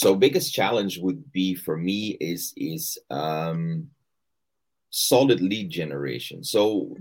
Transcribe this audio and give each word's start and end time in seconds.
so 0.00 0.14
biggest 0.16 0.54
challenge 0.54 0.98
would 0.98 1.30
be 1.30 1.54
for 1.54 1.76
me 1.76 2.16
is 2.20 2.54
is 2.56 2.98
um, 3.10 3.86
solid 4.90 5.40
lead 5.40 5.70
generation. 5.70 6.42
So 6.42 6.96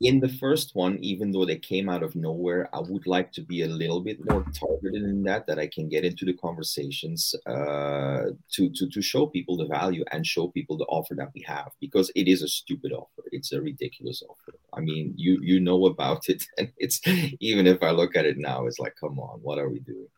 in 0.00 0.20
the 0.20 0.28
first 0.28 0.74
one, 0.74 0.98
even 1.02 1.30
though 1.30 1.44
they 1.44 1.58
came 1.58 1.88
out 1.88 2.02
of 2.02 2.16
nowhere, 2.16 2.70
I 2.74 2.80
would 2.80 3.06
like 3.06 3.30
to 3.32 3.42
be 3.42 3.62
a 3.62 3.68
little 3.68 4.00
bit 4.00 4.18
more 4.28 4.44
targeted 4.58 5.02
in 5.02 5.22
that, 5.24 5.46
that 5.46 5.58
I 5.58 5.66
can 5.66 5.88
get 5.88 6.04
into 6.04 6.24
the 6.24 6.32
conversations 6.32 7.34
uh, 7.46 8.30
to, 8.52 8.70
to, 8.70 8.88
to 8.88 9.02
show 9.02 9.26
people 9.26 9.58
the 9.58 9.66
value 9.66 10.02
and 10.12 10.26
show 10.26 10.48
people 10.48 10.78
the 10.78 10.86
offer 10.86 11.14
that 11.16 11.30
we 11.34 11.42
have 11.42 11.72
because 11.78 12.10
it 12.16 12.26
is 12.26 12.42
a 12.42 12.48
stupid 12.48 12.92
offer. 12.92 13.22
It's 13.32 13.52
a 13.52 13.60
ridiculous 13.60 14.22
offer. 14.28 14.58
I 14.72 14.80
mean, 14.80 15.12
you, 15.16 15.38
you 15.42 15.60
know 15.60 15.86
about 15.86 16.30
it 16.30 16.42
and 16.58 16.72
it's, 16.78 17.00
even 17.40 17.66
if 17.66 17.82
I 17.82 17.90
look 17.90 18.16
at 18.16 18.24
it 18.24 18.38
now, 18.38 18.66
it's 18.66 18.78
like, 18.78 18.96
come 18.98 19.18
on, 19.20 19.40
what 19.42 19.58
are 19.58 19.68
we 19.68 19.80
doing? 19.80 20.08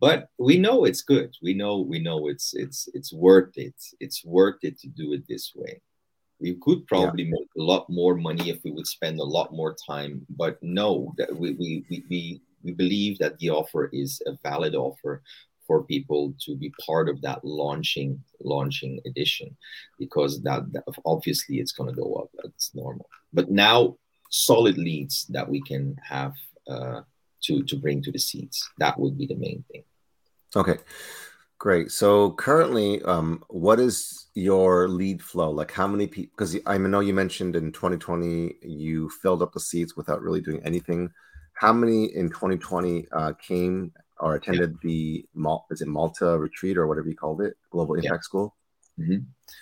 But 0.00 0.28
we 0.38 0.58
know 0.58 0.84
it's 0.84 1.02
good. 1.02 1.36
We 1.40 1.54
know, 1.54 1.78
we 1.78 2.00
know 2.00 2.26
it's, 2.26 2.52
it's, 2.54 2.88
it's 2.94 3.12
worth 3.12 3.56
it. 3.56 3.74
It's 4.00 4.24
worth 4.24 4.58
it 4.62 4.80
to 4.80 4.88
do 4.88 5.12
it 5.12 5.28
this 5.28 5.52
way 5.54 5.80
we 6.44 6.54
could 6.60 6.86
probably 6.86 7.24
yeah. 7.24 7.30
make 7.36 7.48
a 7.58 7.62
lot 7.72 7.88
more 7.88 8.14
money 8.14 8.50
if 8.50 8.62
we 8.64 8.70
would 8.70 8.86
spend 8.86 9.18
a 9.18 9.30
lot 9.36 9.52
more 9.52 9.74
time 9.90 10.12
but 10.42 10.62
no 10.62 11.12
that 11.18 11.34
we, 11.34 11.52
we, 11.60 12.04
we, 12.10 12.40
we 12.62 12.72
believe 12.72 13.18
that 13.18 13.38
the 13.38 13.48
offer 13.48 13.88
is 13.92 14.20
a 14.26 14.32
valid 14.42 14.74
offer 14.74 15.22
for 15.66 15.82
people 15.84 16.34
to 16.44 16.54
be 16.56 16.72
part 16.84 17.08
of 17.08 17.20
that 17.22 17.42
launching 17.44 18.22
launching 18.42 19.00
edition 19.06 19.56
because 19.98 20.42
that, 20.42 20.70
that 20.72 20.84
obviously 21.06 21.56
it's 21.56 21.72
going 21.72 21.88
to 21.88 22.00
go 22.00 22.14
up 22.14 22.28
that's 22.42 22.74
normal. 22.74 23.08
But 23.32 23.50
now 23.50 23.96
solid 24.30 24.76
leads 24.76 25.24
that 25.26 25.48
we 25.48 25.62
can 25.62 25.96
have 26.06 26.34
uh, 26.68 27.00
to 27.44 27.62
to 27.64 27.76
bring 27.76 28.02
to 28.02 28.12
the 28.12 28.18
seats 28.18 28.68
that 28.78 28.98
would 28.98 29.16
be 29.16 29.26
the 29.26 29.36
main 29.36 29.64
thing. 29.70 29.84
Okay 30.54 30.76
Great. 31.58 31.90
So 31.90 32.32
currently, 32.32 33.02
um, 33.02 33.42
what 33.48 33.80
is 33.80 34.26
your 34.34 34.88
lead 34.88 35.22
flow? 35.22 35.50
Like, 35.50 35.70
how 35.70 35.86
many 35.86 36.06
people? 36.06 36.32
Because 36.36 36.56
I 36.66 36.76
know 36.78 37.00
you 37.00 37.14
mentioned 37.14 37.56
in 37.56 37.72
2020 37.72 38.56
you 38.62 39.08
filled 39.22 39.42
up 39.42 39.52
the 39.52 39.60
seats 39.60 39.96
without 39.96 40.20
really 40.20 40.40
doing 40.40 40.60
anything. 40.64 41.10
How 41.54 41.72
many 41.72 42.06
in 42.06 42.28
2020 42.28 43.06
uh, 43.12 43.32
came 43.34 43.92
or 44.18 44.34
attended 44.34 44.72
yeah. 44.72 44.88
the 44.88 45.26
Mal- 45.34 45.66
is 45.70 45.80
it 45.80 45.88
Malta 45.88 46.38
retreat 46.38 46.76
or 46.76 46.86
whatever 46.86 47.08
you 47.08 47.16
called 47.16 47.40
it, 47.40 47.56
Global 47.70 47.94
Impact 47.94 48.12
yeah. 48.14 48.20
School? 48.20 48.54
Mm-hmm. 48.98 49.18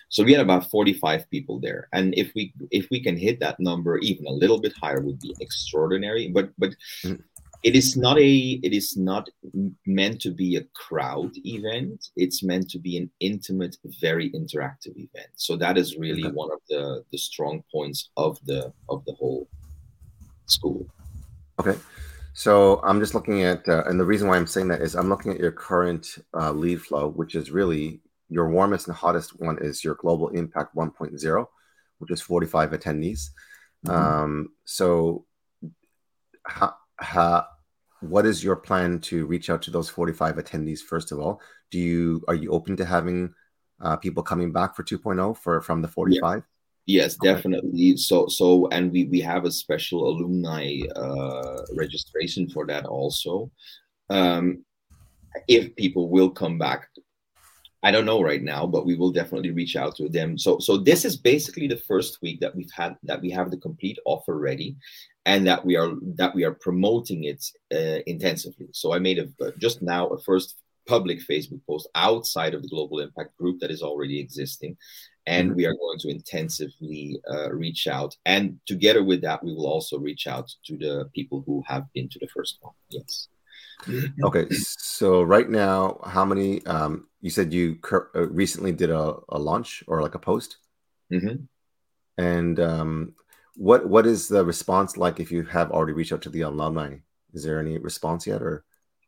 So 0.08 0.24
we 0.24 0.32
had 0.32 0.42
about 0.42 0.70
45 0.70 1.30
people 1.30 1.58
there, 1.58 1.88
and 1.92 2.14
if 2.16 2.32
we 2.34 2.52
if 2.70 2.88
we 2.90 3.02
can 3.02 3.16
hit 3.16 3.40
that 3.40 3.58
number 3.60 3.96
even 3.98 4.26
a 4.26 4.32
little 4.32 4.60
bit 4.60 4.74
higher, 4.82 5.00
would 5.00 5.20
be 5.20 5.34
extraordinary. 5.40 6.28
But 6.28 6.50
but 6.58 6.70
mm-hmm 7.04 7.22
it 7.62 7.76
is 7.76 7.96
not 7.96 8.18
a 8.18 8.60
it 8.62 8.72
is 8.72 8.96
not 8.96 9.28
meant 9.86 10.20
to 10.22 10.30
be 10.30 10.56
a 10.56 10.64
crowd 10.74 11.32
event. 11.44 12.08
It's 12.16 12.42
meant 12.42 12.68
to 12.70 12.78
be 12.78 12.96
an 12.96 13.10
intimate 13.20 13.76
very 14.00 14.30
interactive 14.30 14.96
event. 14.96 15.30
So 15.36 15.56
that 15.56 15.78
is 15.78 15.96
really 15.96 16.24
okay. 16.24 16.32
one 16.32 16.50
of 16.52 16.60
the 16.68 17.04
the 17.12 17.18
strong 17.18 17.62
points 17.70 18.10
of 18.16 18.38
the 18.46 18.72
of 18.88 19.04
the 19.04 19.12
whole 19.12 19.48
school. 20.46 20.86
Okay. 21.60 21.78
So 22.34 22.80
i'm 22.82 22.98
just 22.98 23.14
looking 23.14 23.42
at 23.42 23.68
uh, 23.68 23.84
and 23.86 24.00
the 24.00 24.06
reason 24.06 24.26
why 24.26 24.38
i'm 24.38 24.46
saying 24.46 24.68
that 24.68 24.80
is 24.80 24.94
i'm 24.94 25.10
looking 25.10 25.32
at 25.32 25.38
your 25.38 25.52
current 25.52 26.16
uh, 26.32 26.50
lead 26.50 26.80
flow 26.80 27.08
which 27.08 27.34
is 27.34 27.50
really 27.50 28.00
your 28.30 28.48
warmest 28.48 28.88
and 28.88 28.96
hottest 28.96 29.38
one 29.38 29.58
is 29.60 29.84
your 29.84 29.96
global 29.96 30.28
impact 30.28 30.74
1.0 30.74 31.46
which 31.98 32.10
is 32.10 32.20
45 32.20 32.70
attendees. 32.70 33.30
Mm-hmm. 33.86 33.90
um, 33.90 34.48
so 34.64 35.26
how, 36.44 36.74
how 36.96 37.46
what 38.00 38.26
is 38.26 38.42
your 38.42 38.56
plan 38.56 38.98
to 38.98 39.26
reach 39.26 39.48
out 39.48 39.62
to 39.62 39.70
those 39.70 39.88
45 39.88 40.36
attendees 40.36 40.80
first 40.80 41.12
of 41.12 41.20
all 41.20 41.40
do 41.70 41.78
you 41.78 42.22
are 42.28 42.34
you 42.34 42.50
open 42.50 42.76
to 42.76 42.84
having 42.84 43.32
uh, 43.80 43.96
people 43.96 44.22
coming 44.22 44.52
back 44.52 44.76
for 44.76 44.82
2.0 44.82 45.36
for 45.36 45.60
from 45.60 45.82
the 45.82 45.88
45 45.88 46.42
yeah. 46.86 47.02
yes 47.02 47.16
okay. 47.16 47.32
definitely 47.32 47.96
so 47.96 48.26
so 48.26 48.68
and 48.68 48.90
we 48.92 49.04
we 49.04 49.20
have 49.20 49.44
a 49.44 49.52
special 49.52 50.08
alumni 50.08 50.80
uh, 50.96 51.62
registration 51.76 52.48
for 52.48 52.66
that 52.66 52.86
also 52.86 53.50
um, 54.10 54.64
if 55.48 55.74
people 55.76 56.10
will 56.10 56.30
come 56.30 56.58
back 56.58 56.88
I 57.82 57.90
don't 57.90 58.06
know 58.06 58.22
right 58.22 58.42
now, 58.42 58.66
but 58.66 58.86
we 58.86 58.94
will 58.94 59.10
definitely 59.10 59.50
reach 59.50 59.74
out 59.74 59.96
to 59.96 60.08
them. 60.08 60.38
So, 60.38 60.58
so 60.60 60.76
this 60.76 61.04
is 61.04 61.16
basically 61.16 61.66
the 61.66 61.82
first 61.88 62.22
week 62.22 62.40
that 62.40 62.54
we've 62.54 62.70
had 62.70 62.96
that 63.02 63.20
we 63.20 63.30
have 63.30 63.50
the 63.50 63.56
complete 63.56 63.98
offer 64.04 64.38
ready, 64.38 64.76
and 65.26 65.46
that 65.46 65.64
we 65.64 65.76
are 65.76 65.92
that 66.16 66.34
we 66.34 66.44
are 66.44 66.54
promoting 66.54 67.24
it 67.24 67.44
uh, 67.74 68.00
intensively. 68.06 68.68
So, 68.72 68.92
I 68.92 68.98
made 68.98 69.18
a 69.18 69.52
just 69.58 69.82
now 69.82 70.06
a 70.08 70.20
first 70.20 70.56
public 70.86 71.20
Facebook 71.20 71.60
post 71.66 71.88
outside 71.94 72.54
of 72.54 72.62
the 72.62 72.68
Global 72.68 73.00
Impact 73.00 73.36
Group 73.36 73.60
that 73.60 73.70
is 73.70 73.82
already 73.82 74.20
existing, 74.20 74.76
and 75.26 75.48
mm-hmm. 75.48 75.56
we 75.56 75.66
are 75.66 75.74
going 75.74 75.98
to 76.00 76.08
intensively 76.08 77.20
uh, 77.28 77.52
reach 77.52 77.88
out. 77.88 78.16
And 78.26 78.60
together 78.66 79.02
with 79.02 79.22
that, 79.22 79.42
we 79.42 79.52
will 79.52 79.66
also 79.66 79.98
reach 79.98 80.28
out 80.28 80.54
to 80.66 80.76
the 80.76 81.10
people 81.14 81.42
who 81.46 81.64
have 81.66 81.92
been 81.94 82.08
to 82.10 82.18
the 82.20 82.28
first 82.28 82.58
one. 82.60 82.74
Yes. 82.90 83.28
okay, 84.24 84.48
so 84.50 85.22
right 85.22 85.48
now, 85.48 86.00
how 86.04 86.24
many? 86.24 86.64
Um, 86.66 87.06
you 87.20 87.30
said 87.30 87.52
you 87.52 87.76
cur- 87.76 88.10
uh, 88.14 88.28
recently 88.28 88.72
did 88.72 88.90
a, 88.90 89.16
a 89.28 89.38
launch 89.38 89.84
or 89.86 90.02
like 90.02 90.14
a 90.14 90.18
post, 90.18 90.58
mm-hmm. 91.12 91.44
and 92.18 92.60
um, 92.60 93.14
what 93.56 93.88
what 93.88 94.06
is 94.06 94.28
the 94.28 94.44
response 94.44 94.96
like 94.96 95.20
if 95.20 95.30
you 95.30 95.42
have 95.44 95.70
already 95.70 95.92
reached 95.92 96.12
out 96.12 96.22
to 96.22 96.30
the 96.30 96.42
alumni? 96.42 96.96
Is 97.32 97.44
there 97.44 97.60
any 97.60 97.78
response 97.78 98.26
yet, 98.26 98.42
or? 98.42 98.64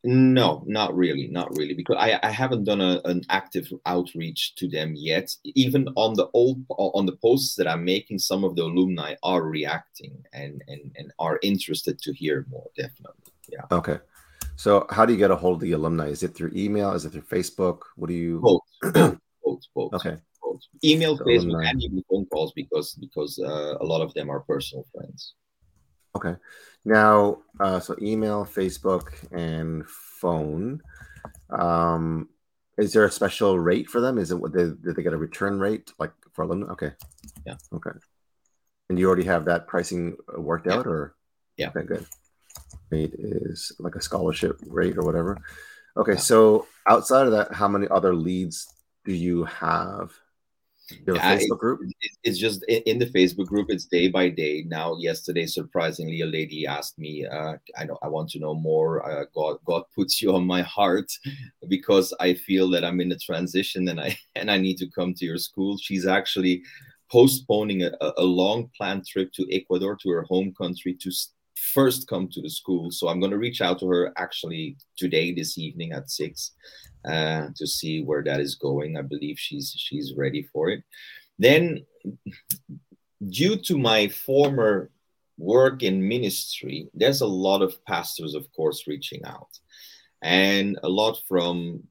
No, 0.07 0.63
not 0.67 0.95
really, 0.95 1.29
not 1.29 1.57
really, 1.57 1.73
because 1.73 1.97
I, 1.99 2.21
I 2.23 2.31
haven't 2.31 2.65
done 2.65 2.83
a, 2.83 3.01
an 3.07 3.23
active 3.31 3.73
outreach 3.87 4.55
to 4.57 4.69
them 4.69 4.93
yet. 4.95 5.35
Even 5.45 5.89
on 5.97 6.13
the 6.13 6.29
old 6.35 6.63
on 6.69 7.07
the 7.07 7.17
posts 7.17 7.55
that 7.55 7.67
I'm 7.67 7.87
making, 7.87 8.19
some 8.19 8.45
of 8.45 8.55
the 8.55 8.65
alumni 8.65 9.15
are 9.23 9.43
reacting 9.43 10.23
and 10.35 10.63
and 10.69 10.93
and 10.97 11.11
are 11.19 11.39
interested 11.43 11.99
to 12.03 12.13
hear 12.13 12.47
more. 12.51 12.69
Definitely, 12.77 13.33
yeah. 13.49 13.63
Okay. 13.73 13.99
So, 14.57 14.87
how 14.91 15.05
do 15.05 15.13
you 15.13 15.19
get 15.19 15.31
a 15.31 15.37
hold 15.37 15.57
of 15.57 15.61
the 15.61 15.73
alumni? 15.73 16.07
Is 16.09 16.23
it 16.23 16.35
through 16.35 16.53
email? 16.55 16.93
Is 16.93 17.05
it 17.05 17.11
through 17.11 17.23
Facebook? 17.23 17.81
What 17.97 18.09
do 18.09 18.15
you? 18.15 18.41
Both, 18.41 18.63
both, 18.83 19.19
both, 19.45 19.61
both. 19.75 19.95
Okay. 19.95 20.17
Both. 20.43 20.61
Email, 20.85 21.17
so 21.17 21.25
Facebook, 21.25 21.39
alumni. 21.39 21.71
and 21.71 21.83
even 21.83 22.05
phone 22.09 22.27
calls 22.27 22.53
because 22.53 22.95
because 22.95 23.39
uh, 23.39 23.77
a 23.81 23.85
lot 23.85 24.03
of 24.03 24.15
them 24.15 24.31
are 24.31 24.41
personal 24.41 24.85
friends. 24.95 25.35
Okay. 26.17 26.37
Now, 26.85 27.39
uh, 27.59 27.81
so 27.81 27.97
email, 28.01 28.45
Facebook, 28.45 29.09
and 29.33 29.85
phone. 29.89 30.81
Um, 31.51 32.29
is 32.79 32.93
there 32.93 33.05
a 33.05 33.11
special 33.11 33.59
rate 33.59 33.89
for 33.89 34.01
them? 34.01 34.19
Is 34.19 34.31
it 34.31 34.37
what 34.37 34.53
they, 34.53 34.65
did 34.65 34.97
they 34.97 35.03
get 35.03 35.13
a 35.13 35.19
return 35.19 35.59
rate 35.59 35.93
like 35.99 36.13
for 36.33 36.43
alumni? 36.43 36.67
Okay. 36.73 36.93
Yeah. 37.47 37.55
Okay. 37.73 37.91
And 38.89 38.99
you 38.99 39.07
already 39.07 39.25
have 39.25 39.47
that 39.47 39.67
pricing 39.67 40.17
worked 40.37 40.67
yeah. 40.67 40.75
out, 40.75 40.87
or 40.87 41.15
yeah, 41.57 41.71
okay, 41.71 41.87
good 41.87 42.07
rate 42.91 43.15
is 43.19 43.73
like 43.79 43.95
a 43.95 44.01
scholarship 44.01 44.59
rate 44.67 44.97
or 44.97 45.05
whatever. 45.05 45.41
Okay, 45.97 46.13
yeah. 46.13 46.19
so 46.19 46.67
outside 46.89 47.27
of 47.27 47.33
that, 47.33 47.53
how 47.53 47.69
many 47.69 47.87
other 47.89 48.15
leads 48.15 48.69
do 49.05 49.13
you 49.13 49.45
have? 49.45 50.13
You 51.07 51.15
have 51.15 51.41
Facebook 51.41 51.59
group? 51.59 51.81
it's 52.25 52.37
just 52.37 52.63
in 52.65 52.99
the 52.99 53.07
Facebook 53.07 53.47
group. 53.47 53.69
It's 53.71 53.87
day 53.87 54.09
by 54.09 54.29
day. 54.29 54.65
Now, 54.67 54.97
yesterday, 54.99 55.47
surprisingly, 55.47 56.21
a 56.21 56.27
lady 56.27 56.67
asked 56.67 56.99
me, 56.99 57.25
uh, 57.25 57.55
"I 57.79 57.85
know 57.85 57.99
I 58.03 58.09
want 58.09 58.29
to 58.31 58.39
know 58.39 58.55
more. 58.55 58.91
Uh, 59.09 59.25
God, 59.35 59.57
God 59.65 59.85
puts 59.95 60.21
you 60.21 60.35
on 60.35 60.45
my 60.47 60.61
heart 60.61 61.11
because 61.69 62.13
I 62.21 62.35
feel 62.35 62.69
that 62.71 62.85
I'm 62.85 63.01
in 63.01 63.13
a 63.13 63.19
transition 63.19 63.89
and 63.89 63.99
I 63.99 64.19
and 64.37 64.51
I 64.51 64.59
need 64.59 64.77
to 64.79 64.91
come 64.91 65.15
to 65.15 65.25
your 65.25 65.39
school." 65.39 65.79
She's 65.79 66.07
actually 66.07 66.63
postponing 67.11 67.85
a, 67.85 67.93
a 68.19 68.25
long 68.25 68.71
planned 68.77 69.07
trip 69.07 69.33
to 69.33 69.47
Ecuador, 69.51 69.97
to 70.03 70.11
her 70.11 70.23
home 70.25 70.53
country, 70.53 70.95
to 71.01 71.11
first 71.57 72.09
come 72.09 72.29
to 72.29 72.41
the 72.41 72.51
school. 72.51 72.91
So 72.91 73.09
I'm 73.09 73.21
going 73.21 73.33
to 73.33 73.39
reach 73.39 73.61
out 73.61 73.81
to 73.81 73.89
her 73.89 74.13
actually 74.17 74.77
today, 74.97 75.33
this 75.33 75.59
evening 75.59 75.93
at 75.93 76.11
six, 76.11 76.53
uh, 77.05 77.49
to 77.57 77.67
see 77.67 78.03
where 78.03 78.23
that 78.25 78.41
is 78.41 78.55
going. 78.55 78.97
I 78.97 79.03
believe 79.03 79.39
she's 79.39 79.75
she's 79.77 80.15
ready 80.17 80.49
for 80.53 80.71
it. 80.71 80.83
Then, 81.39 81.85
due 83.29 83.57
to 83.57 83.79
my 83.79 84.09
former 84.09 84.91
work 85.37 85.83
in 85.83 86.07
ministry, 86.07 86.89
there's 86.95 87.21
a 87.21 87.27
lot 87.27 87.63
of 87.63 87.85
pastors, 87.87 88.35
of 88.35 88.47
course, 88.53 88.87
reaching 88.87 89.25
out, 89.25 89.51
and 90.23 90.79
a 90.83 90.89
lot 90.89 91.21
from 91.29 91.83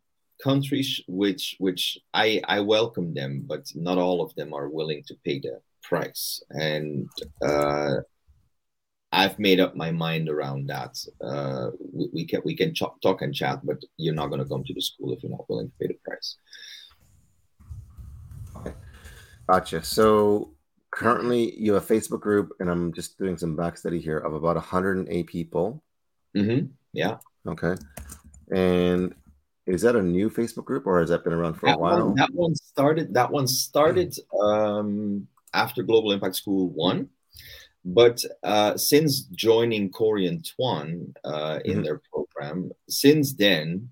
countries 0.41 1.01
which 1.07 1.55
which 1.59 1.97
I 2.13 2.41
I 2.45 2.59
welcome 2.61 3.13
them, 3.13 3.43
but 3.45 3.65
not 3.75 3.97
all 3.97 4.21
of 4.21 4.33
them 4.35 4.53
are 4.53 4.69
willing 4.69 5.03
to 5.07 5.15
pay 5.25 5.39
the 5.39 5.61
price. 5.83 6.41
And 6.49 7.09
uh, 7.41 7.97
I've 9.13 9.37
made 9.37 9.59
up 9.59 9.75
my 9.75 9.91
mind 9.91 10.27
around 10.27 10.67
that. 10.67 10.97
Uh, 11.21 11.69
we, 11.93 12.09
we, 12.11 12.25
can 12.25 12.41
we 12.43 12.55
can 12.55 12.73
ch- 12.73 12.97
talk 13.01 13.21
and 13.21 13.33
chat, 13.33 13.59
but 13.63 13.77
you're 13.97 14.15
not 14.15 14.27
going 14.27 14.41
to 14.41 14.49
come 14.49 14.63
to 14.63 14.73
the 14.73 14.81
school 14.81 15.13
if 15.13 15.21
you're 15.21 15.31
not 15.31 15.47
willing 15.47 15.67
to 15.67 15.73
pay 15.79 15.87
the 15.87 15.99
price. 16.03 16.37
Okay, 18.57 18.73
gotcha. 19.47 19.83
So 19.83 20.55
currently, 20.89 21.55
you 21.55 21.73
have 21.73 21.83
a 21.83 21.93
Facebook 21.93 22.21
group, 22.21 22.53
and 22.59 22.69
I'm 22.69 22.91
just 22.91 23.19
doing 23.19 23.37
some 23.37 23.55
back 23.55 23.77
study 23.77 23.99
here 23.99 24.17
of 24.17 24.33
about 24.33 24.55
108 24.55 25.27
people. 25.27 25.83
Mm-hmm. 26.35 26.65
Yeah. 26.93 27.17
Okay, 27.47 27.75
and 28.51 29.13
is 29.67 29.83
that 29.83 29.95
a 29.95 30.01
new 30.01 30.29
Facebook 30.29 30.65
group 30.65 30.87
or 30.87 30.99
has 30.99 31.09
that 31.09 31.23
been 31.23 31.33
around 31.33 31.53
for 31.53 31.67
that 31.67 31.75
a 31.75 31.79
while? 31.79 32.07
One, 32.07 32.15
that 32.15 32.33
one 32.33 32.55
started. 32.55 33.13
That 33.13 33.29
one 33.29 33.47
started 33.47 34.15
um, 34.41 35.27
after 35.53 35.83
Global 35.83 36.11
Impact 36.11 36.35
School 36.35 36.69
one, 36.69 37.09
but 37.83 38.23
uh, 38.43 38.77
since 38.77 39.21
joining 39.21 39.89
Corey 39.89 40.27
and 40.27 40.43
Twan 40.43 41.13
uh, 41.23 41.59
in 41.65 41.73
mm-hmm. 41.73 41.83
their 41.83 42.01
program, 42.11 42.71
since 42.87 43.33
then 43.33 43.89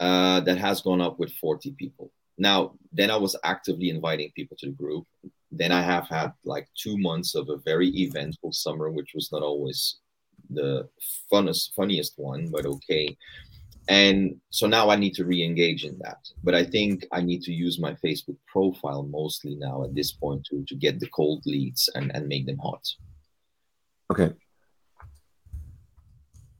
uh, 0.00 0.40
that 0.40 0.58
has 0.58 0.80
gone 0.80 1.00
up 1.00 1.18
with 1.18 1.32
forty 1.34 1.72
people. 1.72 2.10
Now, 2.40 2.74
then 2.92 3.10
I 3.10 3.16
was 3.16 3.36
actively 3.42 3.90
inviting 3.90 4.30
people 4.34 4.56
to 4.60 4.66
the 4.66 4.72
group. 4.72 5.06
Then 5.50 5.72
I 5.72 5.82
have 5.82 6.06
had 6.08 6.32
like 6.44 6.68
two 6.76 6.96
months 6.96 7.34
of 7.34 7.48
a 7.48 7.56
very 7.64 7.88
eventful 7.88 8.52
summer, 8.52 8.90
which 8.90 9.10
was 9.14 9.32
not 9.32 9.42
always 9.42 9.96
the 10.50 10.88
funnest, 11.32 11.74
funniest 11.74 12.14
one, 12.16 12.48
but 12.50 12.64
okay. 12.64 13.16
And 13.88 14.36
so 14.50 14.66
now 14.66 14.90
I 14.90 14.96
need 14.96 15.14
to 15.14 15.24
re-engage 15.24 15.84
in 15.84 15.98
that. 16.00 16.18
But 16.44 16.54
I 16.54 16.64
think 16.64 17.06
I 17.10 17.22
need 17.22 17.42
to 17.42 17.52
use 17.52 17.80
my 17.80 17.94
Facebook 17.94 18.36
profile 18.46 19.02
mostly 19.02 19.56
now 19.56 19.82
at 19.82 19.94
this 19.94 20.12
point 20.12 20.44
to, 20.50 20.64
to 20.68 20.74
get 20.74 21.00
the 21.00 21.08
cold 21.08 21.42
leads 21.46 21.88
and, 21.94 22.14
and 22.14 22.28
make 22.28 22.46
them 22.46 22.58
hot. 22.58 22.86
Okay. 24.10 24.32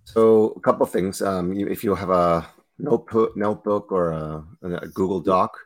So 0.04 0.54
a 0.56 0.60
couple 0.60 0.84
of 0.84 0.90
things. 0.90 1.22
Um, 1.22 1.52
if 1.52 1.84
you 1.84 1.94
have 1.94 2.10
a 2.10 2.48
notebook, 2.78 3.36
notebook 3.36 3.92
or 3.92 4.10
a, 4.12 4.44
a 4.62 4.88
Google 4.88 5.20
Doc, 5.20 5.56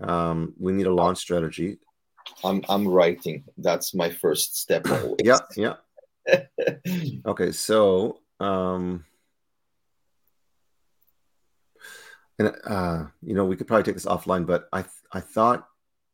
um, 0.00 0.54
we 0.58 0.72
need 0.72 0.86
a 0.86 0.94
launch 0.94 1.18
strategy. 1.18 1.78
I'm 2.44 2.62
I'm 2.68 2.86
writing. 2.86 3.44
That's 3.56 3.94
my 3.94 4.10
first 4.10 4.58
step. 4.58 4.88
Always. 4.90 5.20
yeah, 5.24 5.38
yeah. 5.56 5.74
okay, 7.26 7.52
so 7.52 8.20
um, 8.40 9.04
and 12.38 12.54
uh, 12.64 13.04
you 13.22 13.34
know 13.34 13.44
we 13.44 13.56
could 13.56 13.66
probably 13.66 13.84
take 13.84 13.94
this 13.94 14.06
offline, 14.06 14.46
but 14.46 14.68
I 14.72 14.82
th- 14.82 14.92
I 15.12 15.20
thought 15.20 15.68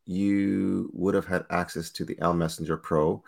you 0.05 0.89
would 0.93 1.13
have 1.13 1.25
had 1.25 1.45
access 1.49 1.89
to 1.91 2.05
the 2.05 2.17
L 2.19 2.33
Messenger 2.33 2.77
Pro. 2.77 3.23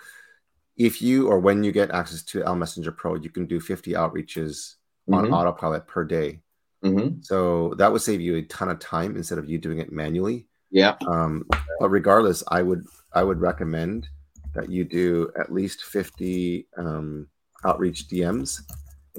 If 0.82 1.00
you 1.00 1.28
or 1.28 1.40
when 1.40 1.64
you 1.64 1.72
get 1.72 1.92
access 1.92 2.24
to 2.24 2.44
L 2.44 2.56
Messenger 2.56 2.92
Pro, 2.92 3.16
you 3.16 3.30
can 3.30 3.46
do 3.46 3.60
50 3.60 3.92
outreaches 3.94 4.76
mm-hmm. 5.08 5.14
on 5.14 5.32
autopilot 5.32 5.86
per 5.86 6.04
day. 6.04 6.40
Mm-hmm. 6.84 7.22
So 7.22 7.76
that 7.78 7.92
would 7.92 8.02
save 8.02 8.20
you 8.20 8.38
a 8.38 8.42
ton 8.42 8.70
of 8.70 8.80
time 8.80 9.16
instead 9.16 9.38
of 9.38 9.48
you 9.48 9.60
doing 9.60 9.78
it 9.78 9.92
manually. 9.92 10.48
Yeah. 10.72 10.96
Um, 11.08 11.46
but 11.80 11.90
regardless, 11.90 12.44
I 12.48 12.64
would 12.64 12.88
I 13.14 13.24
would 13.24 13.40
recommend 13.40 14.08
that 14.56 14.72
you 14.72 14.84
do 14.84 15.32
at 15.38 15.54
least 15.54 15.84
50 15.84 16.68
um, 16.78 17.28
outreach 17.64 18.08
DMs 18.08 18.62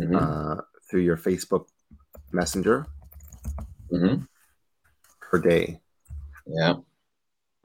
mm-hmm. 0.01 0.17
uh, 0.17 0.63
through 0.91 1.03
your 1.03 1.17
Facebook 1.17 1.67
Messenger 2.33 2.87
mm-hmm. 3.93 4.25
per 5.21 5.39
day. 5.39 5.81
Yeah. 6.45 6.75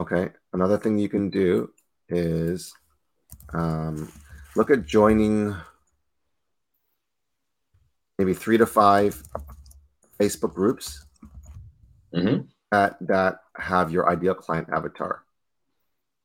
Okay. 0.00 0.28
Another 0.52 0.78
thing 0.78 0.98
you 0.98 1.08
can 1.08 1.30
do 1.30 1.72
is 2.08 2.72
um, 3.52 4.12
look 4.56 4.70
at 4.70 4.86
joining 4.86 5.54
maybe 8.18 8.34
three 8.34 8.58
to 8.58 8.66
five 8.66 9.22
Facebook 10.18 10.54
groups 10.54 11.04
mm-hmm. 12.14 12.42
that 12.72 12.96
that 13.00 13.40
have 13.56 13.92
your 13.92 14.10
ideal 14.10 14.34
client 14.34 14.68
avatar. 14.72 15.22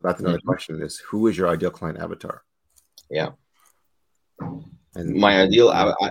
That's 0.02 0.20
another 0.20 0.38
mm-hmm. 0.38 0.48
question: 0.48 0.82
is 0.82 1.00
who 1.00 1.28
is 1.28 1.38
your 1.38 1.50
ideal 1.50 1.72
client 1.72 2.00
avatar? 2.00 2.44
Yeah. 3.10 3.32
And 4.96 5.16
my 5.16 5.42
ideal, 5.42 5.70
I, 5.70 5.92
I, 6.02 6.10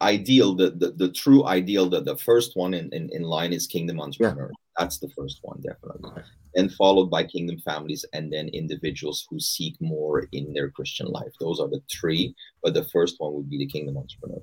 ideal, 0.00 0.54
the, 0.54 0.70
the 0.70 0.90
the 0.92 1.08
true 1.10 1.44
ideal, 1.46 1.88
the, 1.88 2.00
the 2.00 2.16
first 2.16 2.54
one 2.54 2.72
in, 2.74 2.92
in, 2.92 3.10
in 3.12 3.22
line 3.22 3.52
is 3.52 3.66
Kingdom 3.66 4.00
Entrepreneur. 4.00 4.50
Yeah. 4.50 4.63
That's 4.78 4.98
the 4.98 5.08
first 5.10 5.38
one, 5.42 5.60
definitely. 5.60 6.22
And 6.56 6.72
followed 6.72 7.10
by 7.10 7.24
Kingdom 7.24 7.58
families, 7.58 8.04
and 8.12 8.32
then 8.32 8.48
individuals 8.48 9.26
who 9.30 9.38
seek 9.38 9.76
more 9.80 10.26
in 10.32 10.52
their 10.52 10.70
Christian 10.70 11.06
life. 11.06 11.32
Those 11.38 11.60
are 11.60 11.68
the 11.68 11.82
three, 11.90 12.34
but 12.62 12.74
the 12.74 12.84
first 12.84 13.16
one 13.18 13.34
would 13.34 13.48
be 13.48 13.58
the 13.58 13.66
Kingdom 13.66 13.96
Entrepreneur. 13.96 14.42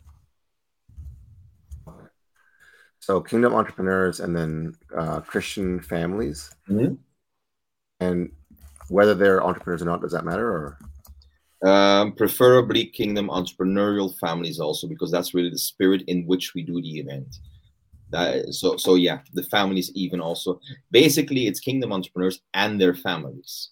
So 3.00 3.20
Kingdom 3.20 3.56
Entrepreneurs, 3.56 4.20
and 4.20 4.36
then 4.36 4.76
uh, 4.96 5.22
Christian 5.22 5.82
families, 5.82 6.52
mm-hmm. 6.70 6.94
and 8.00 8.32
whether 8.90 9.16
they're 9.16 9.44
entrepreneurs 9.44 9.82
or 9.82 9.86
not, 9.86 10.02
does 10.02 10.12
that 10.12 10.26
matter? 10.26 10.48
Or 10.48 10.78
um, 11.64 12.14
preferably 12.14 12.86
kingdom 12.86 13.28
entrepreneurial 13.30 14.18
families 14.20 14.60
also 14.60 14.88
because 14.88 15.12
that's 15.12 15.34
really 15.34 15.50
the 15.50 15.58
spirit 15.58 16.04
in 16.08 16.26
which 16.26 16.54
we 16.54 16.64
do 16.64 16.82
the 16.82 17.00
event. 17.00 17.38
That, 18.12 18.54
so 18.54 18.78
so 18.78 18.96
yeah, 18.96 19.20
the 19.34 19.44
families 19.44 19.92
even 19.96 20.20
also 20.20 20.60
basically 20.92 21.48
it's 21.48 21.60
kingdom 21.60 21.94
entrepreneurs 21.94 22.42
and 22.54 22.80
their 22.80 22.94
families. 22.94 23.70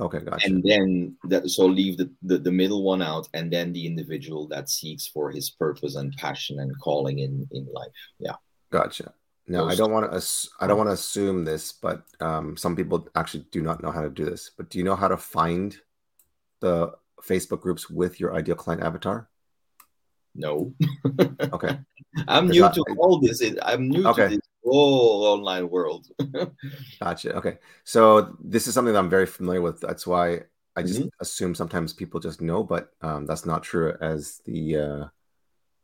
Okay, 0.00 0.20
gotcha. 0.20 0.46
And 0.46 0.62
then 0.62 1.16
that 1.24 1.48
so 1.48 1.66
leave 1.66 1.96
the, 1.96 2.10
the, 2.22 2.38
the 2.38 2.52
middle 2.52 2.84
one 2.84 3.02
out, 3.02 3.28
and 3.34 3.52
then 3.52 3.72
the 3.72 3.86
individual 3.86 4.46
that 4.48 4.68
seeks 4.68 5.08
for 5.08 5.30
his 5.30 5.50
purpose 5.50 5.96
and 5.96 6.12
passion 6.16 6.60
and 6.60 6.72
calling 6.80 7.18
in 7.18 7.48
in 7.50 7.66
life. 7.72 7.88
Yeah, 8.18 8.36
gotcha. 8.70 9.12
No, 9.48 9.66
I 9.66 9.74
don't 9.74 9.92
want 9.92 10.12
to. 10.12 10.48
I 10.60 10.66
don't 10.66 10.76
want 10.76 10.90
to 10.90 10.94
assume 10.94 11.44
this, 11.44 11.72
but 11.72 12.02
um, 12.20 12.56
some 12.56 12.76
people 12.76 13.08
actually 13.14 13.46
do 13.50 13.62
not 13.62 13.82
know 13.82 13.90
how 13.90 14.02
to 14.02 14.10
do 14.10 14.24
this. 14.24 14.50
But 14.56 14.70
do 14.70 14.78
you 14.78 14.84
know 14.84 14.94
how 14.94 15.08
to 15.08 15.16
find 15.16 15.76
the 16.60 16.92
Facebook 17.22 17.60
groups 17.60 17.88
with 17.88 18.20
your 18.20 18.34
ideal 18.34 18.56
client 18.56 18.82
avatar? 18.82 19.28
No. 20.38 20.72
okay. 21.52 21.78
I'm 22.28 22.48
new 22.48 22.62
to 22.62 22.84
all 22.96 23.20
this. 23.20 23.42
I'm 23.62 23.88
new 23.88 24.06
okay. 24.06 24.28
to 24.28 24.36
this 24.36 24.48
whole 24.64 25.24
online 25.24 25.68
world. 25.68 26.06
gotcha. 27.00 27.34
Okay. 27.36 27.58
So 27.84 28.36
this 28.42 28.66
is 28.68 28.74
something 28.74 28.94
that 28.94 29.00
I'm 29.00 29.10
very 29.10 29.26
familiar 29.26 29.60
with. 29.60 29.80
That's 29.80 30.06
why 30.06 30.42
I 30.76 30.82
just 30.82 31.00
mm-hmm. 31.00 31.08
assume 31.20 31.54
sometimes 31.54 31.92
people 31.92 32.20
just 32.20 32.40
know, 32.40 32.62
but 32.62 32.90
um, 33.02 33.26
that's 33.26 33.44
not 33.44 33.64
true. 33.64 33.94
As 34.00 34.40
the 34.44 34.76
uh, 34.76 35.04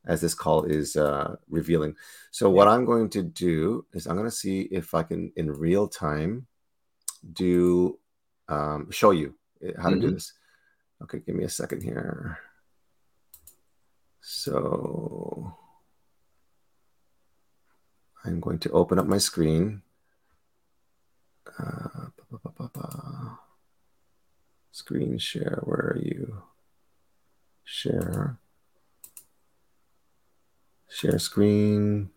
as 0.07 0.21
this 0.21 0.35
call 0.35 0.65
is 0.65 0.97
uh, 0.97 1.35
revealing. 1.49 1.97
So 2.31 2.49
what 2.49 2.69
I'm 2.69 2.85
going 2.85 3.11
to 3.11 3.23
do 3.23 3.87
is 3.93 4.07
I'm 4.07 4.17
going 4.17 4.29
to 4.29 4.35
see 4.35 4.63
if 4.63 4.95
I 4.95 5.03
can 5.03 5.33
in 5.37 5.51
real 5.51 5.89
time 5.89 6.47
do 7.33 7.99
um, 8.49 8.91
show 8.91 9.11
you 9.11 9.35
eh, 9.63 9.73
how 9.77 9.91
mm-hmm. 9.91 9.95
to 9.95 10.01
do 10.01 10.07
mm-hmm. 10.07 10.15
this. 10.15 10.33
Okay, 11.03 11.21
give 11.27 11.35
me 11.35 11.45
a 11.45 11.49
second 11.49 11.83
here. 11.83 12.39
So 14.27 15.55
I'm 18.25 18.41
going 18.41 18.59
to 18.61 18.71
open 18.71 18.99
up 18.99 19.07
my 19.07 19.19
screen. 19.19 19.83
Uh, 21.59 22.07
screen 24.73 25.19
share, 25.19 25.61
where 25.65 25.93
are 25.93 26.01
you? 26.03 26.43
Share. 27.65 28.39
Share 30.89 31.19
screen. 31.19 32.09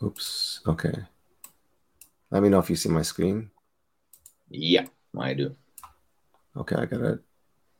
Oops. 0.00 0.60
Okay. 0.68 0.94
Let 2.30 2.44
me 2.44 2.48
know 2.48 2.60
if 2.60 2.70
you 2.70 2.76
see 2.76 2.90
my 2.90 3.02
screen. 3.02 3.50
Yeah, 4.48 4.86
I 5.18 5.34
do. 5.34 5.56
Okay, 6.56 6.76
I 6.76 6.86
gotta 6.86 7.18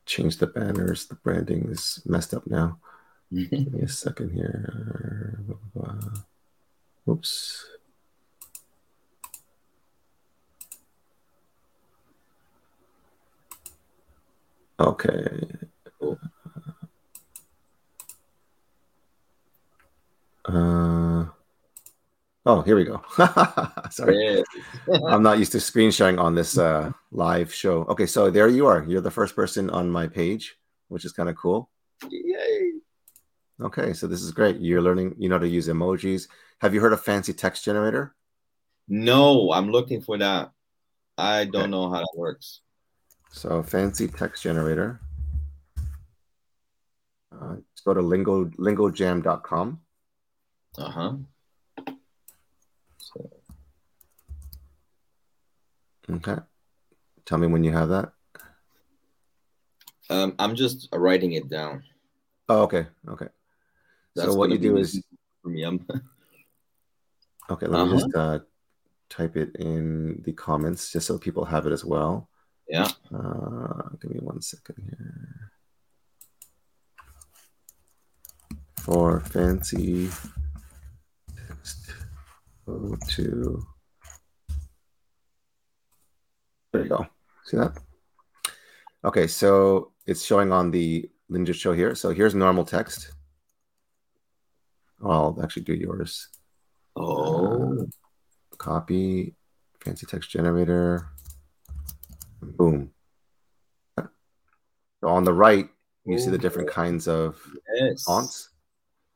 change 0.07 0.37
the 0.37 0.47
banners. 0.47 1.05
The 1.05 1.15
branding 1.15 1.69
is 1.69 2.01
messed 2.05 2.33
up 2.33 2.47
now. 2.47 2.79
Give 3.31 3.71
me 3.73 3.81
a 3.81 3.87
second 3.87 4.31
here. 4.31 5.39
Oops. 7.07 7.65
Okay. 14.79 15.47
Uh, 20.45 20.76
oh, 22.47 22.61
here 22.61 22.75
we 22.75 22.85
go. 22.85 23.01
Sorry. 23.91 24.43
I'm 25.07 25.21
not 25.21 25.37
used 25.37 25.51
to 25.51 25.59
screen 25.59 25.91
sharing 25.91 26.17
on 26.17 26.33
this 26.33 26.57
uh, 26.57 26.91
live 27.11 27.53
show. 27.53 27.83
Okay, 27.83 28.05
so 28.05 28.29
there 28.29 28.47
you 28.47 28.65
are. 28.65 28.85
You're 28.87 29.01
the 29.01 29.11
first 29.11 29.35
person 29.35 29.69
on 29.69 29.89
my 29.91 30.07
page, 30.07 30.55
which 30.87 31.05
is 31.05 31.11
kind 31.11 31.29
of 31.29 31.35
cool. 31.35 31.69
Yay. 32.09 32.71
Okay, 33.61 33.93
so 33.93 34.07
this 34.07 34.21
is 34.21 34.31
great. 34.31 34.59
You're 34.59 34.81
learning, 34.81 35.15
you 35.17 35.29
know, 35.29 35.35
how 35.35 35.41
to 35.41 35.47
use 35.47 35.67
emojis. 35.67 36.27
Have 36.59 36.73
you 36.73 36.79
heard 36.79 36.93
of 36.93 37.03
Fancy 37.03 37.33
Text 37.33 37.65
Generator? 37.65 38.15
No, 38.87 39.51
I'm 39.51 39.69
looking 39.69 40.01
for 40.01 40.17
that. 40.17 40.51
I 41.17 41.45
don't 41.45 41.63
okay. 41.63 41.71
know 41.71 41.89
how 41.89 41.97
that 41.97 42.13
works. 42.15 42.61
So, 43.31 43.61
Fancy 43.61 44.07
Text 44.07 44.41
Generator. 44.41 45.01
Uh, 47.31 47.55
let's 47.55 47.81
go 47.83 47.93
to 47.93 48.01
lingo, 48.01 48.45
lingojam.com. 48.45 49.81
Uh 50.77 50.89
huh. 50.89 51.13
Okay. 56.09 56.37
Tell 57.25 57.37
me 57.37 57.47
when 57.47 57.63
you 57.63 57.71
have 57.71 57.89
that. 57.89 58.13
Um, 60.09 60.35
I'm 60.39 60.55
just 60.55 60.87
writing 60.93 61.33
it 61.33 61.49
down. 61.49 61.83
Oh, 62.47 62.61
okay. 62.63 62.87
Okay. 63.09 63.27
That's 64.15 64.29
so 64.31 64.37
what 64.37 64.49
you 64.51 64.57
do 64.57 64.77
is 64.77 65.03
for 65.43 65.49
me. 65.49 65.63
I'm, 65.63 65.85
okay. 67.49 67.67
Let 67.67 67.85
me 67.85 67.93
Uh-huh. 67.93 67.97
just 67.99 68.15
uh, 68.15 68.39
type 69.09 69.35
it 69.35 69.55
in 69.57 70.21
the 70.23 70.31
comments 70.33 70.91
just 70.91 71.07
so 71.07 71.17
people 71.17 71.43
have 71.45 71.65
it 71.67 71.73
as 71.73 71.83
well. 71.83 72.29
yeah. 72.69 72.87
Uh, 73.13 73.89
give 74.01 74.11
me 74.11 74.19
one 74.21 74.41
second 74.41 74.75
here. 74.83 75.51
For 78.77 79.19
fancy 79.19 80.09
text, 81.49 81.91
go 82.65 82.95
to. 83.09 83.67
There 86.71 86.83
you 86.83 86.89
go. 86.89 87.05
See 87.45 87.57
that? 87.57 87.77
Okay, 89.03 89.27
so 89.27 89.91
it's 90.05 90.23
showing 90.23 90.51
on 90.51 90.71
the 90.71 91.09
Ninja 91.31 91.53
show 91.53 91.73
here. 91.73 91.95
So 91.95 92.11
here's 92.11 92.35
normal 92.35 92.65
text. 92.65 93.11
I'll 95.03 95.37
actually 95.43 95.63
do 95.63 95.73
yours. 95.73 96.29
Oh. 96.95 97.87
Copy, 98.57 99.35
fancy 99.83 100.05
text 100.05 100.29
generator. 100.29 101.09
Boom. 102.41 102.91
So 103.97 105.09
on 105.09 105.23
the 105.23 105.33
right, 105.33 105.69
you 106.05 106.17
see 106.17 106.31
the 106.31 106.37
different 106.39 106.69
kinds 106.69 107.07
of 107.07 107.39
yes. 107.75 108.03
fonts. 108.03 108.49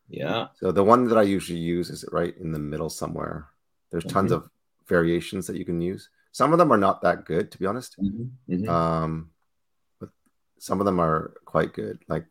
Yeah. 0.10 0.48
So 0.55 0.72
the 0.72 0.84
one 0.84 1.08
that 1.08 1.17
I 1.17 1.24
usually 1.24 1.58
use 1.60 1.89
is 1.89 2.05
right 2.12 2.38
in 2.38 2.51
the 2.51 2.60
middle 2.60 2.89
somewhere. 2.89 3.48
There's 3.89 4.05
tons 4.05 4.31
Mhm. 4.31 4.36
of 4.36 4.50
variations 4.86 5.48
that 5.48 5.58
you 5.58 5.65
can 5.65 5.81
use. 5.81 6.10
Some 6.32 6.54
of 6.54 6.60
them 6.60 6.72
are 6.72 6.78
not 6.78 7.02
that 7.02 7.26
good, 7.26 7.52
to 7.52 7.58
be 7.58 7.66
honest. 7.66 7.98
Mhm, 8.00 8.32
mhm. 8.50 8.70
Um, 8.70 9.32
but 10.00 10.10
some 10.60 10.80
of 10.80 10.86
them 10.86 11.00
are 11.00 11.34
quite 11.46 11.74
good. 11.74 12.00
Like 12.08 12.28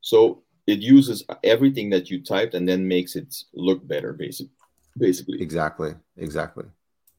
so 0.00 0.42
it 0.66 0.78
uses 0.80 1.24
everything 1.42 1.90
that 1.90 2.10
you 2.10 2.22
typed 2.22 2.54
and 2.54 2.68
then 2.68 2.86
makes 2.86 3.16
it 3.16 3.34
look 3.54 3.86
better, 3.86 4.12
basic, 4.12 4.48
basically. 4.96 5.40
exactly, 5.42 5.94
exactly. 6.16 6.64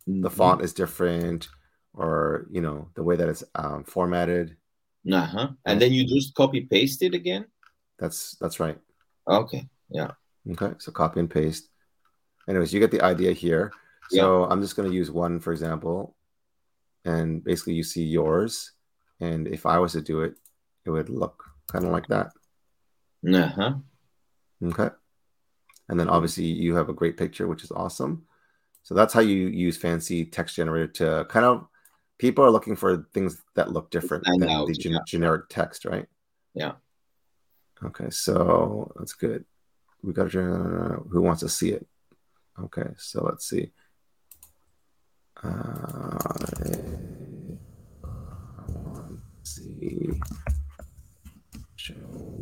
The 0.08 0.30
Mhm. 0.30 0.34
font 0.34 0.62
is 0.62 0.74
different, 0.74 1.50
or 1.94 2.48
you 2.52 2.62
know 2.62 2.90
the 2.96 3.04
way 3.04 3.16
that 3.16 3.30
it's 3.30 3.44
um, 3.56 3.84
formatted. 3.84 4.58
Uh-huh. 5.12 5.50
And 5.66 5.82
then 5.82 5.92
you 5.92 6.06
just 6.08 6.34
copy 6.36 6.62
paste 6.62 7.02
it 7.04 7.14
again. 7.14 7.46
That's 8.00 8.36
that's 8.40 8.60
right. 8.60 8.80
Okay. 9.28 9.68
Yeah. 9.90 10.12
Okay, 10.52 10.74
so 10.80 10.92
copy 10.92 11.20
and 11.20 11.30
paste. 11.30 11.70
Anyways, 12.48 12.74
you 12.74 12.80
get 12.80 12.92
the 12.92 13.02
idea 13.02 13.32
here. 13.32 13.72
So 14.22 14.46
I'm 14.46 14.62
just 14.62 14.76
going 14.76 14.90
to 14.90 14.96
use 14.96 15.12
one, 15.12 15.40
for 15.40 15.52
example, 15.52 16.16
and 17.06 17.44
basically 17.44 17.74
you 17.74 17.84
see 17.84 18.04
yours. 18.04 18.72
And 19.20 19.48
if 19.48 19.66
I 19.66 19.78
was 19.80 19.94
to 19.94 20.02
do 20.02 20.22
it, 20.22 20.36
it 20.86 20.90
would 20.90 21.10
look 21.10 21.44
kind 21.68 21.86
of 21.86 21.92
like 21.92 22.08
that. 22.08 22.32
Uh-huh. 23.26 23.74
Okay. 24.64 24.90
And 25.90 26.00
then 26.00 26.10
obviously 26.10 26.46
you 26.46 26.76
have 26.76 26.90
a 26.90 26.94
great 26.94 27.18
picture, 27.18 27.48
which 27.48 27.64
is 27.64 27.72
awesome. 27.72 28.26
So 28.84 28.94
that's 28.94 29.14
how 29.14 29.22
you 29.22 29.48
use 29.48 29.78
fancy 29.78 30.26
text 30.26 30.56
generator 30.56 30.88
to 30.94 31.26
kind 31.30 31.46
of 31.46 31.68
people 32.18 32.44
are 32.44 32.52
looking 32.52 32.76
for 32.76 33.06
things 33.14 33.42
that 33.56 33.72
look 33.72 33.92
different 33.92 34.26
than 34.26 34.50
out, 34.50 34.68
the 34.68 34.74
gen- 34.74 34.94
yeah. 34.94 35.00
generic 35.08 35.50
text, 35.50 35.86
right? 35.86 36.06
Yeah. 36.54 36.74
Okay, 37.84 38.10
so 38.10 38.92
that's 38.98 39.14
good. 39.14 39.46
We 40.04 40.14
got 40.14 40.32
to 40.32 41.04
who 41.10 41.22
wants 41.22 41.42
to 41.42 41.50
see 41.50 41.72
it? 41.72 41.88
Okay, 42.62 42.90
so 42.98 43.24
let's 43.24 43.48
see. 43.48 43.72
Uh, 45.44 46.18
see. 49.44 50.20
Show 51.76 51.94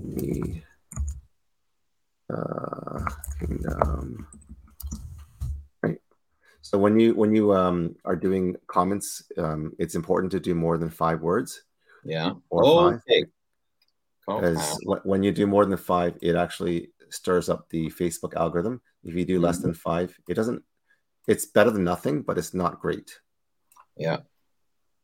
me. 0.03 0.63
Uh, 2.31 3.03
kingdom. 3.39 4.27
Right. 5.81 5.97
So 6.61 6.77
when 6.77 6.99
you 6.99 7.13
when 7.15 7.33
you 7.35 7.53
um 7.53 7.95
are 8.05 8.15
doing 8.15 8.55
comments, 8.67 9.23
um, 9.37 9.73
it's 9.79 9.95
important 9.95 10.31
to 10.33 10.39
do 10.39 10.53
more 10.55 10.77
than 10.77 10.89
five 10.89 11.21
words 11.21 11.63
Yeah. 12.05 12.33
or 12.49 12.91
five. 12.91 13.01
okay. 13.09 13.25
because 14.27 14.79
when 15.03 15.23
you 15.23 15.31
do 15.31 15.47
more 15.47 15.65
than 15.65 15.77
five, 15.77 16.17
it 16.21 16.35
actually 16.35 16.91
stirs 17.09 17.49
up 17.49 17.67
the 17.69 17.89
Facebook 17.89 18.35
algorithm. 18.35 18.81
If 19.03 19.15
you 19.15 19.25
do 19.25 19.39
less 19.41 19.59
Mhm. 19.59 19.63
than 19.63 19.73
five, 19.73 20.17
it 20.29 20.35
doesn't. 20.35 20.63
It's 21.27 21.45
better 21.45 21.71
than 21.71 21.83
nothing, 21.83 22.21
but 22.21 22.37
it's 22.37 22.53
not 22.53 22.79
great. 22.79 23.19
Yeah. 23.95 24.17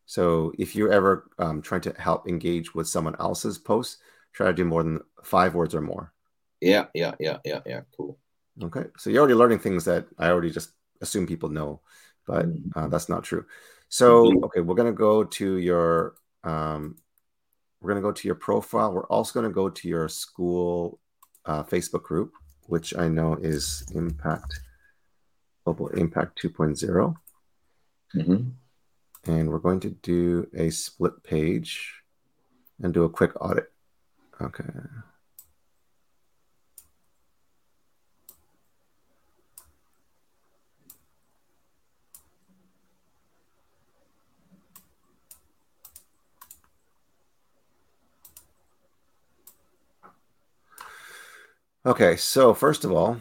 So 0.05 0.53
if 0.57 0.75
you're 0.75 0.91
ever 0.91 1.29
um, 1.37 1.61
trying 1.61 1.81
to 1.81 1.93
help 1.99 2.27
engage 2.27 2.73
with 2.73 2.87
someone 2.87 3.15
else's 3.19 3.57
post, 3.57 3.97
try 4.33 4.47
to 4.47 4.53
do 4.53 4.65
more 4.65 4.83
than 4.83 5.01
five 5.23 5.53
words 5.53 5.75
or 5.75 5.81
more. 5.81 6.13
Yeah. 6.61 6.85
Yeah. 6.93 7.15
Yeah. 7.19 7.37
Yeah. 7.43 7.59
Yeah. 7.65 7.81
Cool. 7.95 8.17
Okay, 8.63 8.85
so 8.97 9.09
you're 9.11 9.19
already 9.19 9.35
learning 9.35 9.59
things 9.59 9.85
that 9.85 10.07
I 10.17 10.29
already 10.29 10.49
just 10.49 10.71
assume 11.01 11.27
people 11.27 11.49
know, 11.49 11.81
but 12.25 12.47
Mhm. 12.47 12.71
uh, 12.75 12.87
that's 12.87 13.07
not 13.07 13.23
true. 13.23 13.45
So 13.89 14.31
Mhm. 14.31 14.43
okay, 14.45 14.61
we're 14.61 14.73
gonna 14.75 14.91
go 14.91 15.23
to 15.23 15.57
your 15.57 16.15
um, 16.43 16.95
we're 17.79 17.89
gonna 17.89 18.01
go 18.01 18.11
to 18.11 18.27
your 18.27 18.35
profile. 18.35 18.93
We're 18.93 19.05
also 19.07 19.39
gonna 19.39 19.53
go 19.53 19.69
to 19.69 19.87
your 19.87 20.09
school 20.09 20.99
uh, 21.45 21.63
Facebook 21.63 22.03
group, 22.03 22.33
which 22.65 22.95
I 22.97 23.07
know 23.07 23.35
is 23.35 23.85
Impact 23.93 24.59
Global 25.67 25.89
Impact 25.89 26.39
2.0, 26.41 27.17
Mhm. 28.15 28.53
and 29.25 29.49
we're 29.49 29.59
going 29.59 29.81
to 29.81 29.89
do 29.89 30.49
a 30.53 30.69
split 30.69 31.23
page 31.23 32.03
and 32.81 32.93
do 32.93 33.03
a 33.03 33.09
quick 33.09 33.33
audit. 33.41 33.73
Okay. 34.39 34.63
Okay, 51.85 52.15
so 52.17 52.53
first 52.53 52.83
of 52.83 52.91
all, 52.91 53.17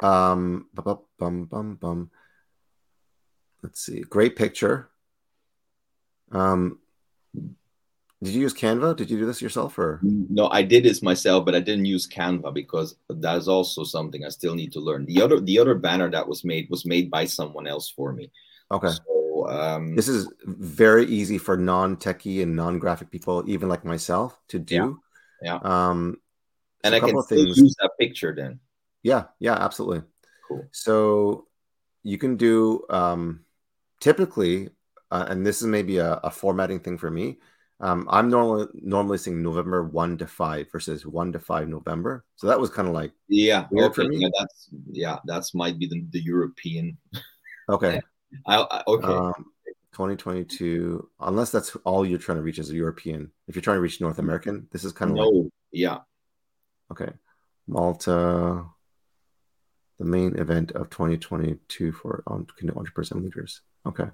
um, 0.00 0.66
bu- 0.74 0.82
bu- 0.82 1.04
bum, 1.18 1.44
bum, 1.44 1.74
bum. 1.76 2.10
Let's 3.62 3.80
see. 3.80 4.00
Great 4.00 4.36
picture. 4.36 4.88
Um, 6.30 6.78
did 8.22 8.34
you 8.34 8.40
use 8.40 8.54
Canva? 8.54 8.96
Did 8.96 9.10
you 9.10 9.18
do 9.18 9.26
this 9.26 9.40
yourself 9.40 9.78
or? 9.78 10.00
No, 10.02 10.48
I 10.48 10.62
did 10.62 10.84
this 10.84 11.02
myself, 11.02 11.44
but 11.44 11.54
I 11.54 11.60
didn't 11.60 11.84
use 11.84 12.08
Canva 12.08 12.52
because 12.52 12.96
that's 13.08 13.46
also 13.46 13.84
something 13.84 14.24
I 14.24 14.28
still 14.28 14.54
need 14.54 14.72
to 14.72 14.80
learn. 14.80 15.06
The 15.06 15.22
other 15.22 15.40
the 15.40 15.58
other 15.58 15.74
banner 15.74 16.10
that 16.10 16.26
was 16.26 16.44
made 16.44 16.68
was 16.68 16.84
made 16.84 17.10
by 17.10 17.26
someone 17.26 17.66
else 17.66 17.88
for 17.88 18.12
me. 18.12 18.30
Okay. 18.70 18.88
So 18.90 19.48
um 19.48 19.94
This 19.94 20.08
is 20.08 20.28
very 20.44 21.06
easy 21.06 21.38
for 21.38 21.56
non-techie 21.56 22.42
and 22.42 22.56
non-graphic 22.56 23.10
people, 23.10 23.44
even 23.46 23.68
like 23.68 23.84
myself, 23.84 24.38
to 24.48 24.58
do. 24.58 25.00
Yeah. 25.42 25.58
Um, 25.62 26.20
and 26.82 26.94
I 26.94 27.00
can 27.00 27.10
still 27.22 27.44
things. 27.44 27.56
use 27.58 27.76
that 27.80 27.92
picture 28.00 28.34
then. 28.34 28.58
Yeah, 29.02 29.24
yeah, 29.38 29.54
absolutely. 29.54 30.02
Cool. 30.46 30.64
So 30.72 31.46
you 32.02 32.18
can 32.18 32.36
do 32.36 32.84
um, 32.90 33.44
typically, 34.00 34.70
uh, 35.10 35.26
and 35.28 35.46
this 35.46 35.60
is 35.60 35.66
maybe 35.66 35.98
a, 35.98 36.14
a 36.24 36.30
formatting 36.30 36.80
thing 36.80 36.98
for 36.98 37.10
me. 37.10 37.38
Um, 37.80 38.08
I'm 38.10 38.28
normally 38.28 38.66
normally 38.74 39.18
seeing 39.18 39.40
November 39.40 39.84
one 39.84 40.18
to 40.18 40.26
five 40.26 40.66
versus 40.72 41.06
one 41.06 41.32
to 41.32 41.38
five 41.38 41.68
November. 41.68 42.24
So 42.34 42.48
that 42.48 42.58
was 42.58 42.70
kind 42.70 42.88
of 42.88 42.94
like 42.94 43.12
Yeah. 43.28 43.66
Weird 43.70 43.94
for 43.94 44.04
me. 44.04 44.18
Yeah, 44.18 44.28
that's 44.36 44.68
yeah, 44.90 45.18
that's 45.26 45.54
might 45.54 45.78
be 45.78 45.86
the, 45.86 46.04
the 46.10 46.20
European. 46.20 46.98
okay, 47.68 48.00
I, 48.46 48.56
I 48.56 48.82
okay. 48.88 49.06
um, 49.06 49.46
2022. 49.92 51.08
Unless 51.20 51.52
that's 51.52 51.76
all 51.84 52.04
you're 52.04 52.18
trying 52.18 52.38
to 52.38 52.42
reach 52.42 52.58
as 52.58 52.70
a 52.70 52.74
European. 52.74 53.30
If 53.46 53.54
you're 53.54 53.62
trying 53.62 53.76
to 53.76 53.80
reach 53.80 54.00
North 54.00 54.18
American, 54.18 54.66
this 54.72 54.82
is 54.82 54.92
kind 54.92 55.12
of 55.12 55.16
like 55.18 55.52
yeah. 55.70 55.98
Okay. 56.90 57.10
Malta, 57.68 58.64
the 59.98 60.04
main 60.04 60.36
event 60.38 60.72
of 60.72 60.90
2022 60.90 61.92
for 61.92 62.22
on 62.26 62.46
100% 62.62 63.22
leaders. 63.22 63.60
Okay. 63.86 64.06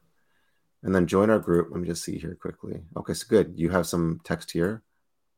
And 0.82 0.94
then 0.94 1.06
join 1.06 1.30
our 1.30 1.38
group. 1.38 1.68
Let 1.70 1.80
me 1.80 1.88
just 1.88 2.04
see 2.04 2.18
here 2.18 2.34
quickly. 2.34 2.82
Okay, 2.96 3.14
so 3.14 3.26
good. 3.28 3.54
You 3.56 3.70
have 3.70 3.86
some 3.86 4.20
text 4.24 4.50
here. 4.50 4.82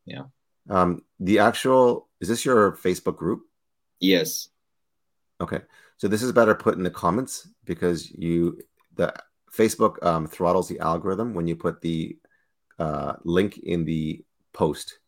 Yeah. 0.05 0.25
Um, 0.69 1.03
the 1.21 1.39
actual, 1.39 2.09
is 2.21 2.29
this 2.29 2.45
your 2.45 2.73
Facebook 2.73 3.17
group? 3.17 3.43
Yes. 4.01 4.49
Okay. 5.41 5.61
So 5.99 6.09
this 6.09 6.23
is 6.23 6.33
better 6.33 6.55
put 6.55 6.77
in 6.77 6.83
the 6.83 6.91
comments 6.91 7.49
because 7.65 8.11
you, 8.11 8.61
the 8.95 9.15
Facebook 9.53 10.05
um, 10.05 10.27
throttles 10.27 10.69
the 10.69 10.81
algorithm 10.81 11.35
when 11.35 11.47
you 11.47 11.57
put 11.57 11.81
the 11.81 12.19
uh, 12.79 13.15
link 13.25 13.59
in 13.59 13.85
the 13.85 14.25
post. 14.53 14.99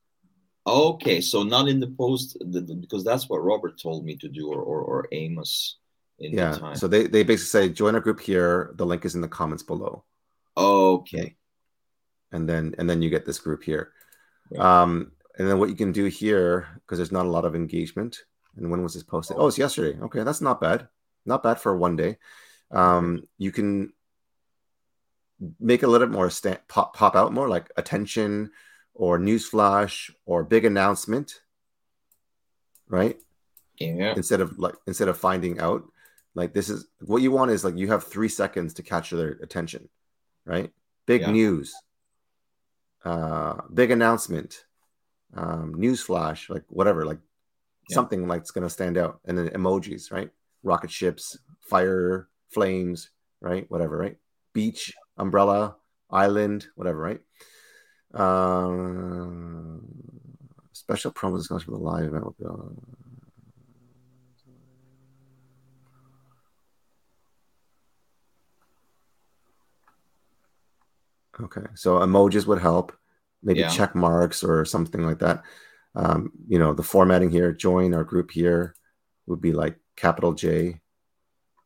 Okay, 0.68 1.20
so 1.20 1.42
not 1.42 1.68
in 1.68 1.80
the 1.80 1.88
post 1.88 2.36
the, 2.40 2.60
the- 2.60 2.74
because 2.74 3.04
that's 3.04 3.28
what 3.28 3.38
Robert 3.44 3.80
told 3.80 4.04
me 4.04 4.16
to 4.16 4.28
do, 4.28 4.48
or 4.48 4.60
or, 4.60 4.80
or 4.82 5.08
Amos 5.12 5.78
in 6.18 6.32
the 6.32 6.36
Yeah. 6.42 6.52
time. 6.52 6.76
So 6.76 6.88
they, 6.88 7.06
they 7.06 7.22
basically 7.22 7.68
say 7.68 7.72
join 7.72 7.94
our 7.94 8.00
group 8.00 8.20
here. 8.20 8.72
The 8.76 8.86
link 8.86 9.04
is 9.04 9.14
in 9.14 9.20
the 9.20 9.28
comments 9.28 9.62
below. 9.62 10.04
okay, 10.56 11.36
and 12.32 12.48
then 12.48 12.74
and 12.78 12.88
then 12.90 13.00
you 13.02 13.10
get 13.10 13.24
this 13.24 13.38
group 13.38 13.62
here. 13.62 13.92
Yeah. 14.50 14.82
Um, 14.82 15.12
and 15.38 15.46
then 15.48 15.58
what 15.58 15.68
you 15.68 15.76
can 15.76 15.92
do 15.92 16.06
here, 16.06 16.66
because 16.80 16.98
there's 16.98 17.12
not 17.12 17.26
a 17.26 17.30
lot 17.30 17.44
of 17.44 17.54
engagement. 17.54 18.18
And 18.56 18.70
when 18.70 18.82
was 18.82 18.94
this 18.94 19.04
posted? 19.04 19.36
Oh, 19.38 19.46
it's 19.46 19.58
yesterday. 19.58 19.96
Okay, 20.00 20.24
that's 20.24 20.40
not 20.40 20.60
bad. 20.60 20.88
Not 21.24 21.44
bad 21.44 21.60
for 21.60 21.76
one 21.76 21.94
day. 21.94 22.18
Um, 22.72 23.22
you 23.38 23.52
can 23.52 23.92
make 25.60 25.84
a 25.84 25.86
little 25.86 26.06
bit 26.08 26.12
more 26.12 26.28
sta- 26.30 26.58
pop, 26.66 26.96
pop 26.96 27.14
out 27.14 27.32
more 27.32 27.48
like 27.48 27.70
attention 27.76 28.50
or 28.98 29.16
news 29.18 29.46
flash 29.46 30.10
or 30.26 30.42
big 30.42 30.64
announcement, 30.64 31.40
right? 32.88 33.16
Yeah. 33.78 34.12
Instead 34.16 34.40
of 34.40 34.58
like 34.58 34.74
instead 34.86 35.08
of 35.08 35.16
finding 35.16 35.60
out, 35.60 35.84
like 36.34 36.52
this 36.52 36.68
is 36.68 36.86
what 37.00 37.22
you 37.22 37.30
want 37.30 37.52
is 37.52 37.64
like 37.64 37.78
you 37.78 37.88
have 37.88 38.04
three 38.04 38.28
seconds 38.28 38.74
to 38.74 38.82
capture 38.82 39.16
their 39.16 39.30
attention, 39.40 39.88
right? 40.44 40.70
Big 41.06 41.22
yeah. 41.22 41.30
news, 41.30 41.74
uh, 43.04 43.54
big 43.72 43.92
announcement, 43.92 44.64
um, 45.34 45.74
news 45.74 46.02
flash, 46.02 46.50
like 46.50 46.64
whatever, 46.68 47.06
like 47.06 47.20
yeah. 47.88 47.94
something 47.94 48.26
like 48.26 48.40
it's 48.40 48.50
gonna 48.50 48.68
stand 48.68 48.98
out, 48.98 49.20
and 49.24 49.38
then 49.38 49.48
emojis, 49.50 50.10
right? 50.10 50.30
Rocket 50.64 50.90
ships, 50.90 51.38
fire, 51.60 52.28
flames, 52.50 53.10
right? 53.40 53.64
Whatever, 53.70 53.96
right? 53.96 54.16
Beach, 54.52 54.92
umbrella, 55.16 55.76
island, 56.10 56.66
whatever, 56.74 56.98
right? 56.98 57.20
Uh, 58.14 59.78
special 60.72 61.12
promo 61.12 61.36
discussion 61.36 61.66
for 61.66 61.78
the 61.78 61.84
live 61.84 62.04
event 62.04 62.24
will 62.24 62.36
be 62.38 62.44
on. 62.46 62.76
Okay, 71.40 71.66
so 71.74 71.98
emojis 72.00 72.46
would 72.46 72.60
help, 72.60 72.92
maybe 73.42 73.60
yeah. 73.60 73.68
check 73.68 73.94
marks 73.94 74.42
or 74.42 74.64
something 74.64 75.04
like 75.04 75.20
that. 75.20 75.44
Um, 75.94 76.32
you 76.48 76.58
know, 76.58 76.74
the 76.74 76.82
formatting 76.82 77.30
here, 77.30 77.52
join 77.52 77.94
our 77.94 78.04
group 78.04 78.30
here 78.30 78.74
would 79.26 79.40
be 79.40 79.52
like 79.52 79.76
capital 79.96 80.32
J. 80.32 80.80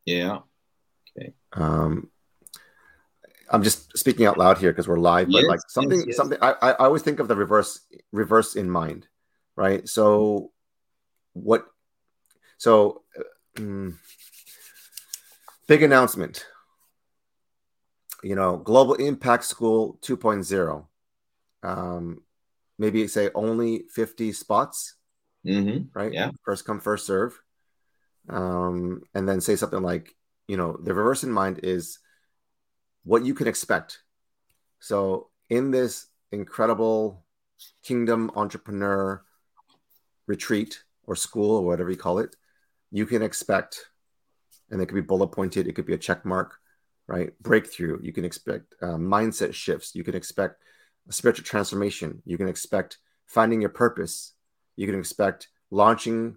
Yeah. 0.04 0.40
Okay. 1.16 1.32
Um, 1.52 2.10
I'm 3.50 3.62
just 3.62 3.96
speaking 3.96 4.26
out 4.26 4.38
loud 4.38 4.58
here 4.58 4.72
because 4.72 4.88
we're 4.88 4.98
live, 4.98 5.28
but 5.28 5.42
yes, 5.42 5.48
like 5.48 5.60
something, 5.68 5.98
yes, 5.98 6.06
yes. 6.08 6.16
something. 6.16 6.38
I, 6.40 6.52
I 6.60 6.72
always 6.74 7.02
think 7.02 7.20
of 7.20 7.28
the 7.28 7.36
reverse, 7.36 7.80
reverse 8.12 8.56
in 8.56 8.70
mind, 8.70 9.06
right? 9.56 9.88
So, 9.88 10.52
what? 11.32 11.66
So, 12.58 13.02
um, 13.58 13.98
big 15.66 15.82
announcement. 15.82 16.46
You 18.22 18.36
know, 18.36 18.56
Global 18.56 18.94
Impact 18.94 19.44
School 19.44 19.98
2.0. 20.02 20.86
Um, 21.64 22.22
maybe 22.78 23.06
say 23.08 23.30
only 23.34 23.84
50 23.90 24.32
spots, 24.32 24.94
mm-hmm. 25.46 25.98
right? 25.98 26.12
Yeah. 26.12 26.30
First 26.44 26.64
come, 26.64 26.80
first 26.80 27.06
serve. 27.06 27.40
Um, 28.28 29.02
and 29.14 29.28
then 29.28 29.40
say 29.40 29.56
something 29.56 29.82
like, 29.82 30.14
you 30.46 30.56
know, 30.56 30.76
the 30.80 30.94
reverse 30.94 31.24
in 31.24 31.32
mind 31.32 31.60
is 31.62 31.98
what 33.04 33.24
you 33.24 33.34
can 33.34 33.48
expect. 33.48 34.00
So, 34.80 35.28
in 35.48 35.70
this 35.70 36.06
incredible 36.30 37.24
kingdom 37.84 38.30
entrepreneur 38.34 39.22
retreat 40.26 40.82
or 41.04 41.16
school 41.16 41.56
or 41.56 41.62
whatever 41.62 41.90
you 41.90 41.96
call 41.96 42.18
it, 42.18 42.36
you 42.90 43.06
can 43.06 43.22
expect, 43.22 43.86
and 44.70 44.80
it 44.80 44.86
could 44.86 44.94
be 44.94 45.00
bullet 45.00 45.28
pointed, 45.28 45.66
it 45.66 45.74
could 45.74 45.86
be 45.86 45.94
a 45.94 45.98
check 45.98 46.24
mark, 46.24 46.58
right? 47.06 47.30
Breakthrough. 47.40 47.98
You 48.02 48.12
can 48.12 48.24
expect 48.24 48.74
uh, 48.80 48.96
mindset 48.96 49.54
shifts. 49.54 49.94
You 49.94 50.04
can 50.04 50.14
expect 50.14 50.62
a 51.08 51.12
spiritual 51.12 51.44
transformation. 51.44 52.22
You 52.24 52.38
can 52.38 52.48
expect 52.48 52.98
finding 53.26 53.60
your 53.60 53.70
purpose. 53.70 54.34
You 54.76 54.86
can 54.86 54.98
expect 54.98 55.48
launching 55.70 56.36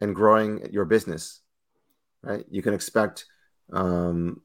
and 0.00 0.14
growing 0.14 0.68
your 0.72 0.84
business, 0.84 1.40
right? 2.22 2.44
You 2.50 2.62
can 2.62 2.74
expect 2.74 3.26
um, 3.72 4.42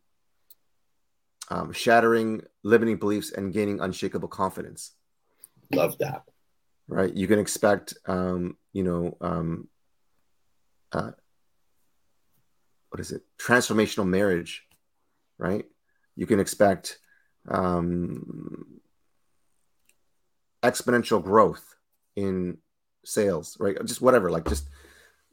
um, 1.49 1.71
shattering 1.71 2.41
limiting 2.63 2.97
beliefs 2.97 3.31
and 3.31 3.53
gaining 3.53 3.79
unshakable 3.79 4.27
confidence. 4.27 4.93
Love 5.71 5.97
that. 5.99 6.23
Right. 6.87 7.13
You 7.13 7.27
can 7.27 7.39
expect, 7.39 7.95
um, 8.05 8.57
you 8.73 8.83
know, 8.83 9.17
um, 9.19 9.67
uh, 10.91 11.11
what 12.89 12.99
is 12.99 13.11
it? 13.11 13.23
Transformational 13.37 14.07
marriage. 14.07 14.65
Right. 15.37 15.65
You 16.15 16.25
can 16.25 16.39
expect 16.39 16.99
um, 17.47 18.79
exponential 20.63 21.23
growth 21.23 21.75
in 22.15 22.57
sales. 23.05 23.57
Right. 23.59 23.77
Just 23.85 24.01
whatever. 24.01 24.31
Like, 24.31 24.47
just 24.47 24.69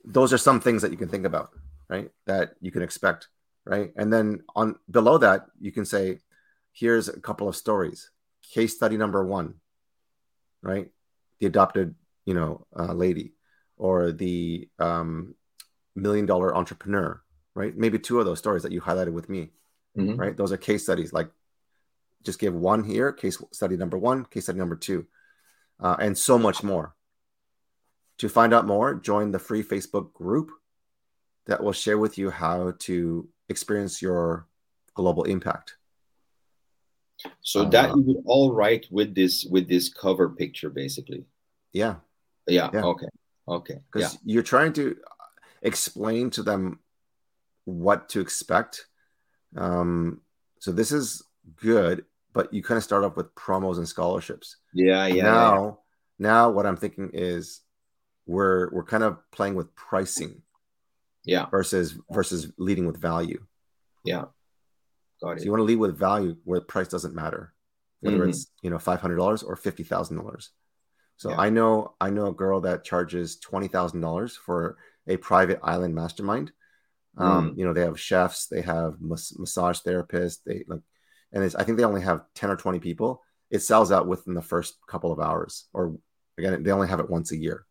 those 0.05 0.33
are 0.33 0.39
some 0.39 0.61
things 0.61 0.83
that 0.83 0.91
you 0.91 0.97
can 0.97 1.09
think 1.09 1.25
about. 1.25 1.51
Right. 1.89 2.11
That 2.27 2.55
you 2.61 2.73
can 2.73 2.83
expect 2.83 3.29
right? 3.65 3.93
And 3.97 4.13
then 4.13 4.43
on 4.55 4.77
below 4.91 5.19
that, 5.19 5.47
you 5.61 5.73
can 5.73 5.85
say, 5.85 6.19
here's 6.73 7.09
a 7.09 7.21
couple 7.21 7.49
of 7.49 7.57
stories. 7.57 8.11
Case 8.53 8.75
study 8.75 8.97
number 8.97 9.25
one, 9.25 9.55
right? 10.63 10.91
The 11.41 11.47
adopted, 11.47 11.95
you 12.25 12.35
know, 12.35 12.67
uh, 12.79 12.93
lady, 12.93 13.33
or 13.77 14.13
the 14.13 14.69
um, 14.79 15.35
million 15.97 16.27
dollar 16.27 16.55
entrepreneur, 16.55 17.21
right? 17.55 17.77
Maybe 17.77 17.99
two 17.99 18.21
of 18.21 18.27
those 18.27 18.39
stories 18.39 18.63
that 18.63 18.73
you 18.73 18.81
highlighted 18.81 19.13
with 19.13 19.29
me, 19.29 19.51
mm-hmm. 19.97 20.17
right? 20.17 20.37
Those 20.37 20.53
are 20.53 20.57
case 20.57 20.83
studies. 20.83 21.13
Like, 21.13 21.31
just 22.23 22.39
give 22.39 22.55
one 22.55 22.85
here, 22.85 23.13
case 23.13 23.43
study 23.53 23.77
number 23.77 23.99
one, 23.99 24.25
case 24.25 24.45
study 24.45 24.59
number 24.59 24.77
two, 24.77 25.07
uh, 25.81 25.97
and 25.99 26.17
so 26.17 26.39
much 26.39 26.63
more. 26.63 26.95
To 28.19 28.29
find 28.29 28.55
out 28.55 28.67
more, 28.67 28.95
join 28.95 29.33
the 29.33 29.39
free 29.39 29.63
Facebook 29.63 30.13
group 30.13 30.51
that 31.47 31.63
will 31.63 31.73
share 31.73 31.99
with 31.99 32.19
you 32.19 32.31
how 32.31 32.73
to 32.81 33.29
experience 33.49 34.01
your 34.01 34.47
global 34.95 35.25
impact. 35.25 35.77
So 37.41 37.63
uh, 37.63 37.69
that 37.71 37.95
you 37.97 38.03
would 38.03 38.23
all 38.27 38.55
write 38.55 38.87
with 38.91 39.15
this 39.15 39.45
with 39.45 39.69
this 39.69 39.89
cover 39.89 40.29
picture, 40.31 40.71
basically. 40.71 41.25
Yeah. 41.73 41.97
Yeah. 42.47 42.71
yeah. 42.73 42.83
Okay. 42.83 43.07
Okay. 43.49 43.79
Because 43.93 44.15
yeah. 44.15 44.21
you're 44.25 44.43
trying 44.43 44.73
to 44.75 44.97
explain 45.63 46.31
to 46.31 46.43
them 46.43 46.81
what 47.65 48.09
to 48.11 48.21
expect. 48.21 48.87
Um, 49.57 50.21
so 50.61 50.73
this 50.73 50.93
is 50.93 51.23
good, 51.57 52.05
but 52.33 52.53
you 52.53 52.63
kind 52.63 52.77
of 52.77 52.85
start 52.85 53.05
off 53.05 53.17
with 53.17 53.35
promos 53.35 53.79
and 53.79 53.89
scholarships. 53.89 54.57
Yeah. 54.73 55.07
Yeah. 55.07 55.23
Now, 55.23 55.79
yeah. 56.19 56.27
now 56.27 56.51
what 56.51 56.67
I'm 56.67 56.77
thinking 56.77 57.11
is 57.13 57.61
we're 58.27 58.71
we're 58.71 58.85
kind 58.85 59.03
of 59.03 59.19
playing 59.31 59.55
with 59.55 59.75
pricing 59.75 60.43
yeah. 61.25 61.47
Versus 61.47 61.99
versus 62.11 62.53
leading 62.59 62.87
with 62.87 63.01
value. 63.01 63.45
Yeah. 64.05 64.25
Got 65.23 65.33
it. 65.33 65.39
So 65.41 65.45
you 65.45 65.51
want 65.51 65.61
to 65.61 65.65
lead 65.65 65.79
with 65.79 65.99
value 65.99 66.37
where 66.45 66.61
the 66.61 66.67
price 66.67 66.89
doesn't 66.89 67.15
matter, 67.15 67.53
whether 68.01 68.19
mm-hmm. 68.19 68.31
it's 68.31 68.47
you 68.63 68.71
know 68.71 68.79
five 68.79 69.01
hundred 69.01 69.17
dollars 69.17 69.43
or 69.43 69.57
fifty 69.57 69.83
thousand 69.83 70.19
dollars. 70.19 70.51
So 71.17 71.31
yeah. 71.31 71.41
I 71.41 71.51
know 71.51 71.95
I 72.01 72.11
know 72.11 72.27
a 72.27 72.35
girl 72.35 72.61
that 72.63 72.85
charges 72.85 73.37
twenty 73.39 73.69
thousand 73.69 74.01
dollars 74.01 74.37
for 74.37 74.77
a 75.07 75.17
private 75.17 75.61
island 75.63 75.95
mastermind. 75.95 76.53
Um, 77.17 77.51
mm. 77.51 77.59
You 77.59 77.65
know 77.65 77.73
they 77.73 77.83
have 77.83 78.01
chefs, 78.01 78.47
they 78.47 78.63
have 78.63 78.97
mas- 79.01 79.39
massage 79.39 79.81
therapists, 79.81 80.39
they 80.45 80.65
like, 80.67 80.81
and 81.33 81.45
I 81.57 81.63
think 81.63 81.79
they 81.79 81.85
only 81.85 82.03
have 82.03 82.23
ten 82.35 82.51
or 82.51 82.57
twenty 82.57 82.81
people. 82.81 83.23
It 83.51 83.61
sells 83.61 83.93
out 83.93 84.09
within 84.09 84.35
the 84.35 84.43
first 84.43 84.75
couple 84.89 85.13
of 85.13 85.21
hours, 85.21 85.67
or 85.73 85.97
again 86.37 86.63
they 86.63 86.73
only 86.73 86.89
have 86.89 87.01
it 87.01 87.09
once 87.09 87.31
a 87.31 87.37
year, 87.37 87.65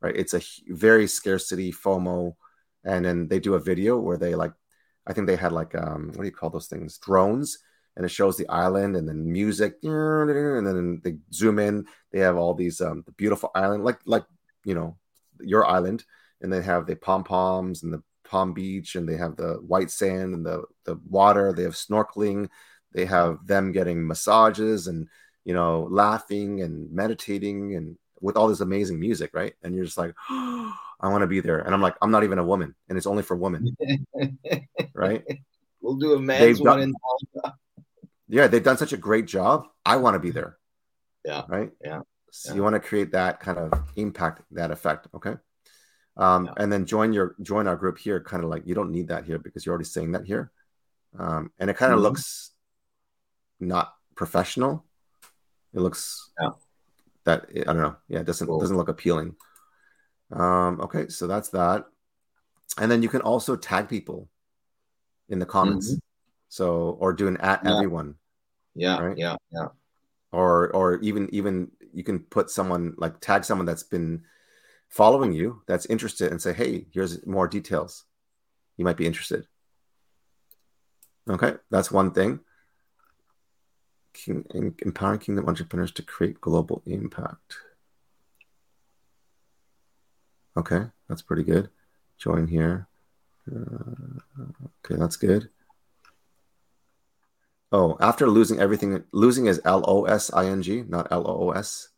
right? 0.00 0.14
It's 0.14 0.34
a 0.34 0.42
very 0.68 1.06
scarcity 1.06 1.72
FOMO 1.72 2.34
and 2.86 3.04
then 3.04 3.28
they 3.28 3.40
do 3.40 3.54
a 3.54 3.60
video 3.60 3.98
where 3.98 4.16
they 4.16 4.34
like 4.34 4.52
i 5.06 5.12
think 5.12 5.26
they 5.26 5.36
had 5.36 5.52
like 5.52 5.74
um 5.74 6.06
what 6.14 6.22
do 6.22 6.24
you 6.24 6.32
call 6.32 6.50
those 6.50 6.68
things? 6.68 6.98
Drones. 6.98 7.58
And 7.96 8.04
it 8.04 8.10
shows 8.10 8.36
the 8.36 8.48
island 8.50 8.94
and 8.94 9.08
then 9.08 9.32
music 9.32 9.76
and 9.82 10.66
then 10.66 11.00
they 11.02 11.16
zoom 11.32 11.58
in. 11.58 11.86
They 12.12 12.18
have 12.20 12.36
all 12.36 12.52
these 12.52 12.80
um 12.80 13.02
the 13.06 13.12
beautiful 13.12 13.50
island 13.54 13.84
like 13.84 14.00
like 14.04 14.24
you 14.64 14.74
know 14.74 14.98
your 15.40 15.66
island. 15.66 16.04
And 16.42 16.52
they 16.52 16.60
have 16.60 16.86
the 16.86 16.94
pom 16.94 17.24
poms 17.24 17.82
and 17.82 17.92
the 17.92 18.02
palm 18.28 18.52
beach 18.52 18.96
and 18.96 19.08
they 19.08 19.16
have 19.16 19.36
the 19.36 19.54
white 19.66 19.90
sand 19.90 20.34
and 20.34 20.44
the 20.44 20.64
the 20.84 21.00
water. 21.08 21.54
They 21.54 21.62
have 21.62 21.72
snorkeling. 21.72 22.48
They 22.92 23.06
have 23.06 23.46
them 23.46 23.72
getting 23.72 24.06
massages 24.06 24.88
and 24.88 25.08
you 25.44 25.54
know 25.54 25.88
laughing 25.90 26.60
and 26.60 26.92
meditating 26.92 27.76
and 27.76 27.96
with 28.20 28.36
all 28.36 28.48
this 28.48 28.60
amazing 28.60 29.00
music 29.00 29.30
right? 29.32 29.54
And 29.62 29.74
you're 29.74 29.86
just 29.86 29.96
like 29.96 30.14
oh, 30.30 30.74
I 31.00 31.08
want 31.08 31.22
to 31.22 31.26
be 31.26 31.40
there. 31.40 31.58
And 31.58 31.74
I'm 31.74 31.82
like, 31.82 31.94
I'm 32.00 32.10
not 32.10 32.24
even 32.24 32.38
a 32.38 32.44
woman, 32.44 32.74
and 32.88 32.96
it's 32.96 33.06
only 33.06 33.22
for 33.22 33.36
women, 33.36 33.76
right? 34.94 35.24
We'll 35.80 35.96
do 35.96 36.14
a 36.14 36.20
man's 36.20 36.60
one 36.60 36.80
in 36.80 36.94
Yeah, 38.28 38.46
they've 38.46 38.62
done 38.62 38.78
such 38.78 38.92
a 38.92 38.96
great 38.96 39.26
job. 39.26 39.66
I 39.84 39.96
want 39.96 40.14
to 40.14 40.20
be 40.20 40.30
there. 40.30 40.56
Yeah. 41.24 41.42
Right. 41.48 41.70
Yeah. 41.84 42.00
So 42.30 42.50
yeah. 42.50 42.56
you 42.56 42.62
want 42.62 42.74
to 42.74 42.80
create 42.80 43.12
that 43.12 43.40
kind 43.40 43.58
of 43.58 43.72
impact, 43.96 44.42
that 44.52 44.70
effect. 44.70 45.08
Okay. 45.14 45.34
Um, 46.16 46.46
yeah. 46.46 46.52
and 46.56 46.72
then 46.72 46.86
join 46.86 47.12
your 47.12 47.34
join 47.42 47.66
our 47.66 47.76
group 47.76 47.98
here. 47.98 48.20
Kind 48.20 48.42
of 48.42 48.48
like 48.48 48.66
you 48.66 48.74
don't 48.74 48.90
need 48.90 49.08
that 49.08 49.24
here 49.24 49.38
because 49.38 49.66
you're 49.66 49.72
already 49.74 49.84
saying 49.84 50.12
that 50.12 50.24
here, 50.24 50.50
um, 51.18 51.50
and 51.58 51.68
it 51.68 51.76
kind 51.76 51.92
of 51.92 51.98
mm-hmm. 51.98 52.04
looks 52.04 52.52
not 53.60 53.92
professional. 54.14 54.84
It 55.74 55.80
looks 55.80 56.30
Yeah. 56.40 56.50
that 57.24 57.46
I 57.54 57.64
don't 57.64 57.78
know. 57.78 57.96
Yeah, 58.08 58.20
it 58.20 58.26
doesn't 58.26 58.46
Cool. 58.46 58.60
doesn't 58.60 58.76
look 58.76 58.88
appealing. 58.88 59.36
Um, 60.32 60.80
okay, 60.80 61.08
so 61.08 61.26
that's 61.26 61.50
that. 61.50 61.86
And 62.78 62.90
then 62.90 63.02
you 63.02 63.08
can 63.08 63.20
also 63.22 63.56
tag 63.56 63.88
people 63.88 64.28
in 65.28 65.38
the 65.38 65.46
comments. 65.46 65.94
So 66.48 66.96
or 67.00 67.12
do 67.12 67.28
an 67.28 67.36
at 67.38 67.58
Mm-hmm. 67.60 67.68
Yeah. 67.68 67.74
everyone. 67.76 68.14
Yeah, 68.74 68.98
Right. 69.00 69.18
yeah, 69.18 69.36
yeah. 69.50 69.68
or 70.32 70.70
or 70.74 70.98
even 71.00 71.28
even 71.32 71.70
you 71.94 72.04
can 72.04 72.20
put 72.20 72.50
someone 72.50 72.94
like 72.98 73.20
tag 73.20 73.44
someone 73.44 73.64
that's 73.66 73.82
been 73.82 74.22
following 74.88 75.32
you 75.32 75.62
that's 75.66 75.86
interested 75.86 76.30
and 76.30 76.40
say 76.42 76.52
hey 76.52 76.86
here's 76.92 77.26
more 77.26 77.48
details 77.48 78.04
you 78.76 78.84
might 78.84 78.96
be 78.98 79.06
interested 79.06 79.46
okay 81.28 81.54
that's 81.70 81.90
one 81.90 82.12
thing 82.12 82.38
King, 84.12 84.44
em- 84.54 84.76
empowering 84.80 85.18
kingdom 85.20 85.48
entrepreneurs 85.48 85.90
to 85.92 86.02
create 86.02 86.40
global 86.40 86.82
impact 86.86 87.56
okay 90.56 90.86
that's 91.08 91.22
pretty 91.22 91.42
good 91.44 91.68
join 92.18 92.46
here 92.46 92.88
Uh, 93.46 94.18
okay 94.84 94.96
that's 94.98 95.16
good 95.16 95.48
Oh, 97.72 97.96
after 98.00 98.28
losing 98.30 98.60
everything, 98.60 99.02
losing 99.12 99.46
is 99.46 99.60
L 99.64 99.82
O 99.90 100.04
S 100.06 100.30
I 100.32 100.46
N 100.46 100.62
G, 100.62 100.84
not 100.86 101.08
L 101.10 101.26
O 101.28 101.48
O 101.48 101.50
S 101.50 101.88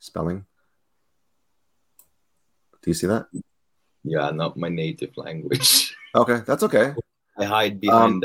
spelling. 0.00 0.44
Do 2.82 2.90
you 2.90 2.94
see 2.94 3.06
that? 3.06 3.26
Yeah, 4.02 4.30
not 4.30 4.56
my 4.56 4.68
native 4.68 5.16
language. 5.16 5.94
Okay, 6.14 6.40
that's 6.46 6.62
okay. 6.64 6.94
I 7.38 7.44
hide 7.44 7.78
behind 7.80 8.24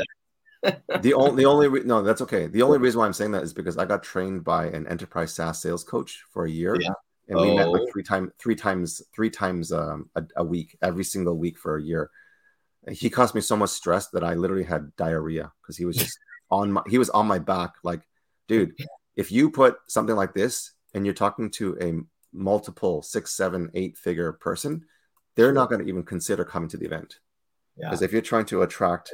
that. 0.62 1.02
The 1.02 1.14
only, 1.14 1.44
the 1.44 1.48
only, 1.48 1.68
re- 1.74 1.84
no, 1.84 2.02
that's 2.02 2.20
okay. 2.22 2.46
The 2.48 2.62
only 2.62 2.78
reason 2.78 2.98
why 2.98 3.06
I'm 3.06 3.12
saying 3.12 3.32
that 3.32 3.44
is 3.44 3.52
because 3.52 3.76
I 3.78 3.84
got 3.84 4.02
trained 4.02 4.42
by 4.44 4.66
an 4.66 4.86
enterprise 4.88 5.34
SaaS 5.34 5.60
sales 5.62 5.84
coach 5.84 6.24
for 6.32 6.46
a 6.46 6.50
year, 6.50 6.74
Yeah. 6.80 6.94
And 7.28 7.40
we 7.40 7.54
met 7.54 7.66
Oh. 7.68 7.72
like 7.72 7.92
three 7.92 8.02
times, 8.02 8.30
three 8.38 8.54
times, 8.56 9.02
three 9.14 9.30
times 9.30 9.72
um, 9.72 10.10
a, 10.14 10.22
a 10.36 10.44
week, 10.44 10.76
every 10.82 11.04
single 11.04 11.36
week 11.36 11.58
for 11.58 11.76
a 11.76 11.82
year. 11.82 12.10
He 12.90 13.10
caused 13.10 13.34
me 13.34 13.40
so 13.40 13.56
much 13.56 13.70
stress 13.70 14.08
that 14.08 14.24
I 14.24 14.34
literally 14.34 14.64
had 14.64 14.94
diarrhea 14.96 15.52
because 15.62 15.76
he 15.76 15.84
was 15.84 15.96
just 15.96 16.18
on 16.50 16.72
my, 16.72 16.82
he 16.88 16.98
was 16.98 17.10
on 17.10 17.26
my 17.26 17.38
back, 17.38 17.74
like, 17.84 18.02
dude, 18.48 18.72
if 19.16 19.30
you 19.30 19.50
put 19.50 19.76
something 19.88 20.16
like 20.16 20.34
this 20.34 20.72
and 20.94 21.04
you're 21.06 21.14
talking 21.14 21.50
to 21.52 21.76
a 21.80 21.92
multiple 22.36 23.02
six, 23.02 23.32
seven, 23.34 23.70
eight 23.74 23.96
figure 23.96 24.32
person, 24.32 24.84
they're 25.36 25.52
not 25.52 25.68
going 25.70 25.80
to 25.80 25.88
even 25.88 26.02
consider 26.02 26.44
coming 26.44 26.68
to 26.70 26.76
the 26.76 26.86
event. 26.86 27.18
Yeah, 27.76 27.88
Because 27.88 28.02
if 28.02 28.12
you're 28.12 28.20
trying 28.20 28.46
to 28.46 28.62
attract, 28.62 29.12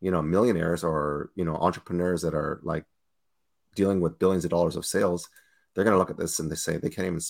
you 0.00 0.10
know, 0.10 0.22
millionaires 0.22 0.84
or 0.84 1.30
you 1.34 1.44
know 1.44 1.56
entrepreneurs 1.56 2.22
that 2.22 2.34
are 2.34 2.60
like 2.62 2.84
dealing 3.74 4.00
with 4.00 4.18
billions 4.18 4.44
of 4.44 4.50
dollars 4.50 4.76
of 4.76 4.86
sales, 4.86 5.28
they're 5.74 5.84
going 5.84 5.94
to 5.94 5.98
look 5.98 6.10
at 6.10 6.16
this 6.16 6.38
and 6.38 6.50
they 6.50 6.54
say 6.56 6.76
they 6.76 6.88
can't 6.88 7.06
even. 7.06 7.20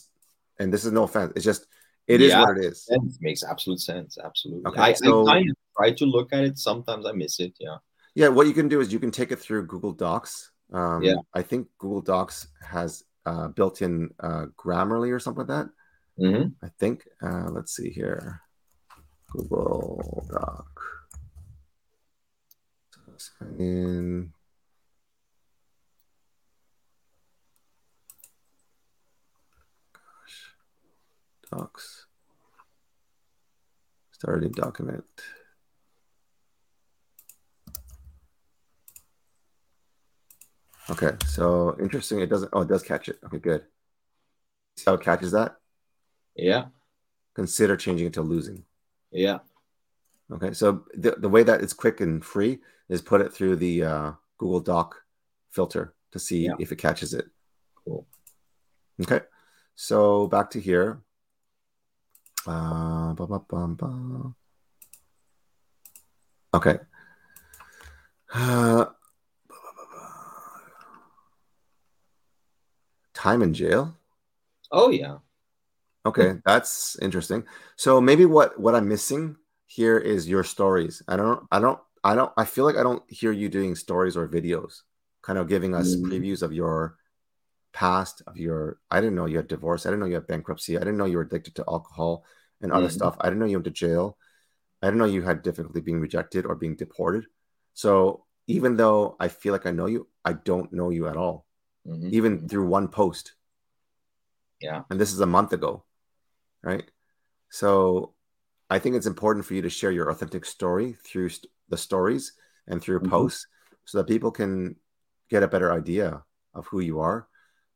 And 0.59 0.73
this 0.73 0.85
is 0.85 0.93
no 0.93 1.05
offense. 1.05 1.33
It's 1.37 1.45
just 1.45 1.67
it 2.07 2.21
is 2.21 2.31
Yeah. 2.31 2.41
what 2.43 2.59
it 2.59 2.65
is. 2.65 2.85
sense. 2.87 3.19
makes 3.21 3.43
absolute 3.45 3.81
sense. 3.81 4.19
Absolutely. 4.23 4.67
Okay, 4.71 4.81
I, 4.81 4.93
so- 4.95 5.27
I 5.29 5.33
kind 5.35 5.51
of 5.51 5.57
try 5.77 5.91
to 5.93 6.05
look 6.07 6.33
at 6.33 6.45
it. 6.45 6.59
Sometimes 6.59 7.07
I 7.07 7.13
miss 7.13 7.39
it. 7.41 7.55
Yeah. 7.61 7.77
Yeah, 8.15 8.29
what 8.29 8.47
you 8.49 8.55
can 8.55 8.69
do 8.69 8.81
is 8.81 8.93
you 8.93 8.99
can 8.99 9.11
take 9.13 9.31
it 9.31 9.39
through 9.39 9.67
Google 9.67 9.93
Docs. 9.93 10.51
Um, 10.73 11.03
Yeah. 11.03 11.17
I 11.35 11.43
think 11.43 11.69
Google 11.79 12.01
Docs 12.01 12.49
has 12.63 13.05
uh, 13.27 13.49
built-in 13.49 14.11
uh, 14.21 14.47
Grammarly 14.57 15.13
or 15.13 15.21
something 15.21 15.47
like 15.47 15.49
that. 15.49 15.69
hmm 16.19 16.49
I 16.63 16.69
think. 16.81 17.07
Uh, 17.23 17.51
let's 17.51 17.77
see 17.77 17.91
here. 17.91 18.41
Google 19.31 20.27
Doc. 20.33 20.67
So 22.95 23.01
sign 23.19 23.57
in. 23.61 24.33
Docs. 31.51 32.07
Starting 34.13 34.51
document. 34.53 35.05
Okay, 40.91 41.13
so 41.27 41.77
interesting. 41.81 42.21
It 42.21 42.31
doesn't. 42.31 42.51
Oh, 42.53 42.63
it 42.63 42.69
does 42.69 42.83
catch 42.83 43.09
it. 43.09 43.19
Okay, 43.25 43.39
good. 43.39 43.65
See 44.77 44.85
how 44.87 44.95
it 44.95 45.03
catches 45.03 45.33
that? 45.33 45.57
Yeah. 46.35 46.67
Consider 47.35 47.77
changing 47.77 48.07
it 48.07 48.15
to 48.15 48.23
losing. 48.23 48.65
Yeah. 49.11 49.39
Okay, 50.31 50.53
so 50.53 50.85
the, 50.95 51.13
the 51.13 51.29
way 51.29 51.43
that 51.43 51.63
it's 51.63 51.73
quick 51.73 52.01
and 52.01 52.25
free 52.25 52.59
is 52.89 53.03
put 53.03 53.21
it 53.21 53.33
through 53.33 53.57
the 53.57 53.85
uh, 53.85 54.13
Google 54.39 54.61
Doc 54.61 54.97
filter 55.51 55.95
to 56.13 56.19
see 56.19 56.47
Yeah. 56.47 56.55
if 56.59 56.73
it 56.73 56.77
catches 56.77 57.15
it. 57.15 57.27
Cool. 57.85 58.07
Okay, 59.03 59.21
so 59.75 60.27
back 60.27 60.51
to 60.51 60.61
here. 60.61 61.01
Uh, 62.47 63.13
ba, 63.15 63.27
ba, 63.27 63.39
bum. 63.41 64.35
Okay. 66.55 66.79
Uh, 68.33 68.87
time 73.15 73.43
in 73.43 73.53
jail. 73.55 73.97
Oh 74.71 74.91
yeah. 74.91 75.19
Okay, 76.07 76.39
that's 76.45 76.97
interesting. 77.03 77.45
So 77.77 78.01
maybe 78.01 78.25
what 78.25 78.59
what 78.59 78.75
I'm 78.75 78.89
missing 78.89 79.37
here 79.67 79.99
is 79.99 80.29
your 80.29 80.45
stories. 80.45 81.03
I 81.09 81.17
don't 81.17 81.47
I 81.51 81.61
don't 81.61 81.79
I 82.05 82.15
don't 82.15 82.33
I 82.37 82.45
feel 82.45 82.65
like 82.65 82.77
I 82.77 82.83
don't 82.83 83.03
hear 83.11 83.33
you 83.33 83.49
doing 83.49 83.75
stories 83.75 84.17
or 84.17 84.29
videos, 84.29 84.83
kind 85.23 85.39
of 85.39 85.49
giving 85.49 85.75
us 85.75 85.97
Mhm. 85.97 86.09
previews 86.09 86.43
of 86.43 86.53
your 86.53 86.98
past, 87.79 88.23
of 88.27 88.37
your 88.37 88.81
I 88.91 89.01
didn't 89.01 89.15
know 89.19 89.27
you 89.31 89.39
had 89.39 89.49
divorce, 89.49 89.87
I 89.87 89.91
didn't 89.91 90.01
know 90.01 90.11
you 90.13 90.21
had 90.21 90.27
bankruptcy, 90.27 90.77
I 90.77 90.81
didn't 90.81 90.99
know 90.99 91.05
you 91.11 91.19
were 91.19 91.29
addicted 91.29 91.55
to 91.57 91.65
alcohol 91.69 92.25
and 92.61 92.73
other 92.73 92.89
Mhm. 92.89 92.99
stuff. 92.99 93.15
I 93.21 93.27
didn't 93.29 93.39
know 93.41 93.51
you 93.53 93.59
went 93.59 93.71
to 93.71 93.83
jail. 93.87 94.19
I 94.83 94.87
didn't 94.89 94.99
know 94.99 95.13
you 95.17 95.23
had 95.23 95.43
difficulty 95.43 95.81
being 95.81 96.01
rejected 96.01 96.43
or 96.47 96.55
being 96.57 96.77
deported. 96.77 97.25
So 97.75 98.27
even 98.47 98.77
though 98.77 99.17
I 99.21 99.29
feel 99.29 99.53
like 99.53 99.67
I 99.67 99.71
know 99.79 99.87
you, 99.87 100.09
I 100.25 100.33
don't 100.51 100.73
know 100.73 100.91
you 100.91 101.07
at 101.07 101.17
all, 101.17 101.47
Mhm. 101.87 102.11
even 102.19 102.49
through 102.49 102.67
one 102.67 102.89
post 102.89 103.35
Yeah. 104.61 104.83
and 104.91 104.99
this 105.01 105.13
is 105.13 105.21
a 105.21 105.27
month 105.37 105.53
ago, 105.53 105.85
right? 106.63 106.91
So 107.51 108.15
I 108.71 108.79
think 108.81 108.97
it's 108.97 109.07
important 109.15 109.47
for 109.47 109.55
you 109.55 109.63
to 109.63 109.71
share 109.71 109.93
your 109.93 110.11
authentic 110.11 110.45
story 110.45 110.99
through 111.07 111.29
st- 111.31 111.53
the 111.69 111.77
stories 111.77 112.33
and 112.67 112.83
through 112.83 113.01
Mhm. 113.01 113.11
posts 113.11 113.47
so 113.85 113.99
that 113.99 114.09
people 114.15 114.33
can 114.33 114.77
get 115.31 115.43
a 115.43 115.49
better 115.55 115.71
idea 115.73 116.25
of 116.55 116.67
who 116.67 116.81
you 116.81 116.99
are. 117.01 117.29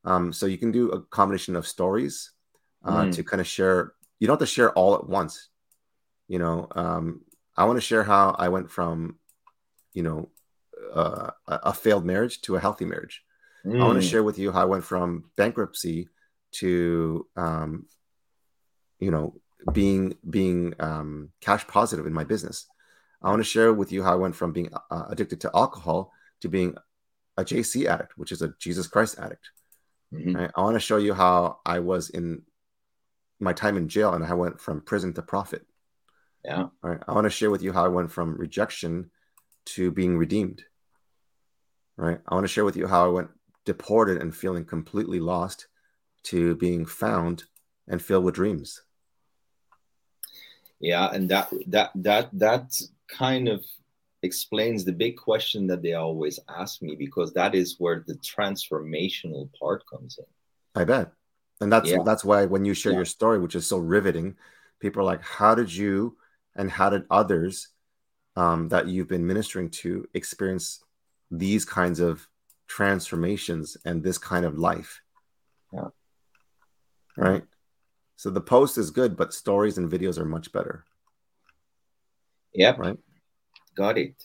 Um, 0.05 0.33
so 0.33 0.45
you 0.45 0.57
can 0.57 0.71
do 0.71 0.91
a 0.91 1.01
combination 1.01 1.55
of 1.55 1.67
stories 1.67 2.31
uh, 2.85 3.05
Mm. 3.05 3.13
to 3.15 3.23
kind 3.23 3.41
of 3.41 3.47
share. 3.47 3.93
You 4.19 4.27
don't 4.27 4.39
have 4.39 4.47
to 4.47 4.53
share 4.53 4.73
all 4.73 4.95
at 4.95 5.07
once. 5.07 5.49
You 6.27 6.39
know, 6.39 6.67
um, 6.75 7.21
I 7.55 7.65
want 7.65 7.77
to 7.77 7.81
share 7.81 8.03
how 8.03 8.35
I 8.37 8.49
went 8.49 8.69
from, 8.71 9.17
you 9.93 10.03
know, 10.03 10.29
uh, 10.93 11.31
a 11.47 11.73
failed 11.73 12.05
marriage 12.05 12.41
to 12.41 12.55
a 12.55 12.59
healthy 12.59 12.85
marriage. 12.85 13.23
I 13.65 13.69
want 13.69 14.01
to 14.01 14.05
Mm. 14.05 14.09
share 14.09 14.23
with 14.23 14.37
you 14.37 14.51
how 14.51 14.61
I 14.61 14.65
went 14.65 14.83
from 14.83 15.31
bankruptcy 15.35 16.09
to, 16.53 17.27
um, 17.35 17.87
you 18.99 19.11
know, 19.11 19.39
being 19.71 20.15
being 20.29 20.73
um, 20.79 21.29
cash 21.39 21.65
positive 21.67 22.05
in 22.05 22.13
my 22.13 22.25
business. 22.25 22.67
I 23.21 23.29
want 23.29 23.39
to 23.39 23.45
share 23.49 23.73
with 23.73 23.91
you 23.91 24.03
how 24.03 24.11
I 24.11 24.15
went 24.15 24.35
from 24.35 24.51
being 24.51 24.69
uh, 24.91 25.05
addicted 25.09 25.39
to 25.41 25.51
alcohol 25.55 26.11
to 26.41 26.49
being 26.49 26.75
a 27.37 27.43
JC 27.43 27.85
addict, 27.85 28.17
which 28.17 28.31
is 28.33 28.41
a 28.41 28.53
Jesus 28.59 28.87
Christ 28.87 29.17
addict. 29.17 29.49
Mhm. 30.13 30.35
Right? 30.35 30.51
I 30.55 30.61
want 30.61 30.75
to 30.75 30.79
show 30.79 30.97
you 30.97 31.13
how 31.13 31.59
I 31.65 31.79
was 31.79 32.09
in 32.09 32.43
my 33.39 33.53
time 33.53 33.77
in 33.77 33.89
jail 33.89 34.13
and 34.13 34.23
I 34.23 34.33
went 34.33 34.59
from 34.59 34.81
prison 34.81 35.13
to 35.13 35.21
profit. 35.21 35.65
Yeah. 36.45 36.69
Right? 36.81 37.01
I 37.07 37.13
want 37.13 37.25
to 37.25 37.29
share 37.29 37.49
with 37.49 37.63
you 37.63 37.73
how 37.73 37.83
I 37.85 37.89
went 37.89 38.11
from 38.11 38.35
rejection 38.35 39.11
to 39.65 39.91
being 39.91 40.17
redeemed. 40.17 40.63
Right? 41.97 42.19
I 42.27 42.35
want 42.35 42.43
to 42.43 42.53
share 42.53 42.65
with 42.65 42.75
you 42.75 42.87
how 42.87 43.05
I 43.05 43.09
went 43.09 43.29
deported 43.65 44.21
and 44.21 44.35
feeling 44.35 44.65
completely 44.65 45.19
lost 45.19 45.67
to 46.23 46.55
being 46.55 46.85
found 46.85 47.45
and 47.87 48.01
filled 48.01 48.23
with 48.23 48.35
dreams. 48.35 48.81
Yeah, 50.79 51.07
and 51.07 51.29
that 51.29 51.49
that 51.67 51.91
that 51.95 52.29
that 52.33 52.81
kind 53.07 53.47
of 53.47 53.63
explains 54.23 54.83
the 54.83 54.91
big 54.93 55.17
question 55.17 55.67
that 55.67 55.81
they 55.81 55.93
always 55.93 56.39
ask 56.49 56.81
me 56.81 56.95
because 56.95 57.33
that 57.33 57.53
is 57.53 57.75
where 57.79 58.03
the 58.07 58.15
transformational 58.15 59.49
part 59.59 59.83
comes 59.91 60.17
in. 60.17 60.25
I 60.75 60.85
bet. 60.85 61.11
And 61.61 61.71
that's 61.71 61.89
Yeah. 61.89 62.03
that's 62.03 62.25
why 62.25 62.45
when 62.45 62.65
you 62.65 62.73
share 62.73 62.93
Yeah. 62.93 62.99
your 62.99 63.05
story, 63.05 63.39
which 63.39 63.55
is 63.55 63.67
so 63.67 63.77
riveting, 63.77 64.37
people 64.79 65.01
are 65.01 65.05
like, 65.05 65.21
"How 65.21 65.53
did 65.55 65.73
you 65.73 66.17
and 66.55 66.71
how 66.71 66.89
did 66.89 67.05
others 67.09 67.69
um, 68.35 68.69
that 68.69 68.87
you've 68.87 69.07
been 69.07 69.27
ministering 69.27 69.69
to 69.69 70.07
experience 70.13 70.83
these 71.29 71.65
kinds 71.65 71.99
of 71.99 72.27
transformations 72.67 73.77
and 73.85 74.03
this 74.03 74.17
kind 74.17 74.45
of 74.45 74.57
life?" 74.57 75.01
Yeah. 75.71 75.89
Right. 77.17 77.43
So 78.15 78.29
the 78.29 78.41
post 78.41 78.77
is 78.77 78.89
good, 78.89 79.15
but 79.15 79.33
stories 79.33 79.77
and 79.77 79.91
videos 79.91 80.17
are 80.17 80.25
much 80.25 80.51
better. 80.51 80.85
Yep, 82.53 82.77
Right. 82.79 82.97
Got 83.75 83.97
it. 83.97 84.15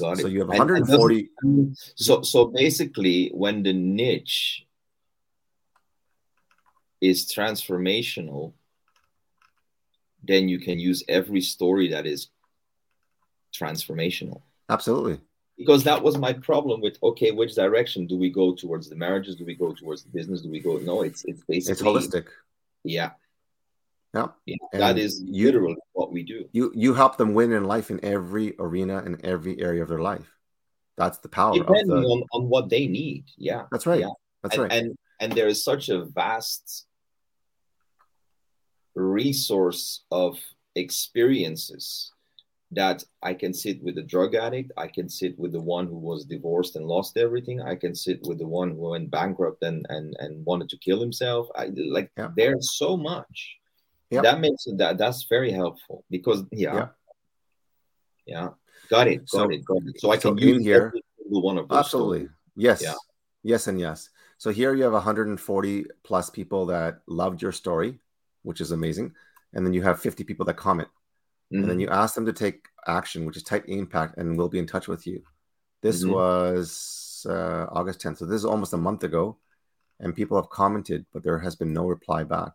Got 0.00 0.18
so 0.18 0.26
it. 0.26 0.32
you 0.32 0.40
have 0.40 0.50
And- 0.50 0.70
and 0.70 0.88
140. 0.88 1.30
So 1.96 2.22
so 2.22 2.46
basically, 2.46 3.28
when 3.28 3.62
the 3.62 3.72
niche 3.72 4.66
is 7.00 7.26
transformational, 7.26 8.52
then 10.22 10.48
you 10.48 10.58
can 10.58 10.78
use 10.78 11.04
every 11.08 11.40
story 11.40 11.88
that 11.88 12.06
is 12.06 12.28
transformational. 13.54 14.42
Absolutely. 14.68 15.20
Because 15.58 15.84
that 15.84 16.02
was 16.02 16.18
my 16.18 16.32
problem 16.32 16.80
with 16.80 16.98
okay, 17.02 17.30
which 17.30 17.54
direction 17.54 18.06
do 18.06 18.16
we 18.16 18.30
go 18.30 18.54
towards 18.54 18.88
the 18.88 18.96
marriages? 18.96 19.36
Do 19.36 19.44
we 19.44 19.54
go 19.54 19.72
towards 19.72 20.02
the 20.02 20.10
business? 20.10 20.42
Do 20.42 20.50
we 20.50 20.60
go? 20.60 20.78
No, 20.78 21.02
it's 21.02 21.24
it's 21.24 21.42
basically 21.44 21.72
it's 21.72 21.82
holistic. 21.82 22.26
Yeah. 22.84 23.12
Yeah. 24.46 24.56
that 24.72 24.98
is 24.98 25.22
you, 25.24 25.46
literally 25.46 25.76
what 25.92 26.12
we 26.12 26.22
do. 26.22 26.44
You 26.52 26.72
you 26.74 26.94
help 26.94 27.16
them 27.16 27.34
win 27.34 27.52
in 27.52 27.64
life 27.64 27.90
in 27.90 28.04
every 28.04 28.54
arena 28.58 29.02
in 29.04 29.24
every 29.24 29.60
area 29.60 29.82
of 29.82 29.88
their 29.88 30.00
life. 30.00 30.30
That's 30.96 31.18
the 31.18 31.28
power. 31.28 31.54
Depending 31.54 31.88
the... 31.88 32.08
on, 32.08 32.22
on 32.32 32.48
what 32.48 32.70
they 32.70 32.86
need. 32.86 33.24
Yeah. 33.36 33.64
That's 33.70 33.86
right. 33.86 34.00
Yeah. 34.00 34.10
That's 34.42 34.56
and, 34.56 34.62
right. 34.62 34.72
And 34.72 34.98
and 35.20 35.32
there 35.32 35.48
is 35.48 35.64
such 35.64 35.88
a 35.88 36.04
vast 36.04 36.86
resource 38.94 40.04
of 40.10 40.38
experiences 40.74 42.12
that 42.72 43.04
I 43.22 43.34
can 43.34 43.54
sit 43.54 43.82
with 43.82 43.96
a 43.98 44.02
drug 44.02 44.34
addict, 44.34 44.72
I 44.76 44.88
can 44.88 45.08
sit 45.08 45.38
with 45.38 45.52
the 45.52 45.60
one 45.60 45.86
who 45.86 45.98
was 45.98 46.24
divorced 46.24 46.74
and 46.76 46.86
lost 46.86 47.16
everything, 47.16 47.60
I 47.60 47.76
can 47.76 47.94
sit 47.94 48.20
with 48.22 48.38
the 48.38 48.46
one 48.46 48.70
who 48.70 48.90
went 48.90 49.10
bankrupt 49.10 49.62
and 49.62 49.86
and, 49.88 50.16
and 50.18 50.44
wanted 50.44 50.68
to 50.70 50.78
kill 50.78 51.00
himself. 51.00 51.48
I 51.54 51.70
like 51.76 52.10
yeah. 52.16 52.30
there's 52.36 52.76
so 52.76 52.96
much. 52.96 53.56
Yeah. 54.10 54.20
That 54.22 54.40
makes 54.40 54.66
it 54.66 54.78
that 54.78 54.98
that's 54.98 55.24
very 55.24 55.50
helpful 55.50 56.04
because 56.10 56.44
yeah. 56.52 56.74
Yeah. 56.74 56.88
yeah. 58.26 58.48
Got 58.88 59.08
it. 59.08 59.18
Got 59.18 59.28
so, 59.28 59.50
it. 59.50 59.64
Got 59.64 59.82
it. 59.86 60.00
So 60.00 60.10
I 60.10 60.16
can 60.16 60.38
so 60.38 60.44
use 60.44 60.62
here 60.62 60.92
one 61.28 61.58
of 61.58 61.68
those. 61.68 61.78
Absolutely. 61.78 62.18
Stories. 62.18 62.30
Yes. 62.56 62.82
Yeah. 62.82 62.94
Yes 63.42 63.66
and 63.66 63.80
yes. 63.80 64.10
So 64.38 64.50
here 64.50 64.74
you 64.74 64.84
have 64.84 64.92
140 64.92 65.86
plus 66.04 66.30
people 66.30 66.66
that 66.66 67.00
loved 67.06 67.40
your 67.40 67.52
story, 67.52 67.98
which 68.42 68.60
is 68.60 68.70
amazing. 68.70 69.12
And 69.54 69.64
then 69.64 69.72
you 69.72 69.82
have 69.82 70.00
50 70.00 70.24
people 70.24 70.44
that 70.46 70.56
comment. 70.56 70.88
Mm-hmm. 70.88 71.56
And 71.56 71.64
then 71.64 71.70
mm-hmm. 71.78 71.80
you 71.80 71.88
ask 71.88 72.14
them 72.14 72.26
to 72.26 72.32
take 72.32 72.66
action, 72.86 73.24
which 73.24 73.36
is 73.36 73.42
type 73.42 73.64
impact, 73.68 74.18
and 74.18 74.36
we'll 74.36 74.48
be 74.48 74.58
in 74.58 74.66
touch 74.66 74.88
with 74.88 75.06
you. 75.06 75.22
This 75.80 76.02
mm-hmm. 76.02 76.12
was 76.12 77.26
uh, 77.28 77.66
August 77.70 78.00
10th. 78.00 78.18
So 78.18 78.26
this 78.26 78.36
is 78.36 78.44
almost 78.44 78.74
a 78.74 78.78
month 78.78 79.04
ago. 79.04 79.38
And 79.98 80.14
people 80.14 80.36
have 80.36 80.50
commented, 80.50 81.06
but 81.12 81.22
there 81.22 81.38
has 81.38 81.56
been 81.56 81.72
no 81.72 81.86
reply 81.86 82.24
back. 82.24 82.52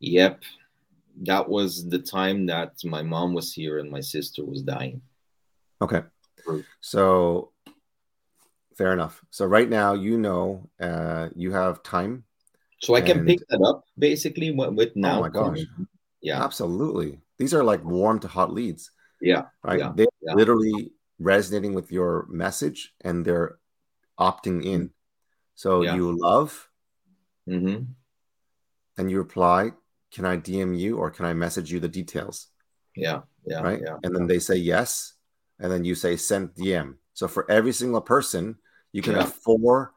Yep. 0.00 0.42
That 1.22 1.48
was 1.48 1.88
the 1.88 2.00
time 2.00 2.46
that 2.46 2.72
my 2.84 3.02
mom 3.02 3.34
was 3.34 3.52
here 3.52 3.78
and 3.78 3.90
my 3.90 4.00
sister 4.00 4.44
was 4.44 4.62
dying. 4.62 5.00
Okay. 5.80 6.02
So 6.80 7.52
fair 8.76 8.92
enough. 8.92 9.24
So 9.30 9.46
right 9.46 9.68
now, 9.68 9.94
you 9.94 10.18
know, 10.18 10.68
uh, 10.80 11.28
you 11.34 11.52
have 11.52 11.82
time. 11.82 12.24
So 12.80 12.94
I 12.94 13.00
can 13.00 13.24
pick 13.24 13.40
that 13.48 13.62
up 13.62 13.84
basically 13.98 14.50
with 14.50 14.94
now. 14.96 15.18
Oh 15.18 15.20
my 15.22 15.28
gosh. 15.28 15.60
Yeah. 16.20 16.42
Absolutely. 16.42 17.20
These 17.38 17.54
are 17.54 17.64
like 17.64 17.84
warm 17.84 18.18
to 18.20 18.28
hot 18.28 18.52
leads. 18.52 18.90
Yeah. 19.20 19.44
Right. 19.62 19.78
Yeah. 19.78 19.92
They're 19.94 20.06
yeah. 20.20 20.34
literally 20.34 20.92
resonating 21.18 21.74
with 21.74 21.92
your 21.92 22.26
message 22.28 22.92
and 23.00 23.24
they're 23.24 23.58
opting 24.18 24.64
in. 24.64 24.90
So 25.54 25.82
yeah. 25.82 25.94
you 25.94 26.18
love 26.18 26.68
mm-hmm. 27.48 27.84
and 28.98 29.10
you 29.10 29.18
reply, 29.18 29.72
Can 30.14 30.24
I 30.24 30.36
DM 30.36 30.78
you 30.78 30.96
or 30.96 31.10
can 31.10 31.26
I 31.26 31.34
message 31.34 31.72
you 31.72 31.80
the 31.80 31.88
details? 31.88 32.46
Yeah. 32.94 33.22
Yeah. 33.44 33.60
Right. 33.60 33.80
Yeah. 33.84 33.96
And 34.02 34.14
then 34.14 34.26
they 34.26 34.38
say 34.38 34.54
yes. 34.54 35.14
And 35.58 35.70
then 35.70 35.84
you 35.84 35.94
say 35.94 36.16
send 36.16 36.50
DM. 36.50 36.94
So 37.14 37.26
for 37.28 37.50
every 37.50 37.72
single 37.72 38.00
person, 38.00 38.56
you 38.92 39.02
can 39.02 39.14
yeah. 39.14 39.22
have 39.22 39.34
four 39.34 39.92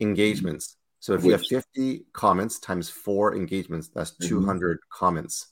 engagements. 0.00 0.76
So 1.00 1.14
if 1.14 1.22
Which, 1.22 1.50
you 1.50 1.56
have 1.56 1.64
50 1.74 2.06
comments 2.12 2.58
times 2.58 2.90
four 2.90 3.34
engagements, 3.34 3.88
that's 3.88 4.10
mm-hmm. 4.12 4.28
200 4.28 4.78
comments. 4.90 5.48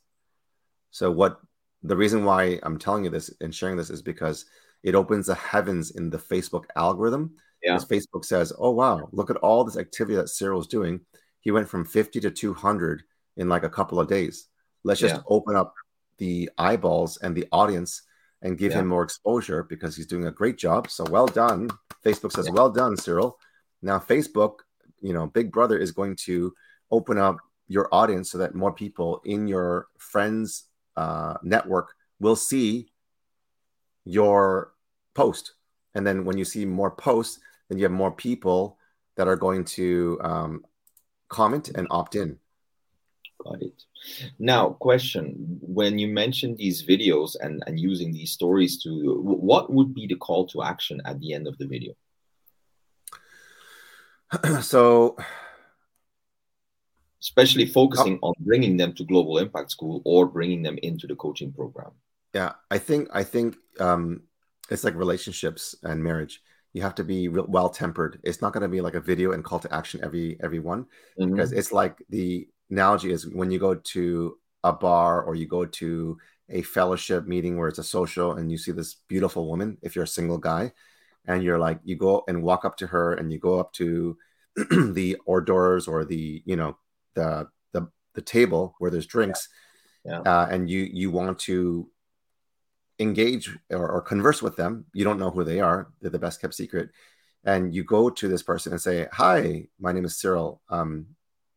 So 0.91 1.11
what 1.11 1.41
the 1.83 1.97
reason 1.97 2.25
why 2.25 2.59
I'm 2.63 2.79
telling 2.79 3.05
you 3.05 3.11
this 3.11 3.33
and 3.41 3.55
sharing 3.55 3.77
this 3.77 3.91
is 3.91 4.03
because 4.03 4.45
it 4.83 4.95
opens 4.95 5.27
the 5.27 5.35
heavens 5.35 5.93
in 5.93 6.11
the 6.11 6.19
Facebook 6.19 6.65
algorithm. 6.77 7.37
Yeah. 7.63 7.77
Facebook 7.77 8.25
says, 8.25 8.53
"Oh 8.59 8.71
wow, 8.71 9.09
look 9.13 9.31
at 9.31 9.39
all 9.39 9.65
this 9.65 9.79
activity 9.79 10.17
that 10.17 10.29
Cyril's 10.29 10.67
doing. 10.67 11.01
He 11.41 11.51
went 11.51 11.69
from 11.69 11.85
50 11.85 12.21
to 12.21 12.31
200 12.31 13.03
in 13.37 13.49
like 13.49 13.65
a 13.65 13.71
couple 13.71 14.01
of 14.01 14.09
days. 14.09 14.49
Let's 14.85 15.01
just 15.01 15.17
yeah. 15.17 15.23
open 15.27 15.57
up 15.57 15.75
the 16.19 16.51
eyeballs 16.59 17.17
and 17.19 17.35
the 17.35 17.47
audience 17.53 18.03
and 18.43 18.59
give 18.59 18.73
yeah. 18.73 18.81
him 18.81 18.89
more 18.89 19.03
exposure 19.03 19.63
because 19.63 19.97
he's 19.97 20.07
doing 20.07 20.27
a 20.27 20.31
great 20.31 20.59
job. 20.59 20.91
So 20.91 21.05
well 21.11 21.27
done. 21.27 21.71
Facebook 22.05 22.33
says, 22.33 22.47
yeah. 22.47 22.53
well 22.53 22.71
done, 22.71 22.97
Cyril. 22.97 23.39
Now, 23.83 23.99
Facebook, 23.99 24.59
you 25.01 25.13
know, 25.13 25.27
Big 25.27 25.51
Brother 25.51 25.79
is 25.79 25.91
going 25.91 26.17
to 26.25 26.55
open 26.91 27.19
up 27.19 27.39
your 27.67 27.89
audience 27.93 28.31
so 28.31 28.39
that 28.39 28.55
more 28.55 28.73
people 28.73 29.23
in 29.25 29.49
your 29.49 29.87
friends 29.99 30.65
uh, 30.97 31.35
network 31.43 31.95
will 32.21 32.37
see 32.37 32.89
your 34.05 34.73
post. 35.15 35.55
And 35.95 36.07
then 36.07 36.25
when 36.25 36.37
you 36.37 36.45
see 36.45 36.67
more 36.67 36.91
posts, 36.91 37.39
then 37.69 37.79
you 37.79 37.85
have 37.85 37.93
more 37.93 38.13
people 38.13 38.79
that 39.17 39.29
are 39.29 39.37
going 39.37 39.65
to 39.65 40.19
um, 40.23 40.65
comment 41.29 41.71
and 41.75 41.87
opt 41.91 42.17
in. 42.17 42.39
Got 43.45 43.63
it. 43.63 43.83
Now, 44.39 44.71
question: 44.71 45.59
When 45.61 45.99
you 45.99 46.09
mention 46.09 46.57
these 46.57 46.83
videos 46.83 47.37
and 47.41 47.63
and 47.67 47.79
using 47.79 48.13
these 48.13 48.33
stories 48.33 48.83
to, 48.83 49.21
what 49.21 49.73
would 49.73 49.95
be 49.95 50.07
the 50.07 50.17
call 50.17 50.47
to 50.49 50.63
action 50.63 51.01
at 51.05 51.21
the 51.21 51.35
end 51.35 51.47
of 51.47 51.59
the 51.59 51.67
video? 51.67 51.93
so, 54.63 55.17
especially 57.21 57.67
focusing 57.67 58.19
on 58.23 58.33
bringing 58.41 58.77
them 58.77 58.95
to 58.95 59.05
Global 59.05 59.39
Impact 59.39 59.71
School 59.71 60.01
or 60.05 60.27
bringing 60.27 60.63
them 60.63 60.79
into 60.83 61.07
the 61.07 61.17
coaching 61.17 61.53
program. 61.53 61.93
Yeah, 62.33 62.53
I 62.71 62.79
think 62.79 63.09
I 63.13 63.25
think 63.25 63.57
um, 63.79 64.23
it's 64.71 64.85
like 64.85 64.95
relationships 64.95 65.75
and 65.83 66.03
marriage 66.03 66.41
you 66.75 66.83
have 66.83 66.97
to 66.97 67.05
be 67.05 67.29
well 67.29 67.71
tempered. 67.71 68.19
It's 68.25 68.43
not 68.43 68.53
going 68.53 68.63
to 68.63 68.69
be 68.69 68.81
like 68.81 68.95
a 68.95 69.01
video 69.01 69.33
and 69.33 69.45
call 69.45 69.61
to 69.61 69.73
action 69.73 70.01
every 70.03 70.37
every 70.43 70.59
one 70.59 70.87
mm-hmm. 71.19 71.31
because 71.31 71.53
it's 71.53 71.73
like 71.73 72.03
the 72.11 72.49
analogy 72.71 73.11
is 73.13 73.27
when 73.29 73.51
you 73.51 73.59
go 73.59 73.75
to 73.75 74.39
a 74.63 74.73
bar 74.73 75.23
or 75.23 75.35
you 75.35 75.47
go 75.47 75.65
to 75.65 76.19
a 76.49 76.63
fellowship 76.63 77.27
meeting 77.27 77.57
where 77.57 77.69
it's 77.69 77.79
a 77.79 77.85
social 77.85 78.33
and 78.33 78.51
you 78.51 78.59
see 78.59 78.73
this 78.73 78.97
beautiful 79.09 79.49
woman, 79.49 79.79
if 79.83 79.95
you're 79.95 80.05
a 80.05 80.09
single 80.09 80.39
guy, 80.39 80.73
and 81.27 81.43
you're 81.43 81.59
like, 81.59 81.81
you 81.85 81.97
go 81.97 82.23
and 82.29 82.43
walk 82.43 82.65
up 82.65 82.77
to 82.79 82.87
her 82.87 83.15
and 83.15 83.33
you 83.33 83.39
go 83.39 83.59
up 83.59 83.73
to 83.75 84.17
the 84.57 85.17
hors 85.27 85.41
d'oeuvres 85.41 85.89
or 85.89 86.05
the, 86.05 86.43
you 86.45 86.57
know, 86.57 86.77
the, 87.15 87.49
the, 87.73 87.89
the 88.15 88.21
table 88.21 88.75
where 88.79 88.91
there's 88.91 89.07
drinks. 89.07 89.49
Yeah. 90.05 90.21
Yeah. 90.25 90.41
Uh, 90.41 90.47
and 90.51 90.69
you, 90.69 90.81
you 90.81 91.11
want 91.11 91.39
to 91.41 91.89
engage 92.99 93.57
or, 93.71 93.89
or 93.89 94.01
converse 94.03 94.43
with 94.43 94.57
them. 94.57 94.85
You 94.93 95.05
don't 95.05 95.19
know 95.19 95.31
who 95.31 95.45
they 95.45 95.61
are. 95.61 95.89
They're 96.01 96.11
the 96.11 96.19
best 96.19 96.43
kept 96.43 96.55
secret. 96.55 96.91
And 97.45 97.75
you 97.75 97.85
go 97.85 98.11
to 98.11 98.29
this 98.29 98.43
person 98.43 98.73
and 98.73 98.81
say, 98.81 99.07
hi, 99.13 99.67
my 99.79 99.93
name 99.93 100.05
is 100.05 100.19
Cyril. 100.19 100.61
Um, 100.69 101.07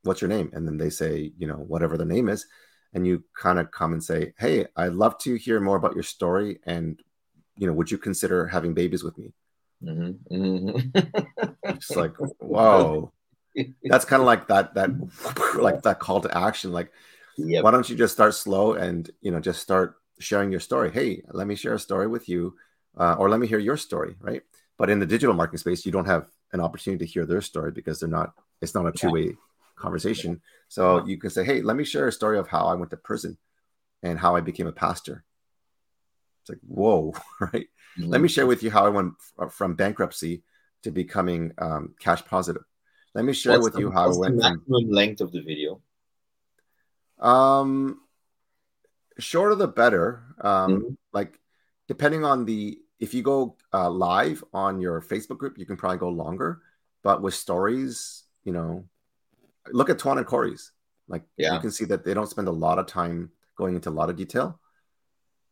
what's 0.08 0.22
your 0.22 0.30
name? 0.30 0.50
And 0.54 0.68
then 0.68 0.78
they 0.78 0.90
say, 0.90 1.34
you 1.38 1.48
know, 1.48 1.56
whatever 1.56 1.98
the 1.98 2.06
name 2.06 2.30
is. 2.30 2.46
And 2.94 3.06
you 3.06 3.24
kind 3.40 3.60
of 3.60 3.70
come 3.72 3.94
and 3.94 4.04
say, 4.04 4.34
hey, 4.40 4.66
I'd 4.76 4.94
love 4.94 5.18
to 5.20 5.36
hear 5.36 5.60
more 5.60 5.76
about 5.76 5.94
your 5.94 6.04
story. 6.04 6.60
And, 6.66 7.00
you 7.58 7.68
know, 7.68 7.74
would 7.74 7.92
you 7.92 7.98
consider 7.98 8.48
having 8.48 8.74
babies 8.74 9.04
with 9.04 9.18
me? 9.18 9.34
Mm-hmm. 9.84 10.36
Mm-hmm. 10.36 11.10
it's 11.66 11.96
like, 11.96 12.16
whoa. 12.40 13.12
That's 13.84 14.06
kind 14.06 14.22
of 14.22 14.26
like 14.26 14.48
that, 14.48 14.74
that, 14.76 14.90
like 15.62 15.84
that 15.84 16.00
call 16.00 16.22
to 16.22 16.38
action. 16.38 16.72
Like, 16.72 16.92
yep. 17.38 17.64
why 17.64 17.72
don't 17.72 17.90
you 17.90 17.96
just 17.96 18.14
start 18.14 18.34
slow 18.34 18.74
and, 18.74 19.10
you 19.22 19.32
know, 19.32 19.40
just 19.40 19.62
start 19.62 19.96
sharing 20.20 20.52
your 20.52 20.60
story? 20.62 20.92
Hey, 20.92 21.24
let 21.32 21.46
me 21.46 21.56
share 21.56 21.74
a 21.74 21.80
story 21.80 22.08
with 22.08 22.30
you. 22.30 22.56
Uh, 22.98 23.14
or 23.20 23.30
let 23.30 23.40
me 23.40 23.46
hear 23.46 23.60
your 23.60 23.78
story, 23.78 24.16
right? 24.20 24.42
But 24.78 24.90
in 24.90 25.00
the 25.00 25.06
digital 25.06 25.36
marketing 25.36 25.60
space, 25.60 25.86
you 25.86 25.92
don't 25.92 26.06
have 26.06 26.30
an 26.52 26.62
opportunity 26.62 27.06
to 27.06 27.12
hear 27.12 27.26
their 27.26 27.42
story 27.42 27.72
because 27.72 28.00
they're 28.00 28.10
not, 28.10 28.34
it's 28.60 28.74
not 28.74 28.88
a 28.88 28.92
two 28.92 29.12
way 29.12 29.36
conversation. 29.78 30.42
So 30.68 31.06
you 31.06 31.18
can 31.18 31.30
say, 31.30 31.44
hey, 31.44 31.62
let 31.62 31.78
me 31.78 31.84
share 31.84 32.08
a 32.08 32.12
story 32.12 32.38
of 32.38 32.48
how 32.48 32.66
I 32.66 32.74
went 32.76 32.92
to 32.92 32.98
prison 32.98 33.38
and 34.04 34.20
how 34.20 34.36
I 34.36 34.42
became 34.42 34.68
a 34.68 34.72
pastor. 34.72 35.24
It's 36.42 36.50
like, 36.50 36.60
whoa, 36.68 37.14
right? 37.40 37.68
Mm-hmm. 37.98 38.10
Let 38.10 38.22
me 38.22 38.28
share 38.28 38.46
with 38.46 38.64
you 38.64 38.72
how 38.72 38.86
I 38.86 38.90
went 38.90 39.14
from 39.52 39.76
bankruptcy 39.76 40.44
to 40.84 40.92
becoming 40.92 41.54
um, 41.58 41.96
cash 42.00 42.24
positive. 42.26 42.64
Let 43.14 43.26
me 43.26 43.34
share 43.34 43.54
what's 43.54 43.66
with 43.66 43.74
the, 43.74 43.80
you 43.80 43.92
how 43.92 44.14
I 44.14 44.18
went. 44.18 44.36
The 44.36 44.42
maximum 44.42 44.86
from, 44.86 44.92
length 44.92 45.22
of 45.22 45.32
the 45.32 45.42
video. 45.42 45.82
Um, 47.20 48.00
shorter 49.18 49.56
the 49.56 49.68
better. 49.68 50.24
Um, 50.40 50.72
mm-hmm. 50.72 50.94
like 51.14 51.40
depending 51.88 52.24
on 52.24 52.46
the 52.46 52.80
if 53.00 53.14
you 53.14 53.24
go 53.24 53.56
uh, 53.74 53.90
live 53.90 54.44
on 54.54 54.80
your 54.80 55.02
Facebook 55.02 55.38
group, 55.38 55.58
you 55.58 55.66
can 55.66 55.78
probably 55.78 55.98
go 55.98 56.10
longer. 56.10 56.62
But 57.04 57.22
with 57.22 57.34
stories, 57.34 58.24
you 58.44 58.52
know, 58.52 58.86
look 59.72 59.90
at 59.90 60.00
Tuan 60.00 60.18
and 60.18 60.28
Corey's. 60.28 60.72
Like 61.08 61.24
yeah. 61.38 61.54
you 61.54 61.60
can 61.60 61.72
see 61.72 61.86
that 61.86 62.04
they 62.04 62.14
don't 62.14 62.30
spend 62.30 62.48
a 62.48 62.52
lot 62.52 62.80
of 62.80 62.88
time 62.88 63.32
going 63.58 63.76
into 63.76 63.90
a 63.90 63.92
lot 63.92 64.10
of 64.10 64.16
detail. 64.16 64.60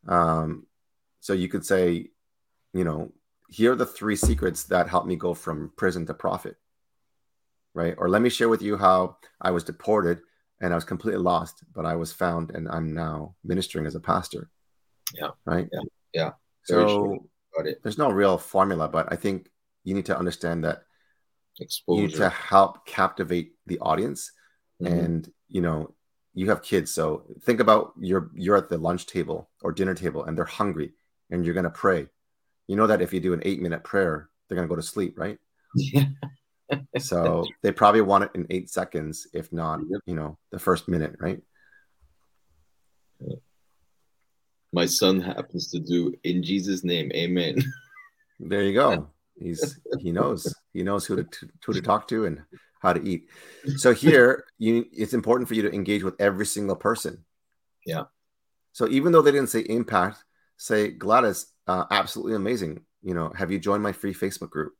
Um, 0.06 0.66
so 1.20 1.32
you 1.32 1.48
could 1.48 1.64
say, 1.64 2.10
you 2.72 2.84
know, 2.84 3.12
here 3.48 3.72
are 3.72 3.76
the 3.76 3.86
three 3.86 4.16
secrets 4.16 4.64
that 4.64 4.88
helped 4.88 5.06
me 5.06 5.16
go 5.16 5.34
from 5.34 5.72
prison 5.76 6.06
to 6.06 6.14
profit. 6.14 6.56
right? 7.74 7.94
Or 7.98 8.08
let 8.08 8.22
me 8.22 8.28
share 8.30 8.48
with 8.48 8.62
you 8.62 8.76
how 8.76 9.16
I 9.40 9.50
was 9.50 9.64
deported 9.64 10.20
and 10.60 10.72
I 10.72 10.76
was 10.76 10.84
completely 10.84 11.20
lost, 11.20 11.64
but 11.74 11.84
I 11.84 11.96
was 11.96 12.12
found 12.12 12.50
and 12.50 12.68
I'm 12.68 12.94
now 12.94 13.34
ministering 13.44 13.86
as 13.86 13.94
a 13.94 14.00
pastor. 14.00 14.50
Yeah. 15.14 15.30
Right. 15.44 15.68
Yeah. 15.72 15.80
Yeah. 16.12 16.30
so 16.64 17.18
there's 17.82 17.98
no 17.98 18.10
real 18.10 18.38
formula, 18.38 18.88
but 18.88 19.12
I 19.12 19.16
think 19.16 19.48
you 19.84 19.94
need 19.94 20.06
to 20.06 20.18
understand 20.18 20.64
that 20.64 20.82
Exposure. 21.60 22.02
you 22.02 22.08
need 22.08 22.16
to 22.16 22.28
help 22.28 22.86
captivate 22.86 23.55
the 23.66 23.78
audience. 23.80 24.32
Mm-hmm. 24.82 24.92
And, 24.92 25.32
you 25.48 25.60
know, 25.60 25.94
you 26.34 26.50
have 26.50 26.62
kids. 26.62 26.92
So 26.92 27.24
think 27.42 27.60
about 27.60 27.92
you're 27.98 28.30
you're 28.34 28.56
at 28.56 28.68
the 28.68 28.78
lunch 28.78 29.06
table 29.06 29.48
or 29.62 29.72
dinner 29.72 29.94
table 29.94 30.24
and 30.24 30.36
they're 30.36 30.44
hungry 30.44 30.92
and 31.30 31.44
you're 31.44 31.54
gonna 31.54 31.70
pray. 31.70 32.06
You 32.68 32.76
know 32.76 32.86
that 32.86 33.00
if 33.00 33.12
you 33.12 33.20
do 33.20 33.32
an 33.32 33.42
eight 33.44 33.60
minute 33.60 33.82
prayer, 33.82 34.28
they're 34.48 34.56
gonna 34.56 34.68
go 34.68 34.76
to 34.76 34.82
sleep, 34.82 35.18
right? 35.18 35.38
Yeah. 35.74 36.04
so 36.98 37.46
they 37.62 37.72
probably 37.72 38.02
want 38.02 38.24
it 38.24 38.30
in 38.34 38.46
eight 38.50 38.68
seconds, 38.70 39.26
if 39.32 39.52
not, 39.52 39.80
you 40.04 40.14
know, 40.14 40.36
the 40.50 40.58
first 40.58 40.88
minute, 40.88 41.16
right? 41.18 41.40
My 44.72 44.84
son 44.84 45.20
happens 45.20 45.70
to 45.70 45.78
do 45.78 46.14
in 46.22 46.42
Jesus' 46.42 46.84
name, 46.84 47.10
Amen. 47.14 47.56
There 48.38 48.62
you 48.62 48.74
go. 48.74 49.08
He's 49.40 49.80
he 50.00 50.12
knows 50.12 50.54
he 50.74 50.82
knows 50.82 51.06
who 51.06 51.16
to 51.16 51.48
who 51.64 51.72
to 51.72 51.80
talk 51.80 52.08
to 52.08 52.26
and 52.26 52.42
how 52.86 52.92
to 52.92 53.04
eat. 53.04 53.28
So 53.76 53.92
here, 53.92 54.44
you 54.58 54.86
it's 54.92 55.12
important 55.12 55.48
for 55.48 55.54
you 55.54 55.62
to 55.62 55.72
engage 55.72 56.04
with 56.04 56.14
every 56.20 56.46
single 56.46 56.76
person. 56.76 57.24
Yeah. 57.84 58.04
So 58.72 58.88
even 58.88 59.12
though 59.12 59.22
they 59.22 59.32
didn't 59.32 59.50
say 59.50 59.60
impact, 59.60 60.22
say 60.56 60.90
Gladys, 60.90 61.46
uh, 61.66 61.84
absolutely 61.90 62.34
amazing. 62.34 62.84
You 63.02 63.14
know, 63.14 63.32
have 63.34 63.50
you 63.50 63.58
joined 63.58 63.82
my 63.82 63.92
free 63.92 64.14
Facebook 64.14 64.50
group? 64.50 64.74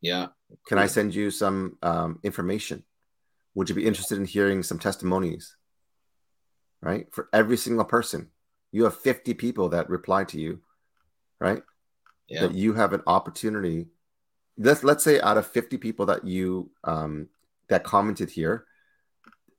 Yeah. 0.00 0.26
Can 0.66 0.78
I 0.78 0.86
send 0.86 1.14
you 1.14 1.30
some 1.30 1.78
um, 1.82 2.20
information? 2.22 2.84
Would 3.54 3.68
you 3.68 3.74
be 3.74 3.86
interested 3.86 4.18
in 4.18 4.24
hearing 4.24 4.62
some 4.62 4.78
testimonies? 4.78 5.56
Right? 6.80 7.06
For 7.12 7.28
every 7.32 7.56
single 7.56 7.84
person, 7.84 8.30
you 8.72 8.84
have 8.84 8.96
50 8.96 9.34
people 9.34 9.70
that 9.70 9.88
reply 9.88 10.24
to 10.24 10.38
you, 10.38 10.60
right? 11.40 11.62
Yeah. 12.28 12.42
That 12.42 12.54
you 12.54 12.74
have 12.74 12.92
an 12.92 13.02
opportunity. 13.06 13.86
Let's 14.58 14.84
let's 14.84 15.02
say 15.02 15.20
out 15.20 15.38
of 15.38 15.46
50 15.46 15.78
people 15.78 16.06
that 16.06 16.26
you 16.26 16.70
um, 16.84 17.28
that 17.68 17.84
commented 17.84 18.30
here, 18.30 18.64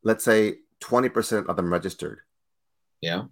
let's 0.03 0.23
say 0.23 0.55
20% 0.81 1.47
of 1.47 1.55
them 1.55 1.71
registered. 1.71 2.19
Yeah. 3.01 3.25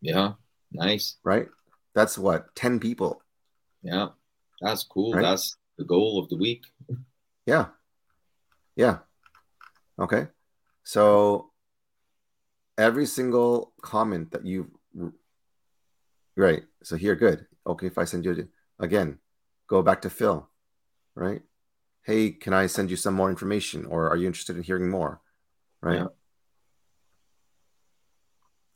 Yeah. 0.00 0.32
Nice. 0.72 1.16
Right? 1.24 1.48
That's 1.94 2.18
what 2.18 2.54
10 2.56 2.80
people. 2.80 3.22
Yeah. 3.82 4.08
That's 4.60 4.84
cool. 4.84 5.12
Right? 5.14 5.22
That's 5.22 5.56
the 5.78 5.84
goal 5.84 6.18
of 6.18 6.28
the 6.28 6.36
week. 6.36 6.64
Yeah. 7.46 7.66
Yeah. 8.74 9.00
Okay. 9.98 10.28
So 10.82 11.50
every 12.78 13.04
single 13.04 13.74
comment 13.82 14.30
that 14.32 14.46
you've 14.46 14.70
right. 16.36 16.62
So 16.82 16.96
here, 16.96 17.14
good. 17.14 17.46
Okay, 17.66 17.86
if 17.86 17.98
I 17.98 18.04
send 18.04 18.24
you 18.24 18.48
again, 18.78 19.18
go 19.68 19.82
back 19.82 20.02
to 20.02 20.10
Phil, 20.10 20.48
right? 21.14 21.42
Hey, 22.04 22.30
can 22.30 22.52
I 22.52 22.66
send 22.66 22.90
you 22.90 22.96
some 22.96 23.14
more 23.14 23.30
information, 23.30 23.86
or 23.86 24.08
are 24.10 24.16
you 24.16 24.26
interested 24.26 24.56
in 24.56 24.62
hearing 24.62 24.90
more? 24.90 25.20
Right. 25.80 25.98
Yeah. 25.98 26.06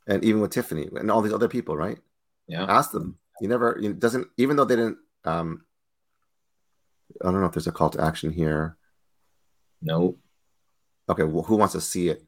And 0.07 0.23
even 0.23 0.41
with 0.41 0.51
Tiffany 0.51 0.89
and 0.95 1.11
all 1.11 1.21
these 1.21 1.33
other 1.33 1.47
people, 1.47 1.77
right? 1.77 1.99
Yeah. 2.47 2.65
Ask 2.67 2.91
them. 2.91 3.17
You 3.39 3.47
never. 3.47 3.77
It 3.77 3.99
doesn't. 3.99 4.27
Even 4.37 4.55
though 4.55 4.65
they 4.65 4.75
didn't 4.75 4.97
um, 5.25 5.63
I 7.21 7.25
don't 7.25 7.41
know 7.41 7.47
if 7.47 7.53
there's 7.53 7.67
a 7.67 7.71
call 7.71 7.89
to 7.91 8.01
action 8.03 8.31
here. 8.31 8.77
No. 9.81 10.17
Okay. 11.07 11.23
Well, 11.23 11.43
who 11.43 11.55
wants 11.55 11.73
to 11.73 11.81
see 11.81 12.09
it? 12.09 12.23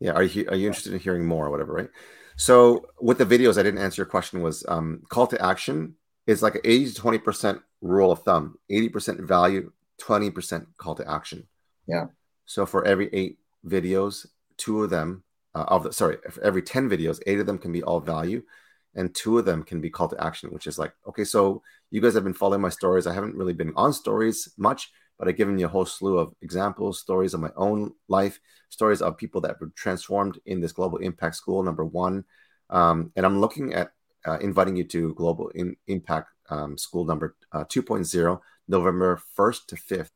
Yeah. 0.00 0.12
Are 0.12 0.22
you 0.22 0.48
are 0.48 0.56
you 0.56 0.66
interested 0.66 0.92
in 0.92 1.00
hearing 1.00 1.24
more 1.24 1.46
or 1.46 1.50
whatever? 1.50 1.72
Right. 1.72 1.90
So 2.36 2.86
with 3.00 3.18
the 3.18 3.26
videos, 3.26 3.58
I 3.58 3.62
didn't 3.62 3.80
answer 3.80 4.00
your 4.02 4.06
question. 4.06 4.42
Was 4.42 4.64
um, 4.68 5.02
call 5.08 5.26
to 5.28 5.42
action 5.42 5.94
is 6.26 6.42
like 6.42 6.56
an 6.56 6.60
eighty 6.64 6.86
to 6.86 6.94
twenty 6.94 7.18
percent 7.18 7.60
rule 7.80 8.12
of 8.12 8.22
thumb. 8.22 8.58
Eighty 8.68 8.88
percent 8.88 9.20
value, 9.20 9.72
twenty 9.98 10.30
percent 10.30 10.66
call 10.78 10.94
to 10.96 11.08
action. 11.08 11.46
Yeah. 11.86 12.06
So 12.44 12.66
for 12.66 12.84
every 12.84 13.08
eight 13.12 13.38
videos, 13.66 14.26
two 14.56 14.84
of 14.84 14.90
them 14.90 15.24
uh, 15.54 15.64
of 15.68 15.84
the 15.84 15.92
sorry, 15.92 16.18
for 16.30 16.42
every 16.42 16.62
ten 16.62 16.88
videos, 16.88 17.20
eight 17.26 17.40
of 17.40 17.46
them 17.46 17.58
can 17.58 17.72
be 17.72 17.82
all 17.82 18.00
value, 18.00 18.42
and 18.94 19.14
two 19.14 19.38
of 19.38 19.44
them 19.44 19.62
can 19.62 19.80
be 19.80 19.90
call 19.90 20.08
to 20.08 20.22
action, 20.22 20.50
which 20.50 20.66
is 20.66 20.78
like, 20.78 20.92
okay, 21.08 21.24
so 21.24 21.62
you 21.90 22.00
guys 22.00 22.14
have 22.14 22.24
been 22.24 22.34
following 22.34 22.60
my 22.60 22.68
stories. 22.68 23.06
I 23.06 23.14
haven't 23.14 23.36
really 23.36 23.52
been 23.52 23.72
on 23.76 23.92
stories 23.92 24.52
much, 24.56 24.90
but 25.18 25.28
I've 25.28 25.36
given 25.36 25.58
you 25.58 25.66
a 25.66 25.70
whole 25.70 25.86
slew 25.86 26.18
of 26.18 26.34
examples, 26.42 27.00
stories 27.00 27.34
of 27.34 27.40
my 27.40 27.50
own 27.56 27.92
life, 28.08 28.38
stories 28.68 29.02
of 29.02 29.16
people 29.16 29.40
that 29.42 29.60
were 29.60 29.70
transformed 29.74 30.38
in 30.46 30.60
this 30.60 30.72
global 30.72 30.98
impact 30.98 31.36
school, 31.36 31.62
number 31.62 31.84
one. 31.84 32.24
Um, 32.70 33.12
and 33.16 33.24
I'm 33.24 33.40
looking 33.40 33.74
at 33.74 33.92
uh, 34.26 34.38
inviting 34.38 34.76
you 34.76 34.84
to 34.84 35.14
global 35.14 35.48
in, 35.50 35.76
impact 35.86 36.30
um, 36.50 36.76
school 36.76 37.04
number 37.04 37.36
uh, 37.52 37.64
2.0, 37.64 38.40
November 38.68 39.20
1st 39.38 39.66
to 39.68 39.76
5th. 39.76 40.10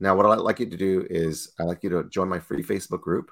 Now, 0.00 0.16
what 0.16 0.26
I'd 0.26 0.40
like 0.40 0.60
you 0.60 0.68
to 0.68 0.76
do 0.76 1.06
is 1.08 1.52
I'd 1.58 1.64
like 1.64 1.82
you 1.82 1.90
to 1.90 2.04
join 2.04 2.28
my 2.28 2.40
free 2.40 2.62
Facebook 2.62 3.00
group, 3.00 3.30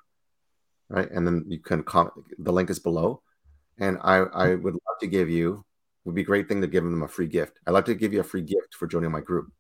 right? 0.89 1.11
And 1.11 1.27
then 1.27 1.45
you 1.49 1.59
can 1.59 1.83
comment, 1.83 2.15
the 2.39 2.53
link 2.53 2.71
is 2.71 2.79
below 2.79 3.23
and 3.79 3.99
I, 4.03 4.19
I 4.19 4.55
would 4.55 4.75
love 4.75 4.99
to 5.01 5.07
give 5.07 5.31
you 5.31 5.65
would 6.05 6.15
be 6.15 6.23
a 6.23 6.25
great 6.25 6.49
thing 6.49 6.61
to 6.61 6.67
give 6.67 6.85
them 6.85 7.03
a 7.03 7.09
free 7.09 7.29
gift. 7.29 7.59
I'd 7.67 7.73
like 7.73 7.85
to 7.87 7.95
give 7.95 8.13
you 8.13 8.21
a 8.21 8.25
free 8.25 8.43
gift 8.43 8.75
for 8.75 8.87
joining 8.87 9.13
my 9.13 9.21
group, 9.21 9.53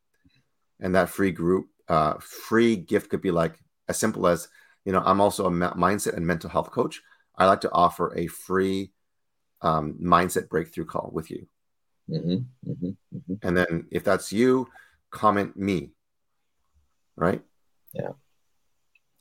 and 0.81 0.95
that 0.95 1.09
free 1.09 1.31
group 1.31 1.67
uh, 1.89 2.15
free 2.21 2.77
gift 2.77 3.11
could 3.11 3.23
be 3.23 3.31
like 3.31 3.59
as 3.89 3.99
simple 3.99 4.27
as 4.27 4.49
you 4.85 4.93
know 4.93 5.03
I'm 5.05 5.21
also 5.21 5.47
a 5.47 5.51
mindset 5.51 6.17
and 6.17 6.27
mental 6.27 6.51
health 6.51 6.71
coach. 6.71 7.01
I 7.37 7.47
like 7.47 7.63
to 7.63 7.73
offer 7.73 8.17
a 8.17 8.27
free 8.27 8.93
um, 9.63 9.95
mindset 10.03 10.49
breakthrough 10.49 10.85
call 10.85 11.11
with 11.13 11.31
you, 11.31 11.47
mm-hmm, 12.11 12.71
mm-hmm, 12.71 12.87
mm-hmm. 12.87 13.35
and 13.43 13.57
then 13.57 13.87
if 13.91 14.05
that's 14.05 14.33
you, 14.33 14.69
comment 15.11 15.57
me, 15.57 15.91
right? 17.17 17.43
Yeah. 17.93 18.13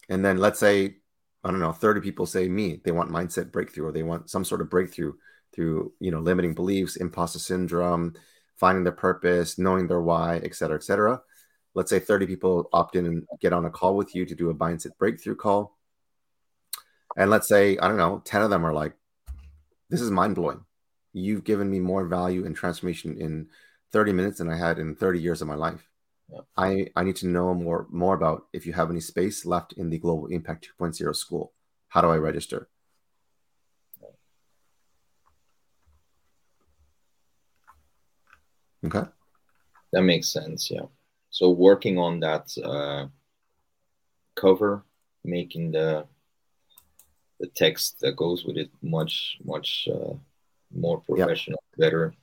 And 0.10 0.26
then 0.26 0.38
let's 0.38 0.60
say 0.60 0.96
I 1.44 1.50
don't 1.50 1.60
know, 1.60 1.72
30 1.72 2.02
people 2.02 2.26
say 2.26 2.48
me, 2.48 2.82
they 2.84 2.92
want 2.92 3.12
mindset 3.12 3.52
breakthrough 3.52 3.88
or 3.88 3.92
they 3.92 4.04
want 4.04 4.30
some 4.30 4.46
sort 4.46 4.62
of 4.62 4.70
breakthrough 4.70 5.14
through, 5.54 5.92
you 6.00 6.12
know, 6.12 6.20
limiting 6.20 6.54
beliefs, 6.54 6.98
imposter 6.98 7.40
syndrome, 7.40 8.14
finding 8.58 8.84
their 8.84 8.94
purpose, 8.94 9.58
knowing 9.58 9.88
their 9.88 10.02
why, 10.02 10.38
et 10.44 10.54
cetera, 10.54 10.76
et 10.76 10.84
cetera. 10.84 11.22
Let's 11.74 11.90
say 11.90 12.00
30 12.00 12.28
people 12.28 12.70
opt 12.74 12.96
in 12.96 13.06
and 13.06 13.24
get 13.40 13.54
on 13.54 13.66
a 13.66 13.72
call 13.72 13.96
with 13.96 14.14
you 14.14 14.26
to 14.26 14.36
do 14.36 14.50
a 14.50 14.56
mindset 14.56 14.98
breakthrough 15.00 15.36
call. 15.36 15.78
And 17.18 17.30
let's 17.30 17.48
say, 17.48 17.78
I 17.78 17.88
don't 17.88 17.98
know, 17.98 18.22
10 18.24 18.44
of 18.44 18.50
them 18.52 18.66
are 18.66 18.74
like, 18.74 18.94
this 19.90 20.02
is 20.02 20.12
mind 20.12 20.36
blowing. 20.36 20.64
You've 21.14 21.44
given 21.44 21.70
me 21.70 21.80
more 21.80 22.06
value 22.06 22.46
and 22.46 22.56
transformation 22.56 23.18
in 23.20 23.50
30 23.92 24.14
minutes 24.14 24.38
than 24.38 24.50
I 24.50 24.58
had 24.58 24.80
in 24.80 24.96
30 24.96 25.20
years 25.20 25.42
of 25.42 25.48
my 25.48 25.56
life. 25.56 25.88
I, 26.56 26.88
I 26.96 27.04
need 27.04 27.18
to 27.18 27.28
know 27.28 27.54
more 27.54 27.88
more 27.90 28.14
about 28.14 28.48
if 28.54 28.66
you 28.66 28.74
have 28.74 28.90
any 28.90 29.02
space 29.02 29.46
left 29.46 29.74
in 29.74 29.90
the 29.90 29.98
Global 29.98 30.28
Impact 30.28 30.70
2.0 30.80 31.16
school. 31.16 31.52
How 31.90 32.02
do 32.02 32.08
I 32.08 32.18
register? 32.18 32.70
Okay. 38.86 39.04
That 39.92 40.02
makes 40.04 40.30
sense. 40.30 40.72
Yeah. 40.72 40.88
So 41.30 41.50
working 41.50 41.98
on 41.98 42.20
that 42.22 42.58
uh, 42.64 43.08
cover, 44.36 44.84
making 45.24 45.72
the 45.72 46.08
the 47.40 47.48
text 47.48 48.00
that 48.02 48.16
goes 48.16 48.46
with 48.46 48.58
it 48.58 48.70
much 48.82 49.38
much 49.44 49.88
uh, 49.92 50.14
more 50.74 51.02
professional, 51.02 51.62
yep. 51.78 51.90
better. 51.90 52.14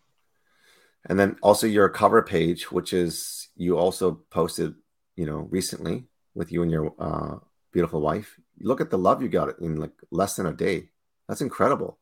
And 1.07 1.19
then 1.19 1.37
also 1.43 1.67
your 1.67 1.89
cover 1.89 2.23
page, 2.23 2.71
which 2.71 2.93
is 2.93 3.49
you 3.57 3.79
also 3.79 4.21
posted, 4.31 4.75
you 5.17 5.27
know, 5.27 5.49
recently 5.51 6.05
with 6.35 6.53
you 6.53 6.63
and 6.63 6.71
your 6.71 6.95
uh, 6.99 7.37
beautiful 7.73 8.01
wife. 8.01 8.39
Look 8.61 8.81
at 8.81 8.91
the 8.91 8.99
love 8.99 9.23
you 9.23 9.29
got 9.29 9.59
in 9.61 9.77
like 9.77 9.93
less 10.11 10.37
than 10.37 10.47
a 10.47 10.53
day. 10.53 10.91
That's 11.29 11.41
incredible. 11.41 11.99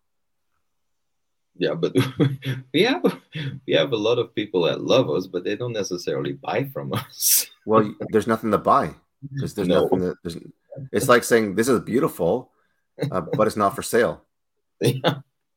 Yeah, 1.58 1.74
but 1.74 1.94
we 2.74 2.82
have 2.82 3.20
we 3.66 3.74
have 3.74 3.92
a 3.92 3.96
lot 3.96 4.18
of 4.18 4.34
people 4.34 4.62
that 4.64 4.82
love 4.82 5.10
us, 5.10 5.26
but 5.26 5.44
they 5.44 5.56
don't 5.56 5.72
necessarily 5.72 6.34
buy 6.34 6.64
from 6.72 6.92
us. 6.92 7.46
well, 7.66 7.94
there's 8.10 8.26
nothing 8.26 8.50
to 8.50 8.58
buy. 8.58 8.94
There's, 9.32 9.54
there's 9.54 9.68
no. 9.68 9.82
nothing. 9.82 10.00
That, 10.00 10.16
there's, 10.22 10.36
it's 10.92 11.08
like 11.08 11.24
saying 11.24 11.54
this 11.54 11.68
is 11.68 11.80
beautiful, 11.80 12.52
uh, 13.10 13.20
but 13.20 13.46
it's 13.46 13.56
not 13.56 13.74
for 13.74 13.82
sale. 13.82 14.22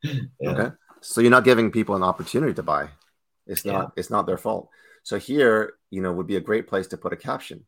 Yeah. 0.01 0.21
yeah. 0.39 0.49
Okay. 0.51 0.75
So 1.01 1.21
you're 1.21 1.31
not 1.31 1.43
giving 1.43 1.71
people 1.71 1.95
an 1.95 2.03
opportunity 2.03 2.53
to 2.53 2.63
buy. 2.63 2.89
It's 3.47 3.65
not 3.65 3.73
yeah. 3.73 3.87
it's 3.95 4.09
not 4.09 4.25
their 4.25 4.37
fault. 4.37 4.69
So 5.03 5.17
here, 5.17 5.73
you 5.89 6.01
know, 6.01 6.13
would 6.13 6.27
be 6.27 6.35
a 6.35 6.41
great 6.41 6.67
place 6.67 6.87
to 6.87 6.97
put 6.97 7.13
a 7.13 7.17
caption. 7.17 7.65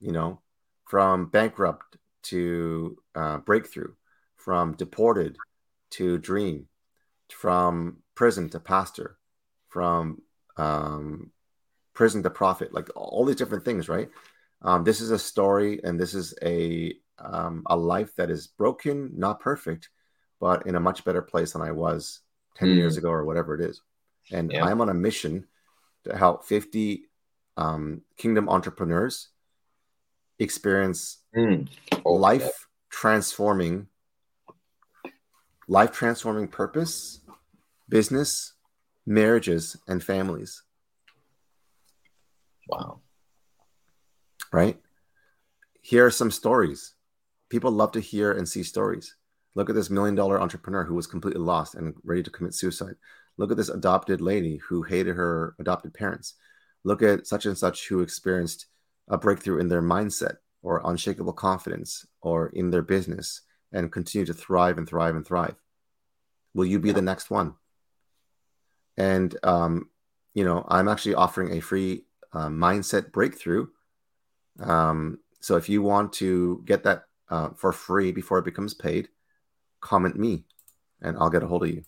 You 0.00 0.12
know, 0.12 0.40
from 0.84 1.26
bankrupt 1.26 1.96
to 2.24 2.96
uh, 3.14 3.38
breakthrough, 3.38 3.94
from 4.36 4.72
deported 4.72 5.36
to 5.92 6.18
dream, 6.18 6.66
from 7.30 7.98
prison 8.14 8.48
to 8.50 8.60
pastor, 8.60 9.16
from 9.68 10.22
um, 10.56 11.30
prison 11.94 12.22
to 12.22 12.30
prophet, 12.30 12.74
like 12.74 12.88
all 12.96 13.24
these 13.24 13.36
different 13.36 13.64
things, 13.64 13.88
right? 13.88 14.10
Um, 14.62 14.84
this 14.84 15.00
is 15.00 15.10
a 15.10 15.18
story, 15.18 15.80
and 15.84 16.00
this 16.00 16.14
is 16.14 16.34
a 16.42 16.94
um, 17.18 17.62
a 17.66 17.76
life 17.76 18.14
that 18.16 18.30
is 18.30 18.46
broken, 18.46 19.12
not 19.16 19.40
perfect, 19.40 19.88
but 20.40 20.66
in 20.66 20.74
a 20.74 20.80
much 20.80 21.04
better 21.04 21.22
place 21.22 21.52
than 21.52 21.62
I 21.62 21.72
was 21.72 22.20
ten 22.56 22.68
mm. 22.68 22.76
years 22.76 22.96
ago 22.96 23.10
or 23.10 23.24
whatever 23.24 23.54
it 23.54 23.60
is. 23.60 23.82
And 24.32 24.50
yeah. 24.50 24.64
I'm 24.64 24.80
on 24.80 24.88
a 24.88 24.94
mission 24.94 25.46
to 26.04 26.16
help 26.16 26.44
50 26.44 27.04
um, 27.56 28.02
kingdom 28.16 28.48
entrepreneurs 28.48 29.28
experience 30.38 31.18
mm. 31.36 31.68
oh, 32.04 32.14
life 32.14 32.42
yeah. 32.42 32.50
transforming 32.90 33.86
life 35.66 35.92
transforming 35.92 36.46
purpose 36.46 37.20
business 37.88 38.52
marriages 39.06 39.76
and 39.88 40.04
families 40.04 40.62
wow 42.68 43.00
right 44.52 44.78
here 45.80 46.04
are 46.04 46.10
some 46.10 46.30
stories 46.30 46.94
people 47.48 47.70
love 47.70 47.92
to 47.92 48.00
hear 48.00 48.32
and 48.32 48.46
see 48.46 48.62
stories 48.62 49.16
look 49.56 49.68
at 49.68 49.74
this 49.74 49.90
million 49.90 50.14
dollar 50.14 50.40
entrepreneur 50.40 50.84
who 50.84 50.94
was 50.94 51.08
completely 51.08 51.40
lost 51.40 51.74
and 51.74 51.94
ready 52.04 52.22
to 52.22 52.30
commit 52.30 52.54
suicide. 52.54 52.94
Look 53.38 53.50
at 53.50 53.56
this 53.56 53.70
adopted 53.70 54.20
lady 54.20 54.58
who 54.68 54.82
hated 54.82 55.16
her 55.16 55.56
adopted 55.58 55.92
parents. 55.94 56.34
Look 56.84 57.02
at 57.02 57.26
such 57.26 57.46
and 57.46 57.58
such 57.58 57.88
who 57.88 58.00
experienced 58.00 58.66
a 59.08 59.18
breakthrough 59.18 59.58
in 59.58 59.68
their 59.68 59.82
mindset 59.82 60.36
or 60.62 60.82
unshakable 60.84 61.32
confidence 61.32 62.06
or 62.20 62.48
in 62.50 62.70
their 62.70 62.82
business 62.82 63.42
and 63.72 63.90
continue 63.90 64.26
to 64.26 64.34
thrive 64.34 64.78
and 64.78 64.88
thrive 64.88 65.16
and 65.16 65.26
thrive. 65.26 65.56
Will 66.54 66.66
you 66.66 66.78
be 66.78 66.92
the 66.92 67.02
next 67.02 67.30
one? 67.30 67.54
And 68.96 69.36
um, 69.42 69.90
you 70.36 70.44
know 70.44 70.64
i'm 70.68 70.86
actually 70.86 71.14
offering 71.14 71.56
a 71.56 71.60
free 71.60 72.04
uh, 72.32 72.48
mindset 72.48 73.10
breakthrough. 73.10 73.66
Um, 74.60 75.18
so 75.40 75.56
if 75.56 75.68
you 75.68 75.80
want 75.80 76.12
to 76.14 76.62
get 76.66 76.84
that 76.84 77.04
uh, 77.30 77.50
for 77.56 77.72
free 77.72 78.12
before 78.12 78.38
it 78.38 78.44
becomes 78.44 78.74
paid 78.74 79.08
comment 79.86 80.16
me 80.16 80.44
and 81.00 81.16
i'll 81.18 81.30
get 81.30 81.42
a 81.42 81.46
hold 81.46 81.62
of 81.62 81.70
you 81.70 81.82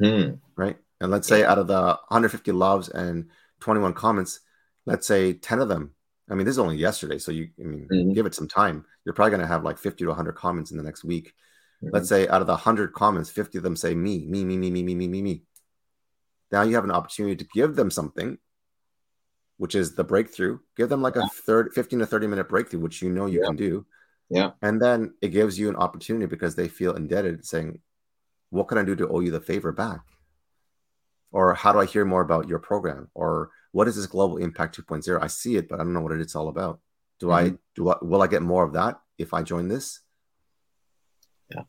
hmm. 0.00 0.34
right 0.56 0.76
and 1.00 1.10
let's 1.10 1.28
say 1.28 1.44
out 1.44 1.58
of 1.58 1.66
the 1.66 1.80
150 2.08 2.52
loves 2.52 2.88
and 2.88 3.28
21 3.60 3.94
comments, 3.94 4.40
let's 4.86 5.06
say 5.06 5.32
10 5.32 5.60
of 5.60 5.68
them. 5.68 5.94
I 6.30 6.34
mean, 6.34 6.44
this 6.44 6.52
is 6.54 6.58
only 6.58 6.76
yesterday, 6.76 7.18
so 7.18 7.32
you 7.32 7.48
I 7.58 7.62
mean, 7.62 7.88
mm-hmm. 7.90 8.12
give 8.12 8.26
it 8.26 8.34
some 8.34 8.48
time. 8.48 8.84
You're 9.04 9.14
probably 9.14 9.30
going 9.30 9.40
to 9.40 9.46
have 9.46 9.64
like 9.64 9.78
50 9.78 10.04
to 10.04 10.08
100 10.08 10.32
comments 10.34 10.70
in 10.70 10.76
the 10.76 10.82
next 10.82 11.04
week. 11.04 11.32
Mm-hmm. 11.82 11.94
Let's 11.94 12.08
say 12.08 12.28
out 12.28 12.40
of 12.40 12.46
the 12.46 12.54
100 12.54 12.92
comments, 12.92 13.30
50 13.30 13.58
of 13.58 13.64
them 13.64 13.76
say 13.76 13.94
me, 13.94 14.26
me, 14.26 14.44
me, 14.44 14.56
me, 14.56 14.70
me, 14.70 14.82
me, 14.82 14.94
me, 14.94 15.08
me, 15.08 15.22
me. 15.22 15.42
Now 16.50 16.62
you 16.62 16.74
have 16.74 16.84
an 16.84 16.90
opportunity 16.90 17.36
to 17.36 17.48
give 17.54 17.76
them 17.76 17.90
something, 17.90 18.38
which 19.56 19.74
is 19.74 19.94
the 19.94 20.04
breakthrough. 20.04 20.58
Give 20.76 20.88
them 20.88 21.02
like 21.02 21.16
a 21.16 21.28
third 21.28 21.72
15 21.74 22.00
to 22.00 22.06
30 22.06 22.26
minute 22.26 22.48
breakthrough, 22.48 22.80
which 22.80 23.00
you 23.00 23.10
know 23.10 23.26
you 23.26 23.40
yeah. 23.40 23.46
can 23.46 23.56
do. 23.56 23.86
Yeah. 24.30 24.50
And 24.62 24.80
then 24.80 25.14
it 25.22 25.28
gives 25.28 25.58
you 25.58 25.68
an 25.68 25.76
opportunity 25.76 26.26
because 26.26 26.54
they 26.54 26.68
feel 26.68 26.94
indebted, 26.94 27.46
saying, 27.46 27.80
What 28.50 28.68
can 28.68 28.78
I 28.78 28.84
do 28.84 28.94
to 28.96 29.08
owe 29.08 29.20
you 29.20 29.30
the 29.30 29.40
favor 29.40 29.72
back? 29.72 30.02
or 31.30 31.54
how 31.54 31.72
do 31.72 31.80
I 31.80 31.86
hear 31.86 32.04
more 32.04 32.22
about 32.22 32.48
your 32.48 32.58
program? 32.58 33.08
Or 33.14 33.50
what 33.72 33.88
is 33.88 33.96
this 33.96 34.06
global 34.06 34.38
impact 34.38 34.78
2.0? 34.78 35.22
I 35.22 35.26
see 35.26 35.56
it, 35.56 35.68
but 35.68 35.80
I 35.80 35.84
don't 35.84 35.92
know 35.92 36.00
what 36.00 36.12
it's 36.12 36.36
all 36.36 36.48
about. 36.48 36.80
Do 37.20 37.26
mm-hmm. 37.26 37.54
I 37.54 37.58
do 37.74 37.90
I, 37.90 37.96
will 38.02 38.22
I 38.22 38.26
get 38.26 38.42
more 38.42 38.64
of 38.64 38.72
that 38.74 39.00
if 39.18 39.34
I 39.34 39.42
join 39.42 39.68
this? 39.68 40.00
Yeah. 41.54 41.62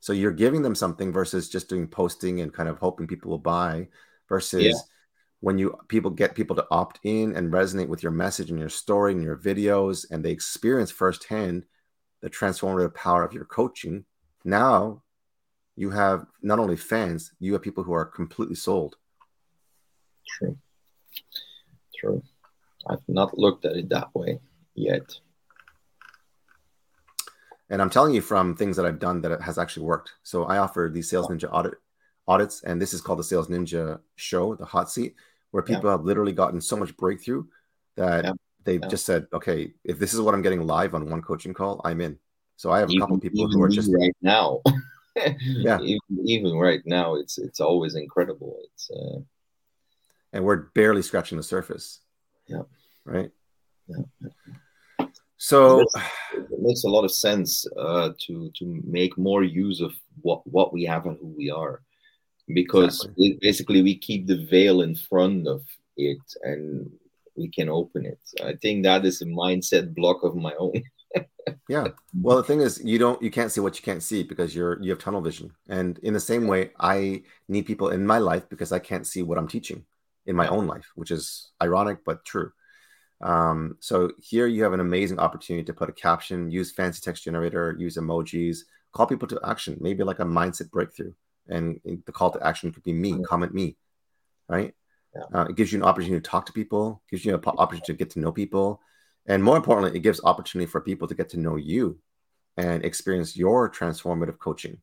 So 0.00 0.12
you're 0.12 0.32
giving 0.32 0.62
them 0.62 0.74
something 0.74 1.12
versus 1.12 1.48
just 1.48 1.68
doing 1.68 1.86
posting 1.86 2.40
and 2.40 2.52
kind 2.52 2.68
of 2.68 2.78
hoping 2.78 3.06
people 3.06 3.30
will 3.30 3.38
buy 3.38 3.88
versus 4.28 4.64
yeah. 4.64 4.72
When 5.40 5.58
you 5.58 5.76
people 5.88 6.10
get 6.10 6.34
people 6.34 6.56
to 6.56 6.66
opt 6.70 6.98
in 7.04 7.36
and 7.36 7.52
resonate 7.52 7.88
with 7.88 8.02
your 8.02 8.12
message 8.12 8.50
and 8.50 8.58
your 8.58 8.68
story 8.68 9.12
and 9.12 9.22
your 9.22 9.36
videos 9.36 10.04
and 10.10 10.24
they 10.24 10.30
experience 10.30 10.90
firsthand 10.90 11.64
the 12.20 12.30
transformative 12.30 12.94
power 12.94 13.22
of 13.22 13.32
your 13.32 13.44
coaching. 13.44 14.04
Now 14.44 15.02
you 15.76 15.90
have 15.90 16.26
not 16.42 16.58
only 16.58 16.76
fans, 16.76 17.32
you 17.38 17.52
have 17.52 17.62
people 17.62 17.84
who 17.84 17.92
are 17.92 18.04
completely 18.04 18.56
sold. 18.56 18.96
True. 20.26 20.58
True. 21.96 22.22
I've 22.88 23.06
not 23.06 23.38
looked 23.38 23.64
at 23.64 23.76
it 23.76 23.88
that 23.90 24.12
way 24.14 24.40
yet. 24.74 25.20
And 27.70 27.82
I'm 27.82 27.90
telling 27.90 28.14
you 28.14 28.22
from 28.22 28.56
things 28.56 28.76
that 28.76 28.86
I've 28.86 28.98
done 28.98 29.20
that 29.20 29.32
it 29.32 29.42
has 29.42 29.58
actually 29.58 29.84
worked. 29.84 30.12
So 30.22 30.44
I 30.44 30.58
offer 30.58 30.90
these 30.92 31.08
Sales 31.10 31.28
Ninja 31.28 31.48
audit 31.52 31.74
audits, 32.26 32.62
and 32.62 32.80
this 32.80 32.94
is 32.94 33.00
called 33.00 33.18
the 33.18 33.24
Sales 33.24 33.48
Ninja 33.48 34.00
Show, 34.16 34.54
the 34.54 34.64
hot 34.64 34.90
seat, 34.90 35.14
where 35.50 35.62
people 35.62 35.84
yeah. 35.84 35.92
have 35.92 36.04
literally 36.04 36.32
gotten 36.32 36.60
so 36.60 36.76
much 36.76 36.96
breakthrough 36.96 37.44
that 37.96 38.24
yeah. 38.24 38.32
they've 38.64 38.80
yeah. 38.82 38.88
just 38.88 39.06
said, 39.06 39.26
okay, 39.32 39.72
if 39.84 39.98
this 39.98 40.14
is 40.14 40.20
what 40.20 40.34
I'm 40.34 40.42
getting 40.42 40.66
live 40.66 40.94
on 40.94 41.08
one 41.08 41.22
coaching 41.22 41.54
call, 41.54 41.80
I'm 41.84 42.00
in. 42.00 42.18
So 42.56 42.70
I 42.70 42.80
have 42.80 42.90
even, 42.90 43.02
a 43.02 43.06
couple 43.06 43.20
people 43.20 43.48
who 43.48 43.62
are 43.62 43.68
just 43.68 43.90
right 43.92 44.16
now. 44.22 44.60
yeah 45.40 45.80
even, 45.82 46.00
even, 46.24 46.56
right 46.56 46.82
now 46.84 47.16
it's 47.16 47.38
it's 47.38 47.60
always 47.60 47.96
incredible 47.96 48.56
it's 48.64 48.90
uh... 48.90 49.18
and 50.32 50.44
we're 50.44 50.68
barely 50.74 51.02
scratching 51.02 51.36
the 51.36 51.42
surface 51.42 52.00
yeah 52.46 52.62
right 53.04 53.30
yeah 53.88 55.06
so 55.38 55.80
it 55.80 55.88
makes, 55.94 56.52
it 56.52 56.60
makes 56.60 56.84
a 56.84 56.88
lot 56.88 57.04
of 57.04 57.12
sense 57.12 57.66
uh, 57.76 58.10
to 58.18 58.50
to 58.54 58.80
make 58.84 59.16
more 59.16 59.42
use 59.42 59.80
of 59.80 59.92
what 60.20 60.46
what 60.46 60.72
we 60.72 60.84
have 60.84 61.06
and 61.06 61.16
who 61.18 61.28
we 61.36 61.50
are 61.50 61.82
because 62.54 63.04
exactly. 63.04 63.38
basically 63.40 63.82
we 63.82 63.96
keep 63.96 64.26
the 64.26 64.46
veil 64.46 64.82
in 64.82 64.94
front 64.94 65.46
of 65.46 65.62
it 65.96 66.18
and 66.42 66.90
we 67.36 67.48
can 67.48 67.68
open 67.68 68.04
it 68.06 68.20
i 68.42 68.54
think 68.54 68.82
that 68.82 69.04
is 69.04 69.22
a 69.22 69.26
mindset 69.26 69.94
block 69.94 70.22
of 70.22 70.34
my 70.34 70.54
own 70.58 70.82
yeah. 71.68 71.88
Well, 72.20 72.36
the 72.36 72.42
thing 72.42 72.60
is, 72.60 72.82
you 72.84 72.98
don't, 72.98 73.20
you 73.22 73.30
can't 73.30 73.50
see 73.50 73.60
what 73.60 73.76
you 73.76 73.82
can't 73.82 74.02
see 74.02 74.22
because 74.22 74.54
you're, 74.54 74.80
you 74.82 74.90
have 74.90 74.98
tunnel 74.98 75.20
vision. 75.20 75.52
And 75.68 75.98
in 76.00 76.14
the 76.14 76.20
same 76.20 76.46
way, 76.46 76.70
I 76.78 77.22
need 77.48 77.66
people 77.66 77.90
in 77.90 78.06
my 78.06 78.18
life 78.18 78.48
because 78.48 78.72
I 78.72 78.78
can't 78.78 79.06
see 79.06 79.22
what 79.22 79.38
I'm 79.38 79.48
teaching 79.48 79.84
in 80.26 80.36
my 80.36 80.48
own 80.48 80.66
life, 80.66 80.92
which 80.94 81.10
is 81.10 81.50
ironic 81.62 82.04
but 82.04 82.24
true. 82.24 82.52
Um, 83.20 83.76
so 83.80 84.12
here 84.18 84.46
you 84.46 84.62
have 84.62 84.74
an 84.74 84.80
amazing 84.80 85.18
opportunity 85.18 85.64
to 85.64 85.74
put 85.74 85.88
a 85.88 85.92
caption, 85.92 86.50
use 86.50 86.70
fancy 86.70 87.00
text 87.02 87.24
generator, 87.24 87.74
use 87.78 87.96
emojis, 87.96 88.58
call 88.92 89.06
people 89.06 89.28
to 89.28 89.40
action, 89.44 89.76
maybe 89.80 90.04
like 90.04 90.20
a 90.20 90.24
mindset 90.24 90.70
breakthrough. 90.70 91.12
And 91.48 91.80
the 91.84 92.12
call 92.12 92.30
to 92.30 92.46
action 92.46 92.72
could 92.72 92.82
be 92.82 92.92
me, 92.92 93.22
comment 93.24 93.54
me, 93.54 93.76
right? 94.48 94.74
Yeah. 95.14 95.40
Uh, 95.40 95.46
it 95.48 95.56
gives 95.56 95.72
you 95.72 95.78
an 95.78 95.84
opportunity 95.84 96.20
to 96.20 96.30
talk 96.30 96.46
to 96.46 96.52
people, 96.52 97.02
gives 97.10 97.24
you 97.24 97.34
an 97.34 97.42
opportunity 97.44 97.92
to 97.92 97.98
get 97.98 98.10
to 98.10 98.20
know 98.20 98.32
people, 98.32 98.80
and 99.26 99.44
more 99.44 99.56
importantly, 99.56 99.96
it 99.96 100.02
gives 100.02 100.22
opportunity 100.24 100.70
for 100.70 100.80
people 100.80 101.06
to 101.06 101.14
get 101.14 101.28
to 101.30 101.38
know 101.38 101.56
you 101.56 101.98
and 102.56 102.84
experience 102.84 103.36
your 103.36 103.70
transformative 103.70 104.38
coaching 104.38 104.78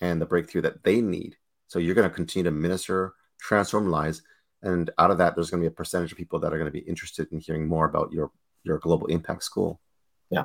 and 0.00 0.20
the 0.20 0.26
breakthrough 0.26 0.62
that 0.62 0.82
they 0.82 1.00
need. 1.00 1.36
So 1.68 1.78
you're 1.78 1.94
going 1.94 2.08
to 2.08 2.14
continue 2.14 2.44
to 2.44 2.50
minister, 2.50 3.14
transform 3.38 3.90
lives, 3.90 4.22
and 4.62 4.90
out 4.98 5.10
of 5.10 5.18
that, 5.18 5.34
there's 5.34 5.50
going 5.50 5.62
to 5.62 5.68
be 5.68 5.72
a 5.72 5.76
percentage 5.76 6.12
of 6.12 6.18
people 6.18 6.38
that 6.40 6.52
are 6.52 6.58
going 6.58 6.70
to 6.70 6.78
be 6.78 6.86
interested 6.86 7.30
in 7.32 7.40
hearing 7.40 7.66
more 7.66 7.86
about 7.86 8.12
your 8.12 8.30
your 8.64 8.78
global 8.78 9.08
impact 9.08 9.42
school. 9.42 9.80
Yeah, 10.30 10.44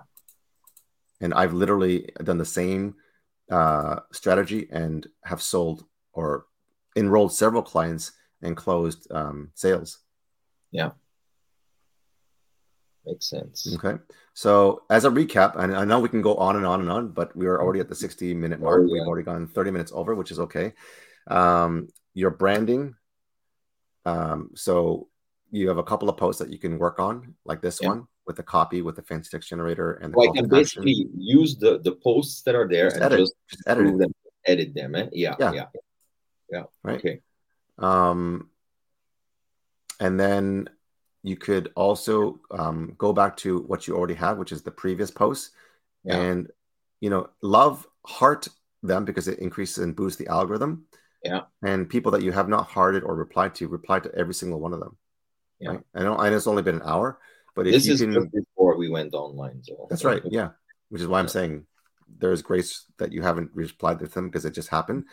and 1.21 1.33
I've 1.33 1.53
literally 1.53 2.09
done 2.23 2.37
the 2.37 2.45
same 2.45 2.95
uh, 3.51 3.99
strategy 4.11 4.67
and 4.71 5.07
have 5.23 5.41
sold 5.41 5.85
or 6.13 6.45
enrolled 6.95 7.33
several 7.33 7.61
clients 7.61 8.11
and 8.41 8.57
closed 8.57 9.11
um, 9.11 9.51
sales. 9.55 9.99
Yeah 10.71 10.91
makes 13.07 13.29
sense. 13.29 13.75
Okay. 13.75 13.99
So 14.33 14.83
as 14.89 15.05
a 15.05 15.09
recap, 15.09 15.55
and 15.57 15.75
I 15.75 15.85
know 15.85 15.99
we 15.99 16.09
can 16.09 16.21
go 16.21 16.35
on 16.35 16.55
and 16.55 16.65
on 16.65 16.81
and 16.81 16.91
on, 16.91 17.09
but 17.09 17.35
we 17.35 17.47
are 17.47 17.61
already 17.61 17.79
at 17.79 17.89
the 17.89 17.95
60 17.95 18.33
minute 18.33 18.59
mark. 18.59 18.81
Oh, 18.83 18.85
yeah. 18.85 18.93
We've 18.93 19.07
already 19.07 19.25
gone 19.25 19.47
30 19.47 19.71
minutes 19.71 19.91
over, 19.95 20.13
which 20.13 20.31
is 20.31 20.39
okay. 20.39 20.73
Um, 21.27 21.87
your 22.13 22.29
branding. 22.29 22.95
Um, 24.05 24.51
so 24.55 25.07
you 25.51 25.69
have 25.69 25.77
a 25.77 25.83
couple 25.83 26.09
of 26.09 26.17
posts 26.17 26.39
that 26.39 26.51
you 26.51 26.59
can 26.59 26.77
work 26.77 26.99
on, 26.99 27.35
like 27.45 27.61
this 27.61 27.79
yeah. 27.81 27.89
one 27.89 28.07
with 28.27 28.37
a 28.39 28.43
copy 28.43 28.81
with 28.81 28.97
the 28.97 29.01
fancy 29.01 29.29
text 29.31 29.49
generator 29.49 29.93
and 29.93 30.13
the 30.13 30.17
well, 30.17 30.29
I 30.29 30.35
can 30.35 30.49
basically 30.49 30.91
action. 30.91 31.11
use 31.17 31.57
the 31.57 31.79
the 31.79 31.93
posts 31.93 32.41
that 32.43 32.55
are 32.55 32.67
there 32.67 32.85
just 32.85 32.97
and 32.97 33.05
edit. 33.05 33.19
just, 33.19 33.35
just 33.49 33.63
edit 33.67 33.97
them, 33.97 34.13
edit 34.45 34.75
them. 34.75 34.95
Eh? 34.95 35.07
Yeah, 35.13 35.35
yeah, 35.39 35.51
yeah, 35.53 35.65
yeah. 36.51 36.63
Right. 36.83 36.97
Okay. 36.97 37.21
Um, 37.77 38.49
and 39.99 40.19
then 40.19 40.69
you 41.23 41.37
could 41.37 41.71
also 41.75 42.39
um, 42.51 42.93
go 42.97 43.13
back 43.13 43.37
to 43.37 43.59
what 43.61 43.87
you 43.87 43.95
already 43.95 44.13
have, 44.15 44.37
which 44.37 44.51
is 44.51 44.61
the 44.61 44.71
previous 44.71 45.09
post, 45.09 45.51
yeah. 46.03 46.17
and 46.17 46.51
you 46.99 47.09
know, 47.09 47.29
love 47.41 47.87
heart 48.05 48.47
them 48.83 49.05
because 49.05 49.27
it 49.27 49.39
increases 49.39 49.83
and 49.83 49.95
boosts 49.95 50.17
the 50.17 50.27
algorithm. 50.27 50.85
Yeah. 51.23 51.41
And 51.63 51.89
people 51.89 52.11
that 52.11 52.21
you 52.21 52.31
have 52.31 52.47
not 52.47 52.67
hearted 52.67 53.03
or 53.03 53.15
replied 53.15 53.55
to, 53.55 53.67
reply 53.67 53.99
to 53.99 54.13
every 54.15 54.33
single 54.33 54.59
one 54.59 54.73
of 54.73 54.79
them. 54.79 54.97
Yeah. 55.59 55.69
Right? 55.69 55.79
I 55.95 56.03
know, 56.03 56.17
I 56.17 56.29
know 56.29 56.37
it's 56.37 56.47
only 56.47 56.61
been 56.61 56.75
an 56.75 56.81
hour, 56.85 57.19
but 57.57 57.65
this 57.65 57.87
is 57.87 58.01
can, 58.01 58.29
before 58.31 58.77
we 58.77 58.87
went 58.87 59.15
online. 59.15 59.63
So 59.63 59.87
that's 59.89 60.05
right. 60.05 60.21
Yeah. 60.29 60.49
Which 60.89 61.01
is 61.01 61.07
why 61.07 61.19
I'm 61.19 61.27
saying 61.27 61.65
there's 62.19 62.43
grace 62.43 62.85
that 62.99 63.11
you 63.11 63.23
haven't 63.23 63.49
replied 63.55 63.97
to 63.99 64.07
them 64.07 64.27
because 64.27 64.45
it 64.45 64.53
just 64.53 64.69
happened. 64.69 65.05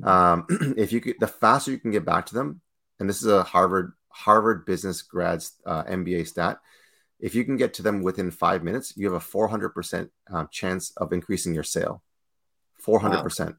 Mm-hmm. 0.00 0.08
Um, 0.08 0.74
if 0.78 0.90
you 0.90 1.02
could, 1.02 1.16
the 1.20 1.28
faster 1.28 1.70
you 1.70 1.78
can 1.78 1.90
get 1.90 2.06
back 2.06 2.24
to 2.26 2.34
them, 2.34 2.62
and 2.98 3.08
this 3.08 3.20
is 3.20 3.28
a 3.28 3.42
Harvard 3.42 3.92
Harvard 4.08 4.64
business 4.64 5.02
grads 5.02 5.52
uh, 5.66 5.84
MBA 5.84 6.26
stat. 6.26 6.60
If 7.20 7.34
you 7.34 7.44
can 7.44 7.58
get 7.58 7.74
to 7.74 7.82
them 7.82 8.02
within 8.02 8.30
five 8.30 8.64
minutes, 8.64 8.94
you 8.96 9.12
have 9.12 9.22
a 9.22 9.24
400% 9.24 10.08
um, 10.32 10.48
chance 10.50 10.92
of 10.96 11.12
increasing 11.12 11.54
your 11.54 11.62
sale. 11.62 12.02
400%. 12.84 13.54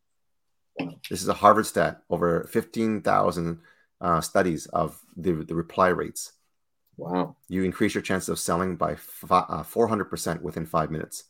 Wow. 0.80 0.96
This 1.10 1.22
is 1.22 1.30
a 1.30 1.34
Harvard 1.34 1.66
stat 1.68 2.02
over 2.10 2.50
15,000 2.52 3.60
uh, 4.02 4.22
studies 4.22 4.66
of 4.66 5.00
the, 5.16 5.32
the 5.32 5.56
reply 5.56 5.90
rates. 5.90 6.34
Wow. 6.98 7.36
You 7.50 7.64
increase 7.64 7.94
your 7.94 8.02
chances 8.02 8.30
of 8.30 8.40
selling 8.40 8.76
by 8.76 8.96
fi- 8.96 9.46
uh, 9.50 9.64
400% 9.64 10.42
within 10.42 10.66
five 10.66 10.92
minutes. 10.92 11.26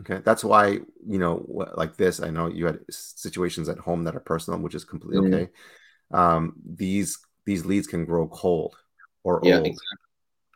Okay. 0.00 0.20
That's 0.24 0.44
why, 0.44 0.80
you 1.06 1.18
know, 1.18 1.44
like 1.74 1.96
this, 1.96 2.20
I 2.20 2.30
know 2.30 2.48
you 2.48 2.66
had 2.66 2.80
situations 2.90 3.68
at 3.68 3.78
home 3.78 4.04
that 4.04 4.16
are 4.16 4.20
personal, 4.20 4.60
which 4.60 4.74
is 4.74 4.84
completely 4.84 5.30
mm-hmm. 5.30 5.34
okay. 5.34 5.50
Um, 6.10 6.54
these, 6.64 7.18
these 7.46 7.64
leads 7.64 7.86
can 7.86 8.04
grow 8.04 8.28
cold 8.28 8.76
or 9.24 9.40
yeah, 9.42 9.56
old. 9.56 9.66
Exactly. 9.66 9.98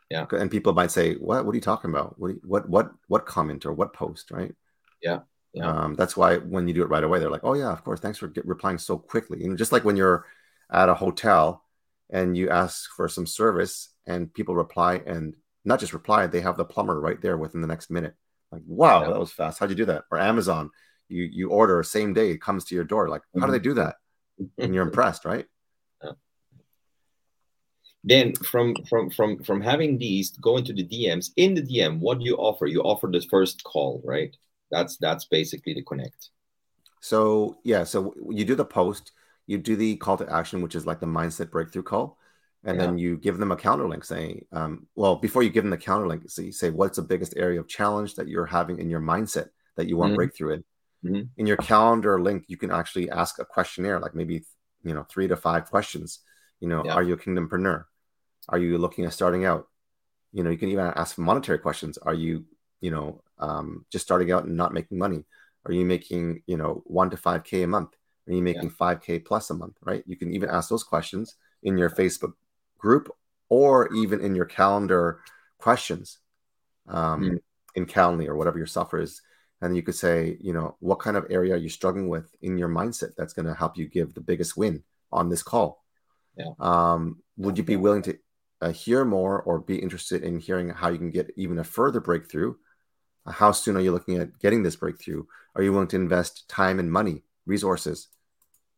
Yeah. 0.09 0.25
And 0.31 0.51
people 0.51 0.73
might 0.73 0.91
say, 0.91 1.15
what, 1.15 1.45
what 1.45 1.53
are 1.53 1.55
you 1.55 1.61
talking 1.61 1.89
about? 1.89 2.19
What, 2.19 2.35
what, 2.43 2.69
what, 2.69 2.91
what 3.07 3.25
comment 3.25 3.65
or 3.65 3.73
what 3.73 3.93
post? 3.93 4.29
Right. 4.31 4.53
Yeah. 5.01 5.19
Yeah. 5.53 5.69
Um, 5.69 5.95
that's 5.95 6.15
why 6.15 6.37
when 6.37 6.67
you 6.67 6.73
do 6.73 6.83
it 6.83 6.89
right 6.89 7.03
away, 7.03 7.19
they're 7.19 7.29
like, 7.29 7.43
"Oh 7.43 7.55
yeah, 7.55 7.71
of 7.71 7.83
course. 7.83 7.99
Thanks 7.99 8.17
for 8.17 8.27
get, 8.27 8.45
replying 8.47 8.77
so 8.77 8.97
quickly." 8.97 9.43
And 9.43 9.57
just 9.57 9.71
like 9.71 9.83
when 9.83 9.97
you're 9.97 10.25
at 10.71 10.87
a 10.87 10.93
hotel 10.93 11.65
and 12.11 12.37
you 12.37 12.49
ask 12.49 12.89
for 12.95 13.07
some 13.07 13.25
service, 13.25 13.89
and 14.05 14.33
people 14.33 14.55
reply, 14.55 15.01
and 15.05 15.33
not 15.65 15.79
just 15.79 15.93
reply, 15.93 16.27
they 16.27 16.41
have 16.41 16.57
the 16.57 16.65
plumber 16.65 16.99
right 16.99 17.21
there 17.21 17.37
within 17.37 17.61
the 17.61 17.67
next 17.67 17.89
minute. 17.89 18.15
Like, 18.51 18.63
wow, 18.65 19.09
that 19.09 19.19
was 19.19 19.31
fast. 19.31 19.59
How'd 19.59 19.69
you 19.69 19.75
do 19.75 19.85
that? 19.85 20.03
Or 20.11 20.19
Amazon, 20.19 20.69
you 21.07 21.23
you 21.23 21.49
order 21.49 21.81
same 21.83 22.13
day, 22.13 22.31
it 22.31 22.41
comes 22.41 22.65
to 22.65 22.75
your 22.75 22.83
door. 22.83 23.09
Like, 23.09 23.21
mm-hmm. 23.21 23.39
how 23.39 23.45
do 23.45 23.51
they 23.51 23.59
do 23.59 23.75
that? 23.75 23.95
And 24.57 24.73
you're 24.73 24.83
impressed, 24.83 25.25
right? 25.25 25.45
Then 28.03 28.33
from 28.33 28.75
from 28.89 29.11
from 29.11 29.43
from 29.43 29.61
having 29.61 29.99
these, 29.99 30.31
going 30.31 30.63
to 30.65 30.73
the 30.73 30.83
DMs. 30.83 31.29
In 31.37 31.53
the 31.53 31.61
DM, 31.61 31.99
what 31.99 32.17
do 32.17 32.25
you 32.25 32.35
offer? 32.35 32.65
You 32.65 32.81
offer 32.81 33.07
the 33.07 33.21
first 33.29 33.63
call, 33.63 34.01
right? 34.03 34.35
That's 34.71 34.97
that's 34.97 35.25
basically 35.25 35.75
the 35.75 35.83
connect. 35.83 36.31
So 37.01 37.59
yeah, 37.63 37.83
so 37.83 38.15
you 38.31 38.43
do 38.43 38.55
the 38.55 38.65
post, 38.65 39.11
you 39.47 39.57
do 39.57 39.75
the 39.75 39.95
call 39.97 40.17
to 40.17 40.31
action, 40.31 40.61
which 40.61 40.75
is 40.75 40.85
like 40.85 40.99
the 40.99 41.05
mindset 41.05 41.51
breakthrough 41.51 41.83
call, 41.83 42.17
and 42.63 42.77
yeah. 42.77 42.85
then 42.85 42.97
you 42.97 43.17
give 43.17 43.37
them 43.37 43.51
a 43.51 43.57
counter 43.57 43.87
link 43.87 44.03
saying, 44.03 44.45
um, 44.51 44.87
well, 44.95 45.15
before 45.15 45.43
you 45.43 45.49
give 45.49 45.63
them 45.63 45.71
the 45.71 45.77
counter 45.77 46.07
link, 46.07 46.29
so 46.29 46.41
you 46.41 46.51
say 46.51 46.69
what's 46.69 46.97
the 46.97 47.03
biggest 47.03 47.33
area 47.35 47.59
of 47.59 47.67
challenge 47.67 48.15
that 48.15 48.27
you're 48.27 48.45
having 48.45 48.79
in 48.79 48.89
your 48.89 49.01
mindset 49.01 49.49
that 49.77 49.87
you 49.87 49.97
want 49.97 50.11
mm-hmm. 50.11 50.17
breakthrough 50.17 50.53
in. 50.53 50.63
Mm-hmm. 51.03 51.21
In 51.37 51.47
your 51.47 51.57
calendar 51.57 52.21
link, 52.21 52.45
you 52.47 52.57
can 52.57 52.71
actually 52.71 53.09
ask 53.09 53.39
a 53.39 53.45
questionnaire, 53.45 53.99
like 53.99 54.13
maybe 54.13 54.43
you 54.83 54.93
know 54.93 55.05
three 55.09 55.27
to 55.27 55.35
five 55.35 55.69
questions. 55.69 56.19
You 56.59 56.67
know, 56.67 56.85
yeah. 56.85 56.93
are 56.93 57.03
you 57.03 57.13
a 57.13 57.17
kingdompreneur? 57.17 57.85
Are 58.49 58.59
you 58.59 58.77
looking 58.77 59.05
at 59.05 59.13
starting 59.13 59.45
out? 59.45 59.67
You 60.31 60.43
know, 60.43 60.51
you 60.51 60.57
can 60.57 60.69
even 60.69 60.85
ask 60.95 61.17
monetary 61.17 61.57
questions. 61.57 61.97
Are 61.97 62.13
you, 62.13 62.45
you 62.79 62.91
know, 62.91 63.23
um, 63.39 63.85
just 63.91 64.05
starting 64.05 64.31
out 64.31 64.45
and 64.45 64.55
not 64.55 64.73
making 64.73 64.97
money? 64.97 65.25
Are 65.65 65.73
you 65.73 65.85
making, 65.85 66.43
you 66.45 66.57
know, 66.57 66.83
one 66.85 67.09
to 67.09 67.17
5K 67.17 67.63
a 67.63 67.67
month? 67.67 67.89
Are 68.27 68.33
you 68.33 68.41
making 68.41 68.71
yeah. 68.79 68.93
5K 68.95 69.25
plus 69.25 69.49
a 69.49 69.53
month, 69.53 69.77
right? 69.83 70.03
You 70.05 70.15
can 70.15 70.33
even 70.33 70.49
ask 70.49 70.69
those 70.69 70.83
questions 70.83 71.35
in 71.63 71.77
your 71.77 71.89
Facebook 71.89 72.33
group 72.77 73.09
or 73.49 73.93
even 73.93 74.21
in 74.21 74.35
your 74.35 74.45
calendar 74.45 75.21
questions 75.57 76.19
um, 76.87 77.21
mm. 77.21 77.39
in 77.75 77.85
Calendly 77.85 78.27
or 78.27 78.35
whatever 78.35 78.57
your 78.57 78.67
software 78.67 79.01
is. 79.01 79.21
And 79.61 79.75
you 79.75 79.83
could 79.83 79.95
say, 79.95 80.37
you 80.39 80.53
know, 80.53 80.75
what 80.79 80.99
kind 80.99 81.17
of 81.17 81.27
area 81.29 81.53
are 81.53 81.57
you 81.57 81.69
struggling 81.69 82.09
with 82.09 82.33
in 82.41 82.57
your 82.57 82.69
mindset 82.69 83.15
that's 83.15 83.33
going 83.33 83.45
to 83.45 83.53
help 83.53 83.77
you 83.77 83.87
give 83.87 84.13
the 84.13 84.21
biggest 84.21 84.57
win 84.57 84.83
on 85.11 85.29
this 85.29 85.43
call? 85.43 85.83
Yeah. 86.37 86.53
Um, 86.59 87.21
would 87.37 87.57
you 87.57 87.63
be 87.63 87.75
willing 87.75 88.01
to 88.03 88.17
uh, 88.61 88.71
hear 88.71 89.05
more 89.05 89.41
or 89.41 89.59
be 89.59 89.77
interested 89.77 90.23
in 90.23 90.39
hearing 90.39 90.69
how 90.69 90.89
you 90.89 90.97
can 90.97 91.11
get 91.11 91.31
even 91.35 91.59
a 91.59 91.63
further 91.63 91.99
breakthrough 91.99 92.55
how 93.27 93.51
soon 93.51 93.77
are 93.77 93.81
you 93.81 93.91
looking 93.91 94.17
at 94.17 94.39
getting 94.39 94.63
this 94.63 94.75
breakthrough? 94.75 95.23
Are 95.55 95.61
you 95.61 95.71
willing 95.71 95.87
to 95.89 95.95
invest 95.95 96.47
time 96.49 96.79
and 96.79 96.91
money, 96.91 97.23
resources 97.45 98.07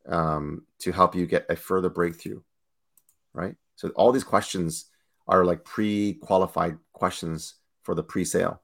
um, 0.07 0.66
to 0.80 0.91
help 0.91 1.16
you 1.16 1.26
get 1.26 1.45
a 1.49 1.55
further 1.55 1.89
breakthrough? 1.89 2.41
Right. 3.34 3.55
So 3.76 3.89
all 3.89 4.11
these 4.11 4.24
questions 4.24 4.86
are 5.28 5.45
like 5.45 5.64
pre-qualified 5.64 6.78
questions 6.91 7.55
for 7.84 7.95
the 7.95 8.03
pre-sale. 8.03 8.61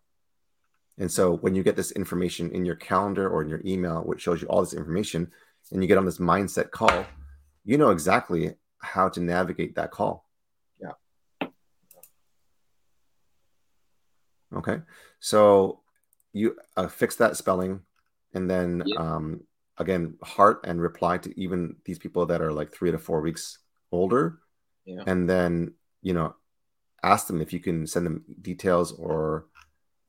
And 0.97 1.10
so 1.10 1.38
when 1.38 1.56
you 1.56 1.64
get 1.64 1.76
this 1.78 1.91
information 1.91 2.52
in 2.52 2.66
your 2.66 2.76
calendar 2.76 3.30
or 3.30 3.41
in 3.41 3.50
your 3.50 3.62
email, 3.66 4.02
which 4.02 4.22
shows 4.22 4.41
you 4.41 4.47
all 4.50 4.62
this 4.62 4.74
information, 4.74 5.32
and 5.72 5.82
you 5.82 5.88
get 5.88 5.97
on 5.97 6.06
this 6.06 6.18
mindset 6.18 6.72
call, 6.72 7.06
you 7.64 7.78
know 7.78 7.91
exactly 7.91 8.56
how 8.80 9.08
to 9.10 9.20
navigate 9.20 9.76
that 9.76 9.91
call. 9.91 10.26
Yeah. 10.82 11.47
Okay. 14.56 14.82
So 15.20 15.82
you 16.34 16.58
uh, 16.76 16.88
fix 16.88 17.16
that 17.18 17.38
spelling 17.38 17.82
and 18.34 18.50
then 18.50 18.84
yeah. 18.86 19.00
um, 19.00 19.41
again, 19.80 20.15
heart 20.21 20.61
and 20.65 20.82
reply 20.82 21.17
to 21.17 21.39
even 21.39 21.75
these 21.86 21.99
people 21.99 22.25
that 22.27 22.41
are 22.41 22.51
like 22.51 22.71
three 22.73 22.91
to 22.91 22.99
four 22.99 23.21
weeks 23.21 23.59
older. 23.91 24.39
Yeah. 24.86 25.03
And 25.07 25.30
then, 25.30 25.73
you 26.01 26.13
know, 26.13 26.36
ask 27.03 27.27
them 27.27 27.41
if 27.41 27.53
you 27.53 27.59
can 27.59 27.88
send 27.88 28.05
them 28.05 28.23
details 28.41 28.91
or 28.91 29.45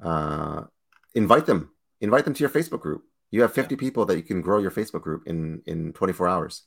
uh, 0.02 0.64
invite 1.14 1.46
them, 1.46 1.70
invite 2.00 2.24
them 2.24 2.34
to 2.34 2.40
your 2.40 2.50
Facebook 2.50 2.80
group. 2.80 3.04
You 3.30 3.42
have 3.42 3.52
50 3.52 3.74
yeah. 3.74 3.78
people 3.78 4.04
that 4.06 4.16
you 4.16 4.22
can 4.22 4.42
grow 4.42 4.58
your 4.58 4.72
Facebook 4.72 5.02
group 5.02 5.22
in, 5.26 5.62
in 5.66 5.92
24 5.92 6.28
hours. 6.28 6.64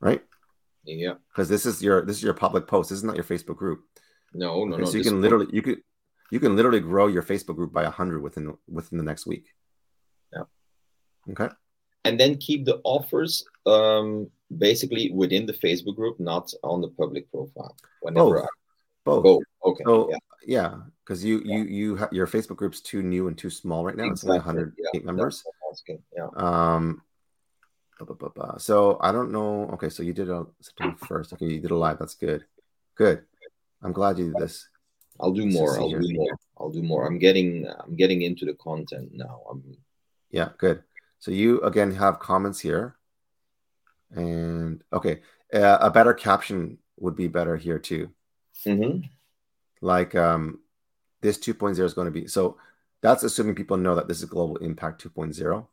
Right. 0.00 0.22
Yeah. 0.84 1.14
Because 1.32 1.48
this 1.48 1.66
is 1.66 1.82
your, 1.82 2.04
this 2.04 2.16
is 2.16 2.22
your 2.22 2.34
public 2.34 2.68
post. 2.68 2.90
This 2.90 2.98
is 2.98 3.04
not 3.04 3.16
your 3.16 3.24
Facebook 3.24 3.56
group. 3.56 3.84
No, 4.34 4.64
no, 4.64 4.74
okay, 4.74 4.82
no. 4.82 4.90
So 4.90 4.98
you 4.98 5.04
can 5.04 5.20
literally 5.20 5.46
you 5.52 5.62
could 5.62 5.78
you 6.30 6.40
can 6.40 6.56
literally 6.56 6.80
grow 6.80 7.06
your 7.06 7.22
Facebook 7.22 7.54
group 7.54 7.72
by 7.72 7.84
hundred 7.84 8.20
within 8.20 8.56
within 8.68 8.98
the 8.98 9.04
next 9.04 9.26
week. 9.26 9.46
Yeah. 11.26 11.32
Okay. 11.32 11.54
And 12.04 12.20
then 12.20 12.36
keep 12.36 12.64
the 12.64 12.80
offers 12.84 13.44
um, 13.66 14.30
basically 14.56 15.10
within 15.10 15.46
the 15.46 15.54
Facebook 15.54 15.96
group, 15.96 16.20
not 16.20 16.52
on 16.62 16.80
the 16.80 16.88
public 16.88 17.30
profile. 17.30 17.76
Whenever 18.02 18.34
Both. 18.34 18.44
I... 18.44 18.48
Both. 19.04 19.22
Both. 19.22 19.42
Okay. 19.64 19.84
So, 19.84 20.12
yeah. 20.46 20.74
because 21.04 21.24
you 21.24 21.42
you 21.44 21.64
you 21.64 21.96
ha- 21.96 22.08
your 22.12 22.26
Facebook 22.26 22.56
group's 22.56 22.80
too 22.80 23.02
new 23.02 23.28
and 23.28 23.36
too 23.36 23.50
small 23.50 23.84
right 23.84 23.96
now. 23.96 24.04
Exactly. 24.04 24.36
It's 24.36 24.46
only 24.46 24.60
108 24.60 24.94
yeah. 24.94 25.00
members. 25.04 25.42
Yeah. 26.16 26.28
Um. 26.36 27.02
Blah, 27.98 28.16
blah, 28.16 28.28
blah, 28.28 28.56
so 28.58 28.98
I 29.00 29.12
don't 29.12 29.30
know. 29.30 29.70
Okay, 29.74 29.88
so 29.88 30.02
you 30.02 30.12
did 30.12 30.28
a 30.28 30.44
September 30.60 30.96
first. 31.06 31.32
Okay, 31.32 31.46
you 31.46 31.60
did 31.60 31.70
a 31.70 31.76
live. 31.76 31.98
That's 31.98 32.16
good. 32.16 32.44
Good. 32.96 33.22
I'm 33.82 33.92
glad 33.92 34.18
you 34.18 34.32
did 34.32 34.42
this. 34.42 34.68
I'll 35.20 35.32
do 35.32 35.46
more. 35.46 35.78
I'll 35.78 35.90
do 35.90 36.12
more. 36.12 36.38
I'll 36.58 36.70
do 36.70 36.82
more. 36.82 37.06
I'm 37.06 37.18
getting 37.18 37.66
I'm 37.66 37.94
getting 37.94 38.22
into 38.22 38.44
the 38.46 38.54
content 38.54 39.10
now. 39.12 39.42
I'm 39.50 39.76
yeah, 40.30 40.48
good. 40.58 40.82
So 41.24 41.30
you 41.30 41.62
again 41.62 41.90
have 41.92 42.18
comments 42.18 42.60
here, 42.60 42.96
and 44.10 44.84
okay, 44.92 45.22
uh, 45.54 45.78
a 45.80 45.90
better 45.90 46.12
caption 46.12 46.76
would 46.98 47.16
be 47.16 47.28
better 47.28 47.56
here 47.56 47.78
too. 47.78 48.10
Mm-hmm. 48.66 49.06
Like 49.80 50.14
um, 50.14 50.60
this 51.22 51.38
2.0 51.38 51.80
is 51.80 51.94
going 51.94 52.04
to 52.04 52.10
be 52.10 52.26
so. 52.26 52.58
That's 53.00 53.22
assuming 53.22 53.54
people 53.54 53.78
know 53.78 53.94
that 53.94 54.06
this 54.06 54.18
is 54.18 54.26
global 54.26 54.58
impact 54.58 55.02
2.0. 55.02 55.66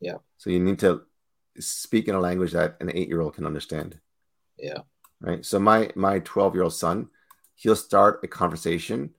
Yeah. 0.00 0.16
So 0.36 0.50
you 0.50 0.60
need 0.60 0.78
to 0.80 1.00
speak 1.58 2.08
in 2.08 2.14
a 2.14 2.20
language 2.20 2.52
that 2.52 2.76
an 2.82 2.90
eight 2.92 3.08
year 3.08 3.22
old 3.22 3.34
can 3.34 3.46
understand. 3.46 3.98
Yeah. 4.58 4.80
Right. 5.22 5.42
So 5.42 5.58
my 5.58 5.90
my 5.94 6.18
12 6.18 6.54
year 6.54 6.64
old 6.64 6.74
son 6.74 7.08
he'll 7.54 7.74
start 7.74 8.20
a 8.22 8.28
conversation 8.28 9.14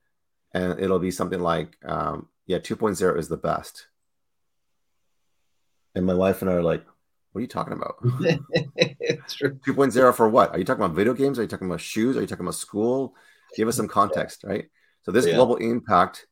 and 0.53 0.79
it'll 0.79 0.99
be 0.99 1.11
something 1.11 1.39
like, 1.39 1.77
um, 1.83 2.27
yeah, 2.45 2.59
2.0 2.59 3.17
is 3.17 3.27
the 3.27 3.37
best. 3.37 3.87
And 5.95 6.05
my 6.05 6.13
wife 6.13 6.41
and 6.41 6.49
I 6.49 6.55
are 6.55 6.63
like, 6.63 6.85
what 7.31 7.39
are 7.39 7.41
you 7.41 7.47
talking 7.47 7.73
about? 7.73 7.95
it's 8.75 9.35
true. 9.35 9.59
2.0 9.67 10.15
for 10.15 10.29
what? 10.29 10.51
Are 10.51 10.57
you 10.57 10.65
talking 10.65 10.83
about 10.83 10.95
video 10.95 11.13
games? 11.13 11.37
Are 11.37 11.41
you 11.41 11.47
talking 11.47 11.67
about 11.67 11.81
shoes? 11.81 12.17
Are 12.17 12.21
you 12.21 12.27
talking 12.27 12.45
about 12.45 12.55
school? 12.55 13.15
Give 13.55 13.67
us 13.67 13.75
some 13.75 13.87
context, 13.87 14.41
yeah. 14.43 14.49
right? 14.49 14.65
So 15.03 15.11
this 15.11 15.25
yeah. 15.25 15.35
global 15.35 15.57
impact 15.57 16.27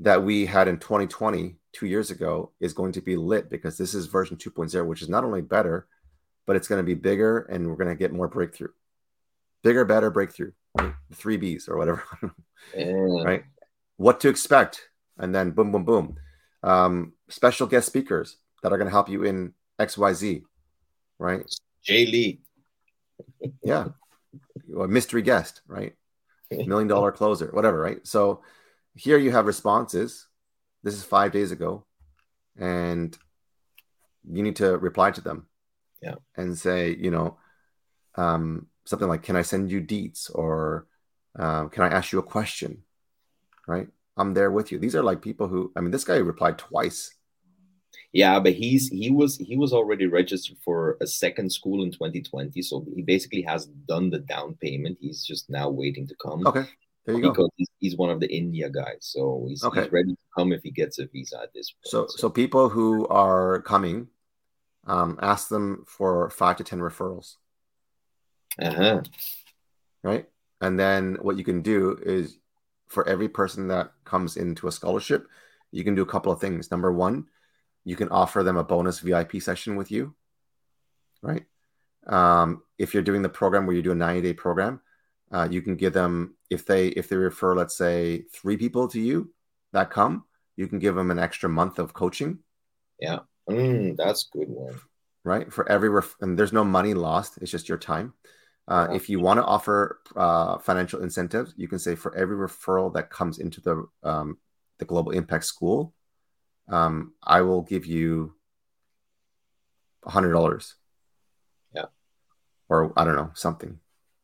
that 0.00 0.22
we 0.22 0.46
had 0.46 0.68
in 0.68 0.78
2020, 0.78 1.56
two 1.72 1.86
years 1.86 2.10
ago, 2.10 2.52
is 2.60 2.72
going 2.72 2.92
to 2.92 3.00
be 3.00 3.16
lit 3.16 3.50
because 3.50 3.78
this 3.78 3.94
is 3.94 4.06
version 4.06 4.36
2.0, 4.36 4.86
which 4.86 5.02
is 5.02 5.08
not 5.08 5.24
only 5.24 5.42
better, 5.42 5.86
but 6.46 6.56
it's 6.56 6.68
going 6.68 6.80
to 6.80 6.86
be 6.86 6.94
bigger 6.94 7.40
and 7.50 7.66
we're 7.66 7.76
going 7.76 7.88
to 7.88 7.94
get 7.94 8.12
more 8.12 8.28
breakthrough. 8.28 8.72
Bigger, 9.62 9.84
better, 9.84 10.10
breakthrough 10.10 10.52
three 11.14 11.36
B's 11.36 11.68
or 11.68 11.76
whatever, 11.76 12.02
yeah. 12.76 13.22
right? 13.24 13.44
What 13.96 14.20
to 14.20 14.28
expect, 14.28 14.88
and 15.18 15.34
then 15.34 15.50
boom, 15.50 15.72
boom, 15.72 15.84
boom. 15.84 16.16
Um, 16.62 17.12
special 17.28 17.66
guest 17.66 17.86
speakers 17.86 18.36
that 18.62 18.72
are 18.72 18.78
going 18.78 18.86
to 18.86 18.92
help 18.92 19.08
you 19.08 19.24
in 19.24 19.52
X, 19.78 19.96
Y, 19.98 20.12
Z, 20.12 20.42
right? 21.18 21.42
Jay 21.82 22.06
Lee, 22.06 22.40
yeah, 23.62 23.88
a 24.78 24.88
mystery 24.88 25.22
guest, 25.22 25.62
right? 25.66 25.94
Million 26.50 26.88
dollar 26.88 27.12
closer, 27.12 27.48
whatever, 27.52 27.80
right? 27.80 28.06
So 28.06 28.42
here 28.94 29.18
you 29.18 29.32
have 29.32 29.46
responses. 29.46 30.26
This 30.82 30.94
is 30.94 31.04
five 31.04 31.32
days 31.32 31.50
ago, 31.50 31.84
and 32.56 33.16
you 34.28 34.42
need 34.42 34.56
to 34.56 34.76
reply 34.78 35.10
to 35.10 35.20
them. 35.20 35.46
Yeah. 36.02 36.16
And 36.36 36.56
say, 36.56 36.94
you 36.94 37.10
know, 37.10 37.38
um, 38.14 38.66
something 38.84 39.08
like, 39.08 39.22
"Can 39.22 39.36
I 39.36 39.42
send 39.42 39.70
you 39.70 39.80
deets?" 39.80 40.30
or 40.32 40.86
um, 41.36 41.70
"Can 41.70 41.82
I 41.82 41.88
ask 41.88 42.12
you 42.12 42.18
a 42.18 42.22
question?" 42.22 42.84
Right? 43.66 43.88
I'm 44.16 44.32
there 44.32 44.50
with 44.50 44.72
you. 44.72 44.78
These 44.78 44.96
are 44.96 45.02
like 45.02 45.20
people 45.20 45.48
who, 45.48 45.72
I 45.76 45.80
mean, 45.80 45.90
this 45.90 46.04
guy 46.04 46.16
replied 46.16 46.58
twice. 46.58 47.14
Yeah, 48.16 48.40
but 48.40 48.54
he's 48.54 48.88
he 48.88 49.10
was 49.10 49.36
he 49.36 49.58
was 49.58 49.74
already 49.74 50.06
registered 50.06 50.56
for 50.64 50.96
a 51.02 51.06
second 51.06 51.52
school 51.52 51.82
in 51.84 51.92
2020, 51.92 52.62
so 52.62 52.82
he 52.94 53.02
basically 53.02 53.42
has 53.42 53.66
done 53.66 54.08
the 54.08 54.20
down 54.20 54.54
payment. 54.54 54.96
He's 54.98 55.22
just 55.22 55.50
now 55.50 55.68
waiting 55.68 56.06
to 56.06 56.14
come. 56.14 56.46
Okay, 56.46 56.64
there 57.04 57.14
you 57.14 57.20
because 57.20 57.36
go. 57.36 57.50
He's, 57.56 57.68
he's 57.78 57.96
one 57.98 58.08
of 58.08 58.20
the 58.20 58.34
India 58.34 58.70
guys, 58.70 59.00
so 59.00 59.44
he's, 59.46 59.62
Okay. 59.62 59.82
he's 59.82 59.92
ready 59.92 60.12
to 60.12 60.18
come 60.34 60.54
if 60.54 60.62
he 60.62 60.70
gets 60.70 60.98
a 60.98 61.06
visa 61.08 61.42
at 61.42 61.52
this 61.52 61.72
point. 61.72 61.88
So, 61.88 62.06
so 62.08 62.30
people 62.30 62.70
who 62.70 63.06
are 63.08 63.60
coming, 63.60 64.08
um, 64.86 65.18
ask 65.20 65.50
them 65.50 65.84
for 65.86 66.30
five 66.30 66.56
to 66.56 66.64
ten 66.64 66.78
referrals, 66.78 67.34
uh-huh. 68.58 69.02
right? 70.02 70.24
And 70.62 70.80
then 70.80 71.18
what 71.20 71.36
you 71.36 71.44
can 71.44 71.60
do 71.60 71.98
is, 72.02 72.38
for 72.88 73.06
every 73.06 73.28
person 73.28 73.68
that 73.68 73.92
comes 74.04 74.38
into 74.38 74.68
a 74.68 74.72
scholarship, 74.72 75.28
you 75.70 75.84
can 75.84 75.94
do 75.94 76.00
a 76.00 76.06
couple 76.06 76.32
of 76.32 76.40
things. 76.40 76.70
Number 76.70 76.90
one, 76.90 77.26
you 77.86 77.94
can 77.94 78.08
offer 78.10 78.42
them 78.42 78.56
a 78.58 78.64
bonus 78.64 78.98
VIP 78.98 79.40
session 79.40 79.76
with 79.76 79.90
you, 79.92 80.14
right? 81.22 81.44
Um, 82.06 82.62
if 82.78 82.92
you're 82.92 83.02
doing 83.02 83.22
the 83.22 83.28
program 83.28 83.64
where 83.64 83.76
you 83.76 83.82
do 83.82 83.92
a 83.92 83.94
90 83.94 84.20
day 84.22 84.34
program, 84.34 84.80
uh, 85.32 85.46
you 85.50 85.62
can 85.62 85.76
give 85.76 85.92
them 85.92 86.34
if 86.50 86.66
they 86.66 86.88
if 86.88 87.08
they 87.08 87.16
refer, 87.16 87.54
let's 87.54 87.76
say, 87.78 88.24
three 88.32 88.56
people 88.56 88.88
to 88.88 89.00
you 89.00 89.32
that 89.72 89.90
come, 89.90 90.24
you 90.56 90.66
can 90.66 90.80
give 90.80 90.96
them 90.96 91.10
an 91.10 91.18
extra 91.18 91.48
month 91.48 91.78
of 91.78 91.94
coaching. 91.94 92.40
Mm, 93.48 93.96
that's 93.96 94.28
good 94.32 94.48
one. 94.48 94.80
right? 95.22 95.52
For 95.52 95.68
every 95.68 95.88
ref- 95.88 96.16
and 96.20 96.36
there's 96.36 96.52
no 96.52 96.64
money 96.64 96.94
lost; 96.94 97.38
it's 97.40 97.50
just 97.50 97.68
your 97.68 97.78
time. 97.78 98.14
Uh, 98.68 98.88
Yeah. 98.90 98.96
If 98.96 99.08
you 99.08 99.20
want 99.20 99.38
to 99.38 99.44
offer 99.44 100.00
uh, 100.16 100.58
financial 100.58 101.02
incentives, 101.02 101.54
you 101.56 101.68
can 101.68 101.78
say 101.78 101.94
for 101.94 102.12
every 102.16 102.36
referral 102.36 102.92
that 102.94 103.10
comes 103.10 103.38
into 103.38 103.60
the 103.60 103.86
um, 104.02 104.38
the 104.78 104.84
Global 104.84 105.12
Impact 105.12 105.44
School, 105.44 105.94
um, 106.68 107.12
I 107.22 107.42
will 107.42 107.62
give 107.62 107.86
you 107.86 108.34
a 110.04 110.10
hundred 110.10 110.32
dollars. 110.32 110.74
Yeah. 111.74 111.86
Or 112.68 112.92
I 112.96 113.04
don't 113.04 113.16
know 113.16 113.30
something. 113.34 113.78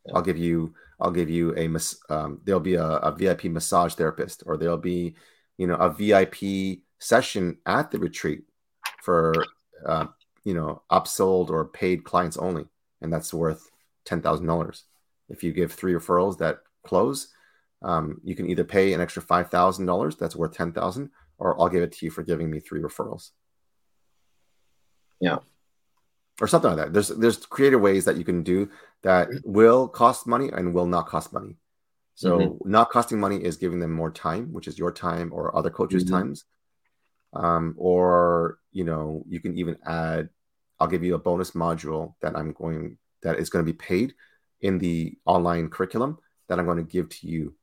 Yeah. 0.06 0.12
I'll 0.14 0.22
give 0.22 0.38
you. 0.38 0.74
I'll 1.00 1.10
give 1.10 1.30
you 1.30 1.54
a. 1.56 1.68
Um, 2.12 2.40
there'll 2.44 2.60
be 2.60 2.74
a, 2.74 2.84
a 2.84 3.12
VIP 3.12 3.44
massage 3.44 3.94
therapist, 3.94 4.42
or 4.46 4.56
there'll 4.56 4.76
be, 4.76 5.14
you 5.58 5.66
know, 5.66 5.76
a 5.76 5.90
VIP 5.90 6.82
session 7.02 7.58
at 7.66 7.90
the 7.90 7.98
retreat 7.98 8.44
for 9.02 9.34
uh, 9.84 10.06
you 10.44 10.54
know 10.54 10.82
upsold 10.90 11.50
or 11.50 11.64
paid 11.64 12.04
clients 12.04 12.36
only 12.36 12.64
and 13.00 13.12
that's 13.12 13.34
worth 13.34 13.70
$10000 14.06 14.82
if 15.28 15.42
you 15.42 15.52
give 15.52 15.72
three 15.72 15.92
referrals 15.92 16.38
that 16.38 16.60
close 16.84 17.28
um, 17.82 18.20
you 18.22 18.36
can 18.36 18.48
either 18.48 18.64
pay 18.64 18.92
an 18.92 19.00
extra 19.00 19.22
$5000 19.22 20.18
that's 20.18 20.36
worth 20.36 20.52
10000 20.52 21.10
or 21.42 21.48
i'll 21.60 21.68
give 21.74 21.82
it 21.86 21.92
to 21.96 22.06
you 22.06 22.10
for 22.16 22.22
giving 22.30 22.48
me 22.50 22.58
three 22.60 22.80
referrals. 22.80 23.24
Yeah. 25.20 25.38
or 26.40 26.46
something 26.48 26.70
like 26.70 26.80
that. 26.80 26.92
There's 26.94 27.08
there's 27.22 27.38
creative 27.56 27.80
ways 27.80 28.04
that 28.06 28.16
you 28.16 28.24
can 28.24 28.42
do 28.42 28.58
that 29.02 29.28
will 29.44 29.86
cost 29.88 30.26
money 30.26 30.48
and 30.56 30.74
will 30.74 30.86
not 30.86 31.06
cost 31.06 31.32
money. 31.32 31.56
So 32.14 32.58
not 32.64 32.90
costing 32.90 33.18
money 33.20 33.38
is 33.48 33.56
giving 33.56 33.80
them 33.80 33.92
more 33.92 34.10
time 34.10 34.44
which 34.52 34.66
is 34.70 34.78
your 34.78 34.92
time 34.92 35.28
or 35.32 35.54
other 35.58 35.70
coaches 35.70 36.04
Mhm. 36.04 36.10
times. 36.16 36.44
Um, 37.34 37.74
or 37.78 38.58
you 38.72 38.84
know 38.84 39.24
you 39.32 39.40
can 39.40 39.56
even 39.62 39.76
add 39.86 40.28
i'll 40.78 40.92
give 40.94 41.04
you 41.06 41.14
a 41.14 41.18
bonus 41.28 41.52
module 41.64 42.14
that 42.22 42.36
i'm 42.38 42.52
going 42.52 42.98
that 43.22 43.38
is 43.38 43.48
going 43.50 43.64
to 43.64 43.72
be 43.72 43.78
paid 43.90 44.08
in 44.60 44.74
the 44.84 45.16
online 45.24 45.66
curriculum 45.74 46.12
that 46.48 46.58
i'm 46.58 46.66
going 46.70 46.82
to 46.84 46.92
give 46.96 47.08
to 47.16 47.22
you 47.34 47.54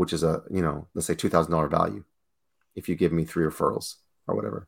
which 0.00 0.12
is 0.16 0.22
a 0.22 0.34
you 0.56 0.62
know 0.62 0.76
let's 0.94 1.06
say 1.06 1.14
$2000 1.14 1.70
value 1.70 2.02
if 2.74 2.88
you 2.88 2.94
give 2.96 3.12
me 3.12 3.24
three 3.24 3.44
referrals 3.44 3.96
or 4.26 4.34
whatever 4.34 4.66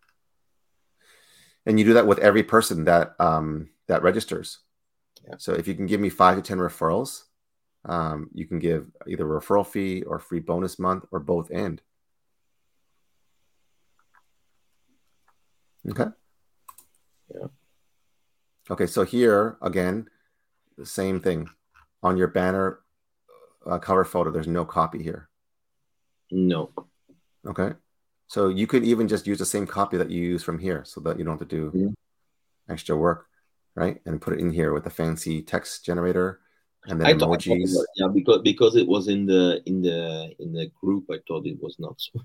and 1.67 1.79
you 1.79 1.85
do 1.85 1.95
that 1.95 2.07
with 2.07 2.19
every 2.19 2.43
person 2.43 2.85
that 2.85 3.15
um, 3.21 3.71
that 3.89 4.03
registers 4.03 4.59
Yeah. 5.27 5.37
so 5.39 5.53
if 5.55 5.67
you 5.69 5.75
can 5.75 5.87
give 5.87 6.01
me 6.01 6.11
five 6.11 6.37
to 6.37 6.43
ten 6.43 6.59
referrals 6.59 7.25
um, 7.87 8.31
you 8.33 8.47
can 8.47 8.59
give 8.59 8.91
either 9.07 9.25
a 9.37 9.41
referral 9.41 9.67
fee 9.67 10.03
or 10.03 10.19
free 10.19 10.41
bonus 10.41 10.79
month 10.79 11.05
or 11.11 11.21
both 11.21 11.51
end. 11.51 11.83
okay 15.91 16.07
Yeah. 17.35 17.49
okay 18.71 18.87
so 18.87 19.05
here 19.05 19.57
again 19.63 20.09
the 20.79 20.87
same 20.87 21.21
thing 21.21 21.49
on 22.03 22.17
your 22.17 22.29
banner 22.29 22.81
uh, 23.67 23.79
cover 23.79 24.05
photo 24.05 24.31
there's 24.31 24.47
no 24.49 24.65
copy 24.65 25.03
here 25.03 25.29
No. 26.31 26.71
okay 27.47 27.75
so 28.27 28.49
you 28.49 28.67
could 28.67 28.85
even 28.85 29.07
just 29.09 29.27
use 29.27 29.39
the 29.39 29.47
same 29.47 29.67
copy 29.67 29.97
that 29.97 30.11
you 30.11 30.21
use 30.23 30.43
from 30.43 30.59
here 30.59 30.83
so 30.85 31.01
that 31.01 31.19
you 31.19 31.25
don't 31.25 31.39
have 31.39 31.49
to 31.49 31.57
do 31.57 31.71
Mhm. 31.71 31.95
extra 32.69 32.97
work 32.97 33.27
right? 33.77 34.01
And 34.07 34.21
put 34.21 34.35
it 34.35 34.39
in 34.39 34.53
here 34.53 34.73
with 34.73 34.87
a 34.87 34.91
fancy 34.91 35.43
text 35.43 35.85
generator 35.85 36.39
and 36.87 37.01
then 37.01 37.19
thought, 37.19 37.27
I 37.27 37.31
thought 37.33 37.41
emojis. 37.41 37.61
was- 37.75 37.89
yeah, 37.97 38.07
because 38.07 38.41
because 38.43 38.77
it 38.77 38.87
was 38.87 39.09
in 39.09 39.27
the 39.27 39.61
in 39.67 39.83
the 39.83 40.33
in 40.39 40.53
the 40.53 40.67
group, 40.81 41.05
I 41.11 41.19
thought 41.27 41.45
it 41.47 41.59
was 41.61 41.77
not 41.81 41.97
so. 42.01 42.21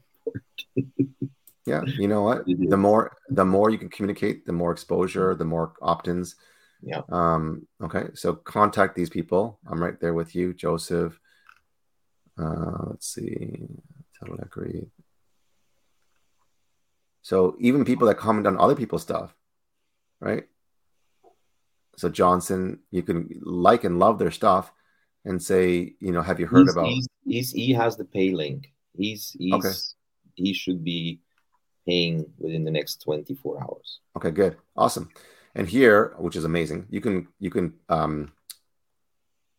yeah 1.66 1.84
you 1.97 2.08
know 2.08 2.22
what? 2.22 2.45
The 2.74 2.78
more 2.78 3.18
the 3.30 3.45
more 3.45 3.70
you 3.72 3.80
can 3.80 3.89
communicate 3.89 4.45
the 4.45 4.54
more 4.54 4.72
exposure 4.72 5.34
the 5.36 5.45
more 5.45 5.74
opt-ins. 5.82 6.36
Yeah. 6.84 7.02
um 7.10 7.68
okay 7.82 8.06
so 8.14 8.36
contact 8.36 8.95
these 8.95 9.10
people. 9.10 9.60
I'm 9.68 9.82
right 9.82 10.00
there 10.00 10.14
with 10.14 10.36
you 10.36 10.54
joseph. 10.54 11.20
Uh 12.38 12.84
let's 12.91 13.08
see. 13.16 13.68
Totally 14.20 14.43
agree 14.43 14.86
so 17.30 17.55
even 17.59 17.86
people 17.86 18.07
that 18.07 18.17
comment 18.17 18.47
on 18.47 18.57
other 18.59 18.75
people's 18.75 19.01
stuff 19.01 19.36
right 20.19 20.45
so 21.95 22.09
johnson 22.09 22.80
you 22.91 23.03
can 23.03 23.17
like 23.43 23.84
and 23.84 23.99
love 23.99 24.17
their 24.19 24.32
stuff 24.32 24.71
and 25.25 25.41
say 25.41 25.93
you 25.99 26.11
know 26.11 26.21
have 26.21 26.39
you 26.39 26.47
heard 26.47 26.67
he's, 26.67 26.73
about 26.73 26.86
he's, 26.86 27.07
he's 27.25 27.51
he 27.51 27.73
has 27.73 27.97
the 27.97 28.05
pay 28.05 28.32
link. 28.32 28.73
He's 28.97 29.36
he's 29.38 29.53
Okay. 29.53 29.71
he 30.36 30.53
should 30.53 30.84
be 30.84 31.21
paying 31.88 32.25
within 32.38 32.63
the 32.63 32.71
next 32.71 33.01
twenty 33.01 33.36
four 33.36 33.61
hours. 33.61 33.99
Okay, 34.17 34.32
good. 34.32 34.57
Awesome. 34.75 35.09
And 35.55 35.67
here, 35.67 36.15
which 36.17 36.36
is 36.36 36.43
amazing, 36.43 36.88
you 36.89 37.01
can 37.01 37.27
you 37.39 37.49
can 37.49 37.73
um 37.89 38.34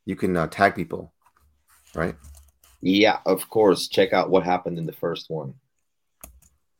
you 0.06 0.16
can 0.16 0.36
uh, 0.36 0.46
tag 0.46 0.74
people, 0.74 1.12
right? 1.94 2.16
Yeah, 2.80 3.18
of 3.26 3.48
course. 3.50 3.88
Check 3.88 4.12
out 4.12 4.30
what 4.30 4.44
happened 4.44 4.78
in 4.78 4.86
the 4.86 4.92
first 4.92 5.30
one. 5.30 5.54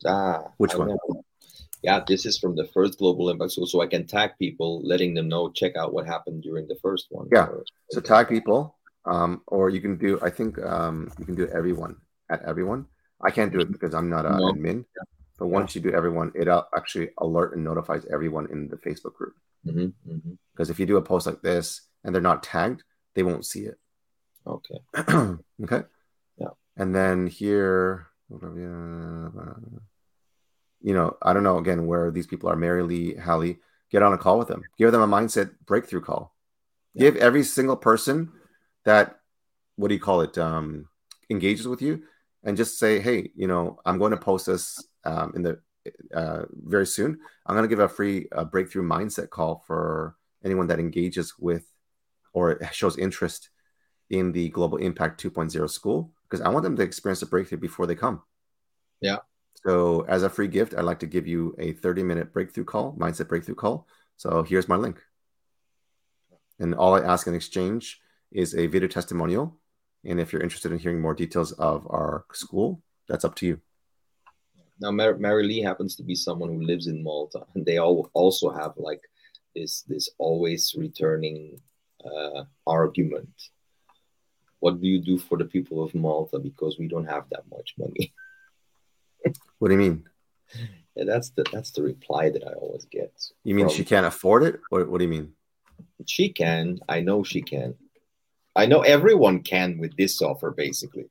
Ah, 0.06 0.44
Which 0.58 0.74
I 0.74 0.78
one? 0.78 0.88
know. 0.88 1.24
Yeah, 1.82 2.04
this 2.06 2.26
is 2.26 2.38
from 2.38 2.56
the 2.56 2.66
first 2.66 2.98
global 2.98 3.30
impact. 3.30 3.52
So, 3.52 3.64
so 3.64 3.80
I 3.80 3.86
can 3.86 4.06
tag 4.06 4.32
people, 4.38 4.82
letting 4.84 5.14
them 5.14 5.28
know, 5.28 5.50
check 5.50 5.76
out 5.76 5.94
what 5.94 6.06
happened 6.06 6.42
during 6.42 6.68
the 6.68 6.76
first 6.82 7.06
one. 7.10 7.28
Yeah. 7.32 7.46
Or- 7.46 7.64
So 7.90 8.00
tag 8.00 8.28
people, 8.28 8.76
um, 9.06 9.42
or 9.46 9.70
you 9.70 9.80
can 9.80 9.96
do 9.96 10.18
I 10.20 10.30
think 10.30 10.58
um 10.58 11.10
you 11.18 11.24
can 11.24 11.34
do 11.34 11.46
everyone 11.48 11.96
at 12.28 12.42
everyone. 12.42 12.86
I 13.22 13.30
can't 13.30 13.52
do 13.52 13.60
it 13.60 13.72
because 13.72 13.94
I'm 13.94 14.08
not 14.10 14.26
an 14.26 14.36
No. 14.38 14.52
admin. 14.52 14.84
But 15.38 15.48
once 15.48 15.74
you 15.74 15.80
do 15.80 15.90
everyone, 15.90 16.32
it 16.34 16.48
uh, 16.48 16.64
actually 16.76 17.10
alert 17.16 17.54
and 17.54 17.64
notifies 17.64 18.04
everyone 18.12 18.46
in 18.52 18.68
the 18.68 18.76
Facebook 18.76 19.14
group. 19.14 19.34
Mhm, 19.66 19.92
mhm. 20.06 20.36
Because 20.52 20.68
if 20.68 20.78
you 20.78 20.84
do 20.84 20.98
a 20.98 21.02
post 21.02 21.26
like 21.26 21.40
this 21.40 21.80
and 22.04 22.14
they're 22.14 22.20
not 22.30 22.42
tagged, 22.42 22.82
they 23.14 23.22
won't 23.22 23.46
see 23.46 23.64
it. 23.64 23.78
Okay. 24.46 24.80
okay. 25.64 25.82
Yeah. 26.36 26.52
And 26.76 26.94
then 26.94 27.26
here, 27.26 28.08
you 30.82 30.94
know, 30.94 31.16
I 31.22 31.32
don't 31.32 31.42
know 31.42 31.58
again 31.58 31.86
where 31.86 32.10
these 32.10 32.26
people 32.26 32.48
are. 32.48 32.56
Mary 32.56 32.82
Lee, 32.82 33.14
Hallie, 33.14 33.58
get 33.90 34.02
on 34.02 34.12
a 34.12 34.18
call 34.18 34.38
with 34.38 34.48
them. 34.48 34.62
Give 34.78 34.92
them 34.92 35.02
a 35.02 35.06
mindset 35.06 35.52
breakthrough 35.66 36.00
call. 36.00 36.34
Yeah. 36.94 37.02
Give 37.02 37.16
every 37.16 37.44
single 37.44 37.76
person 37.76 38.32
that, 38.84 39.20
what 39.76 39.88
do 39.88 39.94
you 39.94 40.00
call 40.00 40.22
it, 40.22 40.36
um, 40.38 40.88
engages 41.28 41.68
with 41.68 41.82
you, 41.82 42.02
and 42.44 42.56
just 42.56 42.78
say, 42.78 43.00
hey, 43.00 43.30
you 43.34 43.46
know, 43.46 43.78
I'm 43.84 43.98
going 43.98 44.12
to 44.12 44.16
post 44.16 44.46
this 44.46 44.82
um, 45.04 45.32
in 45.34 45.42
the 45.42 45.60
uh, 46.14 46.44
very 46.52 46.86
soon. 46.86 47.18
I'm 47.46 47.54
going 47.54 47.68
to 47.68 47.74
give 47.74 47.78
a 47.78 47.88
free 47.88 48.28
uh, 48.32 48.44
breakthrough 48.44 48.86
mindset 48.86 49.30
call 49.30 49.62
for 49.66 50.16
anyone 50.44 50.66
that 50.68 50.80
engages 50.80 51.34
with 51.38 51.64
or 52.32 52.60
shows 52.72 52.98
interest 52.98 53.50
in 54.08 54.32
the 54.32 54.48
Global 54.50 54.78
Impact 54.78 55.22
2.0 55.22 55.70
school 55.70 56.12
because 56.28 56.40
I 56.44 56.48
want 56.48 56.64
them 56.64 56.76
to 56.76 56.82
experience 56.82 57.20
the 57.20 57.26
breakthrough 57.26 57.58
before 57.58 57.86
they 57.86 57.94
come. 57.94 58.22
Yeah. 59.00 59.18
So, 59.66 60.02
as 60.02 60.22
a 60.22 60.30
free 60.30 60.48
gift, 60.48 60.74
I'd 60.74 60.84
like 60.84 61.00
to 61.00 61.06
give 61.06 61.26
you 61.26 61.54
a 61.58 61.72
30 61.72 62.02
minute 62.02 62.32
breakthrough 62.32 62.64
call, 62.64 62.96
mindset 62.98 63.28
breakthrough 63.28 63.56
call. 63.56 63.86
So, 64.16 64.42
here's 64.42 64.68
my 64.68 64.76
link. 64.76 65.02
And 66.58 66.74
all 66.74 66.94
I 66.94 67.00
ask 67.00 67.26
in 67.26 67.34
exchange 67.34 68.00
is 68.30 68.54
a 68.54 68.66
video 68.66 68.88
testimonial. 68.88 69.56
And 70.04 70.18
if 70.18 70.32
you're 70.32 70.42
interested 70.42 70.72
in 70.72 70.78
hearing 70.78 71.00
more 71.00 71.14
details 71.14 71.52
of 71.52 71.86
our 71.90 72.24
school, 72.32 72.82
that's 73.08 73.24
up 73.24 73.34
to 73.36 73.46
you. 73.46 73.60
Now, 74.80 74.90
Mar- 74.90 75.18
Mary 75.18 75.46
Lee 75.46 75.60
happens 75.60 75.94
to 75.96 76.02
be 76.02 76.14
someone 76.14 76.48
who 76.48 76.62
lives 76.62 76.86
in 76.86 77.02
Malta, 77.02 77.44
and 77.54 77.66
they 77.66 77.76
all 77.76 78.10
also 78.14 78.50
have 78.50 78.72
like 78.76 79.02
this 79.54 79.82
this 79.82 80.08
always 80.18 80.74
returning 80.76 81.60
uh, 82.04 82.44
argument. 82.66 83.28
What 84.60 84.80
do 84.80 84.86
you 84.86 85.00
do 85.00 85.18
for 85.18 85.36
the 85.36 85.44
people 85.44 85.82
of 85.82 85.94
Malta 85.94 86.38
because 86.38 86.78
we 86.78 86.88
don't 86.88 87.06
have 87.06 87.24
that 87.30 87.44
much 87.50 87.74
money? 87.78 88.14
what 89.58 89.68
do 89.68 89.74
you 89.74 89.80
mean? 89.80 90.08
Yeah, 90.96 91.04
that's 91.04 91.30
the 91.30 91.44
that's 91.52 91.70
the 91.70 91.82
reply 91.82 92.30
that 92.30 92.46
I 92.46 92.52
always 92.54 92.84
get. 92.84 93.12
You 93.44 93.54
mean 93.54 93.66
from, 93.66 93.74
she 93.74 93.84
can't 93.84 94.06
afford 94.06 94.42
it? 94.42 94.60
What 94.70 94.88
What 94.88 94.98
do 94.98 95.04
you 95.04 95.10
mean? 95.10 95.32
She 96.06 96.30
can. 96.30 96.78
I 96.88 97.00
know 97.00 97.22
she 97.22 97.42
can. 97.42 97.74
I 98.56 98.66
know 98.66 98.80
everyone 98.80 99.42
can 99.42 99.78
with 99.78 99.96
this 99.96 100.20
offer. 100.20 100.50
Basically, 100.50 101.06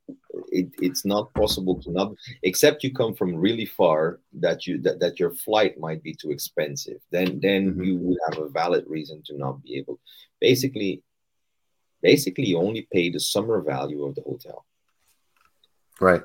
it, 0.52 0.70
it's 0.82 1.06
not 1.06 1.34
possible 1.34 1.82
to 1.82 1.92
not, 1.92 2.14
except 2.44 2.84
you 2.84 2.94
come 2.94 3.14
from 3.14 3.36
really 3.36 3.66
far 3.66 4.20
that 4.34 4.68
you 4.68 4.82
that, 4.82 5.00
that 5.00 5.20
your 5.20 5.32
flight 5.32 5.80
might 5.80 6.04
be 6.04 6.14
too 6.14 6.32
expensive. 6.32 7.00
Then 7.12 7.40
then 7.42 7.72
mm-hmm. 7.72 7.84
you 7.84 7.98
would 7.98 8.18
have 8.30 8.40
a 8.44 8.50
valid 8.50 8.86
reason 8.88 9.22
to 9.26 9.38
not 9.38 9.64
be 9.64 9.78
able. 9.78 10.00
Basically, 10.42 11.02
basically 12.02 12.48
you 12.48 12.58
only 12.58 12.88
pay 12.92 13.10
the 13.10 13.20
summer 13.20 13.62
value 13.62 14.04
of 14.06 14.16
the 14.16 14.22
hotel. 14.22 14.66
Right. 16.00 16.24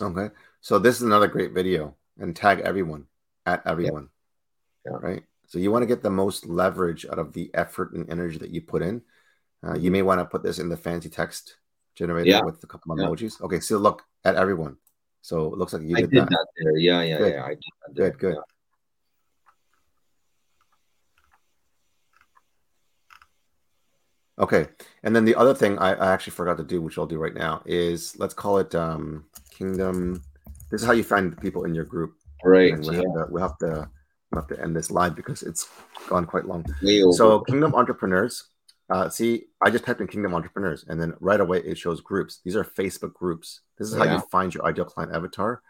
Okay. 0.00 0.34
So 0.60 0.78
this 0.78 0.96
is 0.96 1.02
another 1.02 1.28
great 1.28 1.52
video 1.52 1.94
and 2.18 2.34
tag 2.34 2.60
everyone 2.60 3.06
at 3.46 3.62
everyone. 3.66 4.08
Yeah. 4.84 4.92
yeah. 4.92 4.98
Right. 5.00 5.22
So 5.46 5.58
you 5.58 5.70
want 5.70 5.82
to 5.82 5.86
get 5.86 6.02
the 6.02 6.10
most 6.10 6.46
leverage 6.46 7.06
out 7.06 7.18
of 7.18 7.32
the 7.32 7.50
effort 7.54 7.94
and 7.94 8.08
energy 8.10 8.38
that 8.38 8.50
you 8.50 8.60
put 8.60 8.82
in. 8.82 9.02
Uh, 9.66 9.76
you 9.76 9.90
may 9.90 10.02
want 10.02 10.20
to 10.20 10.24
put 10.24 10.42
this 10.42 10.58
in 10.58 10.68
the 10.68 10.76
fancy 10.76 11.08
text 11.08 11.56
generator 11.94 12.30
yeah. 12.30 12.42
with 12.42 12.62
a 12.62 12.66
couple 12.66 12.92
of 12.92 12.98
emojis. 12.98 13.40
Okay. 13.40 13.60
So 13.60 13.78
look 13.78 14.02
at 14.24 14.36
everyone. 14.36 14.76
So 15.22 15.52
it 15.52 15.58
looks 15.58 15.72
like 15.72 15.82
you 15.82 15.96
did, 15.96 16.10
did 16.10 16.22
that. 16.22 16.30
that. 16.30 16.46
there. 16.56 16.76
Yeah. 16.76 17.02
Yeah. 17.02 17.18
Good. 17.18 17.32
Yeah. 17.34 17.44
I 17.44 17.48
did 17.48 17.58
that 17.58 17.94
there. 17.94 18.10
Good. 18.10 18.18
Good. 18.18 18.36
Okay. 24.38 24.68
And 25.02 25.14
then 25.16 25.24
the 25.24 25.34
other 25.34 25.54
thing 25.54 25.78
I, 25.78 25.94
I, 25.94 26.12
actually 26.12 26.32
forgot 26.32 26.58
to 26.58 26.64
do, 26.64 26.80
which 26.80 26.96
I'll 26.96 27.06
do 27.06 27.18
right 27.18 27.34
now, 27.34 27.62
is 27.66 28.16
let's 28.18 28.34
call 28.34 28.58
it 28.58 28.74
um, 28.74 29.24
Kingdom. 29.58 30.22
This 30.70 30.82
is 30.82 30.86
how 30.86 30.92
you 30.92 31.04
find 31.04 31.38
people 31.40 31.64
in 31.64 31.74
your 31.74 31.84
group. 31.84 32.14
Right. 32.44 32.72
And 32.72 32.86
we 32.86 32.96
yeah. 32.96 33.02
have 33.02 33.14
to 33.14 33.26
we 33.32 33.40
have 33.40 33.58
to 33.58 33.90
we 34.30 34.36
have 34.36 34.46
to 34.48 34.60
end 34.60 34.76
this 34.76 34.90
live 34.90 35.16
because 35.16 35.42
it's 35.42 35.68
gone 36.08 36.26
quite 36.26 36.46
long. 36.46 36.64
So 37.12 37.40
Kingdom 37.40 37.74
Entrepreneurs. 37.74 38.44
Uh, 38.90 39.10
see, 39.10 39.44
I 39.60 39.68
just 39.68 39.84
typed 39.84 40.00
in 40.00 40.06
Kingdom 40.06 40.34
Entrepreneurs, 40.34 40.86
and 40.88 40.98
then 40.98 41.12
right 41.20 41.40
away 41.40 41.58
it 41.58 41.76
shows 41.76 42.00
groups. 42.00 42.40
These 42.42 42.56
are 42.56 42.64
Facebook 42.64 43.12
groups. 43.12 43.60
This 43.76 43.88
is 43.88 43.94
how 43.94 44.04
yeah. 44.04 44.14
you 44.14 44.20
find 44.30 44.54
your 44.54 44.64
ideal 44.64 44.86
client 44.86 45.14
avatar. 45.14 45.60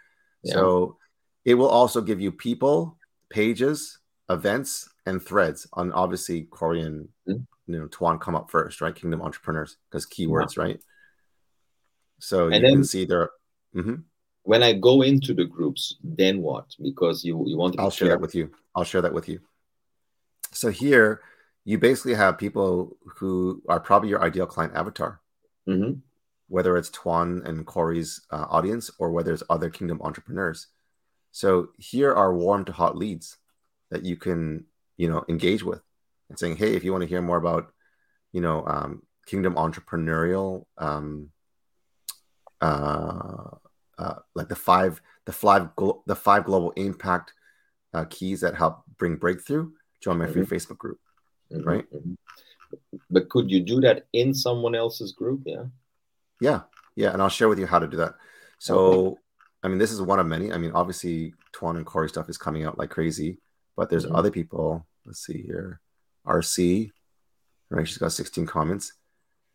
Yeah. 0.45 0.55
So 0.55 0.99
it 1.45 1.55
will 1.55 1.69
also 1.69 2.01
give 2.01 2.21
you 2.21 2.31
people, 2.31 2.97
pages, 3.29 3.99
events, 4.31 4.89
and 5.05 5.21
threads 5.21 5.67
on 5.73 5.91
obviously 5.93 6.47
Korean 6.51 7.09
mm-hmm 7.29 7.43
you 7.69 7.79
know 7.79 7.87
Tuan 7.87 8.19
come 8.19 8.35
up 8.35 8.51
first, 8.51 8.81
right? 8.81 8.95
Kingdom 8.95 9.23
entrepreneurs 9.23 9.77
because 9.91 10.07
keywords, 10.07 10.57
yeah. 10.57 10.63
right? 10.63 10.81
So 12.19 12.47
and 12.47 12.57
you 12.57 12.63
then, 12.63 12.71
can 12.73 12.85
see 12.85 13.05
there. 13.05 13.31
Mm-hmm. 13.75 13.95
When 14.43 14.63
I 14.63 14.73
go 14.73 15.03
into 15.03 15.35
the 15.35 15.45
groups, 15.45 15.97
then 16.03 16.41
what? 16.41 16.67
Because 16.83 17.25
you 17.25 17.45
you 17.47 17.57
want 17.57 17.75
to. 17.75 17.81
I'll 17.81 17.91
share 17.91 18.09
that 18.09 18.21
with 18.21 18.35
you. 18.35 18.51
I'll 18.75 18.85
share 18.85 19.03
that 19.03 19.13
with 19.13 19.29
you. 19.29 19.41
So 20.53 20.71
here, 20.71 21.21
you 21.65 21.79
basically 21.79 22.15
have 22.15 22.39
people 22.39 22.97
who 23.19 23.63
are 23.69 23.81
probably 23.81 24.09
your 24.09 24.23
ideal 24.23 24.47
client 24.47 24.75
avatar. 24.75 25.21
Mm-hmm. 25.69 26.01
Whether 26.49 26.79
it's 26.79 26.89
Tuan 26.89 27.43
and 27.45 27.67
Corey's 27.67 28.23
uh, 28.31 28.47
audience 28.49 28.91
or 28.99 29.11
whether 29.11 29.35
it's 29.35 29.43
other 29.51 29.69
Kingdom 29.69 30.01
entrepreneurs. 30.03 30.69
So 31.31 31.69
here 31.77 32.13
are 32.15 32.35
warm 32.35 32.65
to 32.65 32.73
hot 32.73 32.97
leads 32.97 33.37
that 33.91 34.05
you 34.05 34.17
can, 34.17 34.65
you 34.97 35.11
know, 35.11 35.25
engage 35.29 35.63
with 35.63 35.83
and 36.31 36.39
saying, 36.39 36.57
hey, 36.57 36.75
if 36.75 36.85
you 36.85 36.93
want 36.93 37.03
to 37.03 37.09
hear 37.09 37.21
more 37.21 37.37
about, 37.37 37.73
you 38.33 38.41
know, 38.41 38.65
um, 38.67 39.03
kingdom 39.27 39.55
entrepreneurial, 39.55 40.65
um, 40.79 41.31
uh, 42.61 43.51
uh, 43.99 44.15
like 44.35 44.49
the 44.49 44.57
five, 44.57 45.01
the 45.27 45.33
five, 45.33 45.75
glo- 45.77 46.03
the 46.07 46.17
five 46.17 46.45
global 46.45 46.71
impact 46.73 47.33
uh, 47.95 48.05
keys 48.09 48.41
that 48.41 48.55
help 48.55 48.83
bring 48.99 49.17
breakthrough, 49.17 49.71
join 50.01 50.19
my 50.19 50.27
free 50.27 50.43
mm-hmm. 50.43 50.55
Facebook 50.55 50.79
group, 50.79 50.99
mm-hmm. 51.53 51.69
right? 51.69 51.85
Mm-hmm. 51.93 52.15
But 53.11 53.29
could 53.29 53.51
you 53.51 53.61
do 53.61 53.81
that 53.81 54.07
in 54.13 54.35
someone 54.35 54.75
else's 54.75 55.13
group? 55.13 55.43
Yeah. 55.47 55.65
Yeah, 56.41 56.63
yeah, 56.95 57.13
and 57.13 57.21
I'll 57.21 57.29
share 57.29 57.49
with 57.49 57.59
you 57.59 57.67
how 57.67 57.79
to 57.79 57.89
do 57.89 57.97
that. 57.97 58.15
So, 58.59 58.79
okay. 58.79 59.21
I 59.65 59.69
mean, 59.69 59.79
this 59.79 59.91
is 59.91 60.01
one 60.01 60.21
of 60.21 60.27
many. 60.27 60.53
I 60.53 60.59
mean, 60.59 60.73
obviously, 60.73 61.35
Tuan 61.53 61.77
and 61.77 61.87
Corey 61.87 62.09
stuff 62.09 62.29
is 62.29 62.39
coming 62.39 62.65
out 62.65 62.79
like 62.79 62.91
crazy, 62.91 63.39
but 63.77 63.91
there's 63.91 64.07
mm-hmm. 64.07 64.15
other 64.15 64.31
people. 64.31 64.87
Let's 65.05 65.25
see 65.25 65.43
here. 65.43 65.81
RC, 66.27 66.91
right? 67.71 67.89
She's 67.89 67.99
got 67.99 68.13
16 68.13 68.47
comments. 68.47 68.93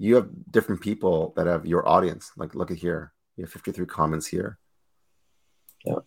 You 0.04 0.16
have 0.16 0.30
different 0.52 0.82
people 0.82 1.34
that 1.38 1.48
have 1.48 1.66
your 1.66 1.88
audience. 1.88 2.32
Like, 2.36 2.56
look 2.56 2.72
at 2.72 2.78
here. 2.78 3.14
You 3.38 3.46
have 3.46 3.52
53 3.52 3.86
comments 3.86 4.28
here. 4.28 4.60
Yeah. 5.86 6.00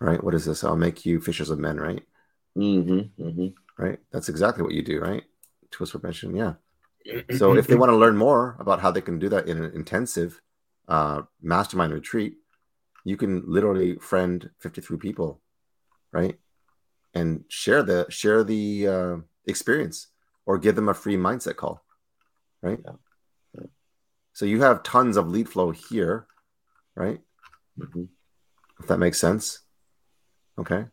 Right. 0.00 0.22
What 0.22 0.34
is 0.34 0.44
this? 0.44 0.64
I'll 0.64 0.76
make 0.76 1.04
you 1.04 1.20
fishers 1.20 1.50
of 1.50 1.58
men, 1.58 1.78
right? 1.78 2.02
Mm-hmm. 2.56 3.22
mm-hmm. 3.22 3.46
Right. 3.82 3.98
That's 4.10 4.28
exactly 4.28 4.62
what 4.62 4.72
you 4.72 4.82
do, 4.82 5.00
right? 5.00 5.24
Twist 5.70 5.92
prevention. 5.92 6.34
Yeah. 6.34 6.54
so 7.36 7.54
if 7.54 7.66
they 7.66 7.74
want 7.74 7.90
to 7.90 7.96
learn 7.96 8.16
more 8.16 8.56
about 8.58 8.80
how 8.80 8.90
they 8.90 9.02
can 9.02 9.18
do 9.18 9.28
that 9.28 9.46
in 9.46 9.62
an 9.62 9.72
intensive 9.74 10.40
uh, 10.88 11.22
mastermind 11.42 11.92
retreat, 11.92 12.36
you 13.04 13.16
can 13.16 13.42
literally 13.46 13.96
friend 13.96 14.50
53 14.60 14.96
people, 14.96 15.40
right? 16.10 16.38
and 17.16 17.44
share 17.48 17.82
the 17.82 18.06
share 18.10 18.44
the 18.44 18.86
uh, 18.86 19.16
experience 19.46 20.08
or 20.46 20.58
give 20.58 20.76
them 20.76 20.88
a 20.88 20.94
free 20.94 21.16
mindset 21.16 21.56
call 21.56 21.84
right 22.62 22.78
yeah. 22.84 22.92
Yeah. 23.54 23.66
so 24.32 24.46
you 24.46 24.62
have 24.62 24.82
tons 24.82 25.16
of 25.16 25.28
lead 25.28 25.48
flow 25.48 25.70
here 25.70 26.26
right 26.94 27.20
mm-hmm. 27.78 28.04
if 28.80 28.86
that 28.86 28.98
makes 28.98 29.18
sense 29.18 29.60
okay 30.58 30.86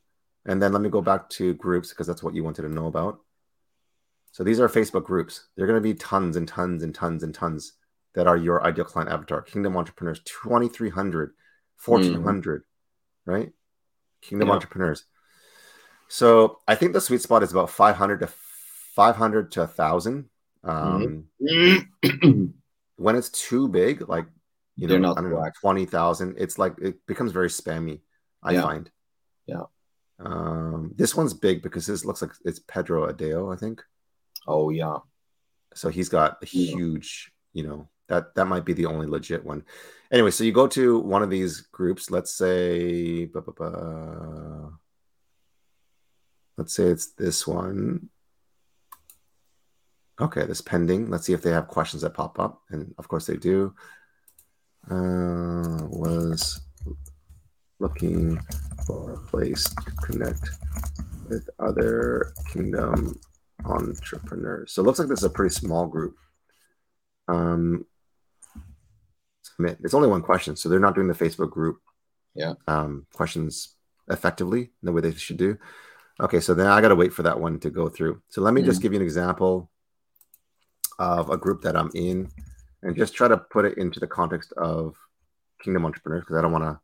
and 0.46 0.62
then 0.62 0.74
let 0.74 0.82
me 0.82 0.90
go 0.90 1.02
back 1.02 1.30
to 1.30 1.54
groups 1.54 1.90
because 1.90 2.08
that's 2.08 2.24
what 2.24 2.36
you 2.36 2.44
wanted 2.44 2.64
to 2.64 2.70
know 2.70 2.88
about 2.88 3.20
so 4.32 4.44
these 4.44 4.60
are 4.60 4.68
facebook 4.68 5.06
groups 5.06 5.48
they're 5.56 5.68
going 5.68 5.82
to 5.82 5.82
be 5.82 5.94
tons 5.94 6.36
and 6.36 6.48
tons 6.48 6.84
and 6.84 6.94
tons 6.94 7.24
and 7.24 7.34
tons 7.34 7.74
that 8.16 8.28
are 8.28 8.38
your 8.38 8.66
ideal 8.66 8.86
client 8.86 9.10
avatar 9.10 9.42
kingdom 9.42 9.78
entrepreneurs 9.78 10.20
2300 10.26 11.32
1400 11.86 12.62
mm-hmm. 12.62 13.32
right 13.32 13.52
kingdom 14.22 14.48
yeah. 14.48 14.54
entrepreneurs 14.54 15.06
so 16.14 16.60
I 16.68 16.76
think 16.76 16.94
the 16.94 17.02
sweet 17.02 17.22
spot 17.22 17.42
is 17.42 17.52
about 17.52 17.72
500 17.72 18.20
to 18.20 18.28
500 18.96 19.52
to 19.54 19.60
1,000. 19.62 20.30
Um, 20.64 21.26
mm-hmm. 21.42 22.44
when 22.96 23.16
it's 23.16 23.30
too 23.30 23.68
big, 23.68 24.08
like, 24.08 24.26
you 24.76 24.88
They're 24.88 25.00
know, 25.00 25.12
I 25.12 25.22
don't 25.22 25.32
know, 25.32 25.52
20,000, 25.62 26.36
it's 26.38 26.58
like, 26.58 26.76
it 26.82 27.06
becomes 27.06 27.32
very 27.32 27.50
spammy, 27.50 28.02
I 28.42 28.54
yeah. 28.54 28.62
find. 28.62 28.90
Yeah. 29.46 29.64
Um, 30.20 30.94
this 30.96 31.16
one's 31.16 31.34
big 31.34 31.62
because 31.62 31.86
this 31.86 32.06
looks 32.06 32.22
like 32.22 32.32
it's 32.46 32.60
Pedro 32.60 33.12
Adao, 33.12 33.54
I 33.54 33.58
think. 33.58 33.82
Oh, 34.48 34.70
yeah. 34.70 34.98
So 35.74 35.90
he's 35.90 36.10
got 36.10 36.38
a 36.42 36.46
huge, 36.46 37.32
you 37.52 37.64
know, 37.68 37.90
that 38.10 38.36
that 38.36 38.46
might 38.46 38.66
be 38.66 38.74
the 38.74 38.86
only 38.86 39.08
legit 39.08 39.44
one. 39.44 39.64
Anyway, 40.12 40.32
so 40.32 40.44
you 40.44 40.52
go 40.52 40.68
to 40.68 41.00
one 41.00 41.24
of 41.24 41.30
these 41.30 41.62
groups, 41.62 42.12
let's 42.12 42.32
say, 42.32 43.26
Let's 46.58 46.74
say 46.74 46.84
it's 46.84 47.14
this 47.14 47.48
one. 47.48 48.10
Okay, 50.24 50.46
this 50.46 50.62
pending. 50.62 51.10
Let's 51.10 51.26
see 51.26 51.34
if 51.34 51.42
they 51.42 51.52
have 51.52 51.68
questions 51.68 52.02
that 52.02 52.14
pop 52.14 52.40
up. 52.40 52.62
And 52.70 52.96
of 52.98 53.10
course 53.10 53.26
they 53.26 53.36
do. 53.36 53.76
Uh, 54.90 55.84
was 55.90 56.62
looking 57.80 58.40
for 58.88 59.12
a 59.12 59.18
place 59.28 59.66
to 59.66 59.92
connect 60.02 60.50
with 61.28 61.50
other 61.60 62.34
kingdom 62.54 63.20
entrepreneurs. 63.66 64.72
So 64.72 64.82
it 64.82 64.86
looks 64.86 65.00
like 65.00 65.10
this 65.10 65.20
is 65.20 65.26
a 65.26 65.30
pretty 65.30 65.54
small 65.54 65.88
group. 65.88 66.16
Um, 67.28 67.86
submit. 69.42 69.80
It's 69.84 69.94
only 69.94 70.08
one 70.08 70.22
question, 70.22 70.56
so 70.56 70.70
they're 70.70 70.80
not 70.80 70.96
doing 70.96 71.10
the 71.10 71.14
Facebook 71.14 71.50
group. 71.50 71.82
Yeah. 72.34 72.54
Um, 72.66 73.08
questions 73.14 73.76
effectively 74.10 74.72
the 74.82 74.94
way 74.94 75.02
they 75.02 75.14
should 75.14 75.38
do. 75.38 75.58
Okay, 76.22 76.40
so 76.40 76.54
then 76.54 76.68
I 76.68 76.80
got 76.80 76.90
to 76.90 76.96
wait 76.96 77.12
for 77.12 77.24
that 77.24 77.40
one 77.42 77.60
to 77.60 77.70
go 77.70 77.90
through. 77.90 78.22
So 78.30 78.42
let 78.42 78.54
me 78.54 78.62
mm-hmm. 78.62 78.70
just 78.70 78.82
give 78.82 78.94
you 78.94 79.00
an 79.00 79.06
example 79.06 79.70
of 81.00 81.30
a 81.30 81.38
group 81.38 81.62
that 81.62 81.76
I'm 81.76 81.92
in 81.94 82.30
and 82.82 82.96
just 82.96 83.16
try 83.16 83.28
to 83.28 83.38
put 83.38 83.66
it 83.66 83.78
into 83.78 84.00
the 84.00 84.08
context 84.08 84.52
of 84.54 84.96
Kingdom 85.62 85.86
Entrepreneurs 85.86 86.24
because 86.24 86.38
I 86.38 86.42
don't 86.42 86.52
want 86.52 86.66
to 86.66 86.80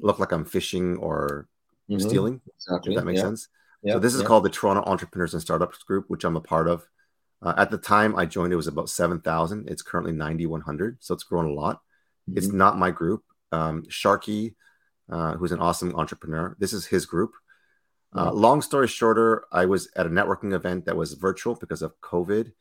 look 0.00 0.18
like 0.18 0.32
I'm 0.32 0.44
fishing 0.44 0.96
or 0.98 1.48
mm-hmm. 1.90 2.06
stealing. 2.06 2.40
Exactly. 2.54 2.94
If 2.94 2.98
that 2.98 3.04
makes 3.04 3.18
yeah. 3.18 3.24
sense. 3.24 3.48
Yeah. 3.82 3.92
So 3.94 3.98
this 3.98 4.14
is 4.14 4.22
yeah. 4.22 4.26
called 4.26 4.44
the 4.44 4.50
Toronto 4.50 4.82
Entrepreneurs 4.86 5.34
and 5.34 5.42
Startups 5.42 5.82
Group, 5.82 6.06
which 6.08 6.24
I'm 6.24 6.36
a 6.36 6.40
part 6.40 6.68
of. 6.68 6.86
Uh, 7.42 7.54
at 7.56 7.70
the 7.70 7.78
time 7.78 8.16
I 8.16 8.24
joined, 8.24 8.52
it 8.52 8.56
was 8.56 8.66
about 8.66 8.88
7,000. 8.88 9.68
It's 9.68 9.82
currently 9.82 10.12
9,100. 10.12 10.98
So 11.00 11.14
it's 11.14 11.24
grown 11.24 11.46
a 11.46 11.52
lot. 11.52 11.82
Mm-hmm. 12.28 12.38
It's 12.38 12.48
not 12.48 12.78
my 12.78 12.90
group. 12.90 13.22
Um, 13.52 13.82
Sharky, 13.84 14.54
uh, 15.10 15.34
who's 15.34 15.52
an 15.52 15.60
awesome 15.60 15.94
entrepreneur, 15.94 16.56
this 16.58 16.72
is 16.72 16.86
his 16.86 17.06
group. 17.06 17.32
Uh, 18.14 18.32
long 18.32 18.62
story 18.62 18.88
shorter, 18.88 19.44
I 19.52 19.66
was 19.66 19.90
at 19.94 20.06
a 20.06 20.10
networking 20.10 20.54
event 20.54 20.86
that 20.86 20.96
was 20.96 21.12
virtual 21.12 21.54
because 21.54 21.82
of 21.82 22.00
COVID, 22.00 22.52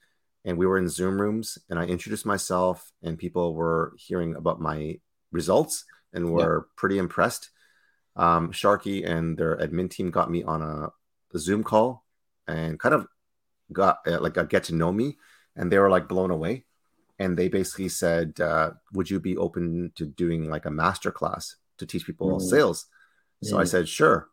and 0.46 0.58
we 0.58 0.66
were 0.66 0.78
in 0.78 0.88
Zoom 0.88 1.20
rooms. 1.20 1.58
And 1.70 1.78
I 1.78 1.86
introduced 1.86 2.26
myself, 2.26 2.92
and 3.04 3.18
people 3.18 3.56
were 3.56 3.94
hearing 3.98 4.36
about 4.36 4.62
my 4.62 5.00
results 5.32 5.84
and 6.14 6.32
were 6.32 6.66
yeah. 6.66 6.72
pretty 6.78 6.98
impressed. 6.98 7.50
Um, 8.16 8.52
Sharky 8.52 9.06
and 9.06 9.38
their 9.38 9.58
admin 9.58 9.90
team 9.90 10.12
got 10.12 10.32
me 10.32 10.44
on 10.44 10.62
a, 10.62 10.90
a 11.34 11.40
Zoom 11.40 11.64
call 11.64 12.06
and 12.48 12.80
kind 12.80 12.96
of 12.96 13.08
got 13.74 14.00
uh, 14.08 14.22
like 14.22 14.38
a 14.38 14.46
get 14.46 14.66
to 14.66 14.76
know 14.76 14.94
me, 14.94 15.18
and 15.56 15.70
they 15.72 15.80
were 15.80 15.90
like 15.90 16.08
blown 16.08 16.32
away. 16.32 16.64
And 17.18 17.38
they 17.38 17.50
basically 17.50 17.90
said, 17.90 18.40
uh, 18.40 18.72
"Would 18.94 19.10
you 19.10 19.20
be 19.20 19.36
open 19.36 19.92
to 19.96 20.06
doing 20.06 20.50
like 20.50 20.66
a 20.66 20.72
master 20.72 21.12
class 21.12 21.56
to 21.80 21.86
teach 21.86 22.06
people 22.06 22.38
mm. 22.38 22.42
sales?" 22.42 22.86
So 23.44 23.58
mm. 23.58 23.62
I 23.62 23.64
said, 23.66 23.90
"Sure." 23.90 24.30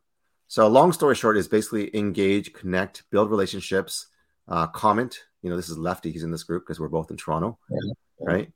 So, 0.47 0.69
long 0.69 0.93
story 0.93 1.15
short, 1.15 1.39
is 1.39 1.49
basically 1.49 1.97
engage, 1.97 2.53
connect, 2.53 3.05
build 3.11 3.31
relationships, 3.31 4.09
uh, 4.49 4.67
comment. 4.69 5.19
You 5.43 5.51
know, 5.51 5.57
this 5.57 5.69
is 5.69 5.79
Lefty. 5.79 6.13
He's 6.13 6.23
in 6.23 6.31
this 6.31 6.45
group 6.45 6.65
because 6.65 6.79
we're 6.79 6.89
both 6.89 7.11
in 7.11 7.17
Toronto, 7.17 7.59
yeah. 7.71 7.93
right? 8.21 8.53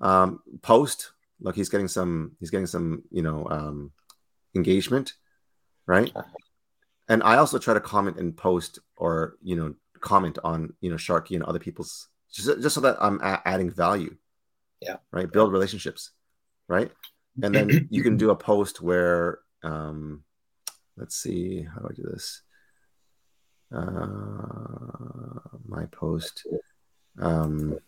Um, 0.00 0.40
post. 0.62 1.12
Look, 1.40 1.56
he's 1.56 1.68
getting 1.68 1.88
some. 1.88 2.36
He's 2.40 2.50
getting 2.50 2.66
some. 2.66 3.02
You 3.10 3.22
know, 3.22 3.46
um, 3.50 3.92
engagement, 4.54 5.14
right? 5.86 6.12
And 7.08 7.22
I 7.22 7.36
also 7.36 7.58
try 7.58 7.74
to 7.74 7.80
comment 7.80 8.18
and 8.18 8.36
post, 8.36 8.78
or 8.96 9.36
you 9.42 9.56
know, 9.56 9.74
comment 10.00 10.38
on 10.42 10.74
you 10.80 10.90
know 10.90 10.96
Sharky 10.96 11.34
and 11.34 11.44
other 11.44 11.58
people's 11.58 12.08
just, 12.34 12.60
just 12.60 12.74
so 12.74 12.80
that 12.82 12.96
I'm 13.00 13.20
a- 13.20 13.42
adding 13.44 13.70
value. 13.70 14.16
Yeah. 14.80 14.96
Right. 15.10 15.30
Build 15.30 15.52
relationships. 15.52 16.10
Right. 16.68 16.90
And 17.42 17.54
then 17.54 17.88
you 17.90 18.02
can 18.02 18.16
do 18.16 18.30
a 18.30 18.36
post 18.36 18.80
where 18.80 19.40
um, 19.62 20.24
let's 20.96 21.16
see 21.16 21.62
how 21.62 21.80
do 21.80 21.88
I 21.90 21.94
do 21.94 22.02
this? 22.02 22.42
Uh, 23.72 25.40
my 25.66 25.86
post. 25.86 26.46
Um, 27.18 27.78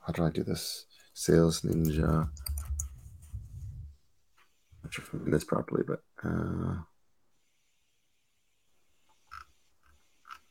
how 0.00 0.12
do 0.12 0.24
I 0.24 0.30
do 0.30 0.42
this? 0.42 0.86
Sales 1.14 1.62
Ninja. 1.62 2.28
Not 4.82 4.92
sure 4.94 5.04
if 5.04 5.12
I'm 5.12 5.18
doing 5.20 5.32
this 5.32 5.44
properly, 5.44 5.82
but 5.86 6.02
uh, 6.22 6.76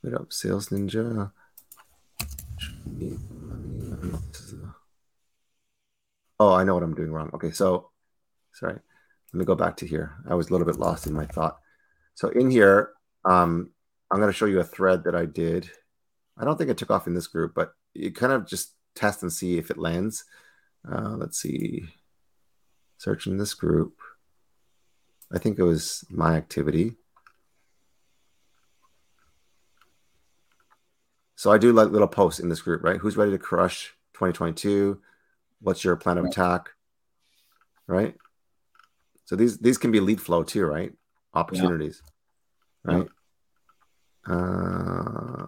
wait 0.02 0.14
up, 0.14 0.32
Sales 0.32 0.68
Ninja. 0.68 1.30
Oh, 6.38 6.52
I 6.52 6.64
know 6.64 6.74
what 6.74 6.82
I'm 6.82 6.94
doing 6.94 7.10
wrong. 7.12 7.30
Okay, 7.32 7.50
so 7.50 7.90
sorry. 8.52 8.78
Let 9.32 9.38
me 9.38 9.44
go 9.44 9.54
back 9.54 9.76
to 9.78 9.86
here. 9.86 10.16
I 10.28 10.34
was 10.34 10.48
a 10.48 10.52
little 10.52 10.66
bit 10.66 10.78
lost 10.78 11.06
in 11.06 11.12
my 11.12 11.26
thought. 11.26 11.58
So 12.14 12.28
in 12.28 12.50
here, 12.50 12.90
um, 13.24 13.70
I'm 14.10 14.20
going 14.20 14.32
to 14.32 14.36
show 14.36 14.46
you 14.46 14.60
a 14.60 14.64
thread 14.64 15.04
that 15.04 15.14
I 15.14 15.26
did. 15.26 15.70
I 16.38 16.44
don't 16.44 16.56
think 16.56 16.70
it 16.70 16.78
took 16.78 16.90
off 16.90 17.06
in 17.06 17.14
this 17.14 17.26
group, 17.26 17.52
but 17.54 17.72
you 17.94 18.12
kind 18.12 18.32
of 18.32 18.46
just 18.46 18.74
test 18.94 19.22
and 19.22 19.32
see 19.32 19.58
if 19.58 19.70
it 19.70 19.78
lands. 19.78 20.24
Uh, 20.90 21.16
let's 21.16 21.38
see. 21.38 21.84
Search 22.98 23.26
in 23.26 23.36
this 23.36 23.54
group. 23.54 23.98
I 25.32 25.38
think 25.38 25.58
it 25.58 25.64
was 25.64 26.04
my 26.08 26.36
activity. 26.36 26.94
So 31.34 31.52
I 31.52 31.58
do 31.58 31.72
like 31.72 31.90
little 31.90 32.08
posts 32.08 32.40
in 32.40 32.48
this 32.48 32.62
group, 32.62 32.82
right? 32.82 32.98
Who's 32.98 33.16
ready 33.16 33.32
to 33.32 33.38
crush 33.38 33.92
2022? 34.14 35.00
What's 35.60 35.84
your 35.84 35.96
plan 35.96 36.18
of 36.18 36.24
attack? 36.24 36.70
Right? 37.86 38.14
So 39.26 39.36
these 39.36 39.58
these 39.58 39.76
can 39.76 39.90
be 39.90 40.00
lead 40.00 40.20
flow 40.20 40.44
too, 40.44 40.64
right? 40.64 40.92
Opportunities, 41.34 42.00
yeah. 42.84 42.94
right? 42.94 43.02
Yeah. 43.02 43.08
Uh, 44.26 45.46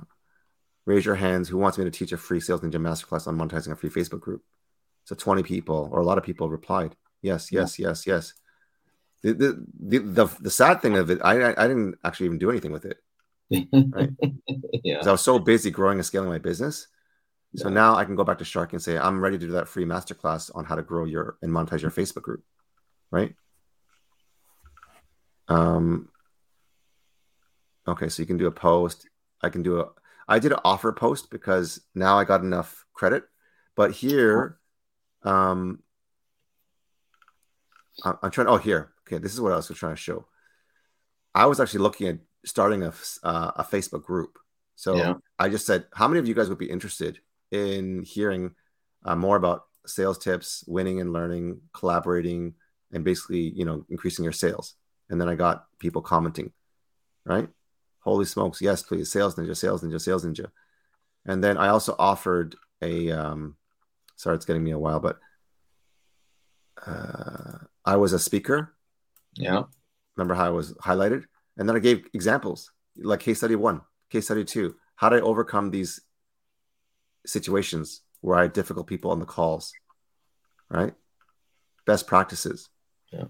raise 0.87 1.05
your 1.05 1.15
hands. 1.17 1.49
Who 1.49 1.59
wants 1.59 1.79
me 1.79 1.85
to 1.85 1.91
teach 1.91 2.13
a 2.13 2.17
free 2.17 2.41
sales 2.41 2.61
ninja 2.61 2.75
masterclass 2.75 3.27
on 3.27 3.37
monetizing 3.37 3.73
a 3.73 3.77
free 3.77 3.91
Facebook 3.91 4.21
group? 4.21 4.43
So 5.05 5.15
20 5.15 5.43
people 5.43 5.89
or 5.93 6.01
a 6.01 6.05
lot 6.05 6.19
of 6.19 6.25
people 6.25 6.49
replied, 6.49 6.95
yes, 7.23 7.51
yes, 7.51 7.79
yeah. 7.79 7.89
yes, 7.89 8.07
yes. 8.07 8.35
The, 9.23 9.33
the, 9.33 9.67
the, 9.81 9.99
the, 9.99 10.27
the, 10.41 10.51
sad 10.51 10.81
thing 10.81 10.97
of 10.97 11.11
it, 11.11 11.19
I, 11.25 11.51
I, 11.51 11.67
didn't 11.67 11.97
actually 12.05 12.27
even 12.27 12.39
do 12.39 12.51
anything 12.51 12.71
with 12.71 12.85
it. 12.85 12.99
Right. 13.73 14.11
yeah. 14.85 15.01
I 15.05 15.11
was 15.11 15.23
so 15.23 15.39
busy 15.41 15.71
growing 15.71 15.99
and 15.99 16.07
scaling 16.07 16.29
my 16.29 16.39
business. 16.39 16.87
So 17.57 17.69
yeah. 17.69 17.75
now 17.75 17.97
I 17.97 18.05
can 18.05 18.15
go 18.15 18.23
back 18.23 18.39
to 18.39 18.45
Shark 18.45 18.75
and 18.75 18.83
say, 18.83 18.97
I'm 18.97 19.21
ready 19.21 19.39
to 19.39 19.47
do 19.47 19.53
that 19.53 19.67
free 19.67 19.85
masterclass 19.85 20.55
on 20.55 20.65
how 20.65 20.77
to 20.77 20.83
grow 20.83 21.05
your 21.05 21.37
and 21.43 21.51
monetize 21.51 21.83
your 21.83 21.91
Facebook 21.91 22.23
group. 22.23 22.45
Right. 23.11 23.35
Um, 25.49 26.11
okay, 27.89 28.09
so 28.09 28.23
you 28.23 28.27
can 28.27 28.37
do 28.37 28.47
a 28.47 28.53
post. 28.53 29.09
I 29.43 29.49
can 29.49 29.63
do 29.63 29.81
a. 29.81 29.89
I 30.27 30.39
did 30.39 30.53
an 30.53 30.59
offer 30.65 30.93
post 30.93 31.31
because 31.31 31.81
now 31.95 32.19
I 32.19 32.25
got 32.25 32.43
enough 32.43 32.85
credit. 32.93 33.25
But 33.77 33.93
here, 33.93 34.59
um, 35.23 35.83
I'm 38.05 38.31
trying. 38.31 38.49
Oh, 38.49 38.57
here. 38.57 38.93
Okay, 39.07 39.19
this 39.19 39.33
is 39.33 39.41
what 39.41 39.53
I 39.53 39.57
was 39.57 39.69
trying 39.69 39.95
to 39.95 40.01
show. 40.01 40.27
I 41.35 41.47
was 41.47 41.61
actually 41.61 41.81
looking 41.81 42.09
at 42.09 42.19
starting 42.45 42.83
a 42.83 42.93
uh, 43.23 43.53
a 43.57 43.65
Facebook 43.65 44.05
group. 44.05 44.39
So 44.77 44.97
yeah. 44.97 45.15
I 45.39 45.49
just 45.49 45.67
said, 45.67 45.87
how 45.93 46.07
many 46.07 46.21
of 46.21 46.29
you 46.29 46.35
guys 46.35 46.49
would 46.49 46.59
be 46.59 46.71
interested 46.71 47.19
in 47.51 48.05
hearing 48.05 48.55
uh, 49.05 49.17
more 49.17 49.37
about 49.37 49.65
sales 49.87 50.19
tips, 50.19 50.63
winning 50.69 51.01
and 51.01 51.13
learning, 51.13 51.63
collaborating, 51.73 52.55
and 52.93 53.03
basically, 53.03 53.41
you 53.41 53.65
know, 53.65 53.85
increasing 53.89 54.23
your 54.23 54.33
sales? 54.33 54.75
and 55.11 55.21
then 55.21 55.29
I 55.29 55.35
got 55.35 55.67
people 55.79 56.03
commenting, 56.03 56.53
right? 57.25 57.49
Holy 58.01 58.25
smokes, 58.25 58.61
yes, 58.61 58.83
please, 58.83 59.11
sales 59.11 59.35
ninja, 59.35 59.57
sales 59.57 59.83
ninja, 59.83 60.01
sales 60.01 60.25
ninja. 60.25 60.51
And 61.27 61.43
then 61.43 61.59
I 61.59 61.69
also 61.69 61.95
offered 61.99 62.57
a 62.81 63.11
um 63.11 63.57
sorry, 64.17 64.37
it's 64.37 64.45
getting 64.45 64.65
me 64.65 64.73
a 64.73 64.79
while, 64.79 65.01
but 65.01 65.19
uh, 66.87 67.59
I 67.85 67.97
was 67.97 68.13
a 68.13 68.19
speaker. 68.19 68.75
Yeah. 69.35 69.65
Remember 70.17 70.35
how 70.35 70.47
I 70.47 70.51
was 70.51 70.73
highlighted? 70.75 71.25
And 71.57 71.69
then 71.69 71.77
I 71.77 71.81
gave 71.81 72.07
examples 72.13 72.71
like 72.97 73.21
case 73.21 73.39
study 73.39 73.57
one, 73.57 73.81
case 74.11 74.27
study 74.27 74.45
two. 74.45 74.77
How 74.97 75.09
did 75.09 75.21
I 75.23 75.27
overcome 75.27 75.71
these 75.71 76.01
situations 77.27 78.03
where 78.21 78.39
I 78.39 78.43
had 78.43 78.53
difficult 78.53 78.87
people 78.87 79.11
on 79.11 79.21
the 79.21 79.27
calls? 79.27 79.73
Right? 80.71 80.95
Best 81.87 82.07
practices. 82.07 82.69
Yeah. 83.13 83.25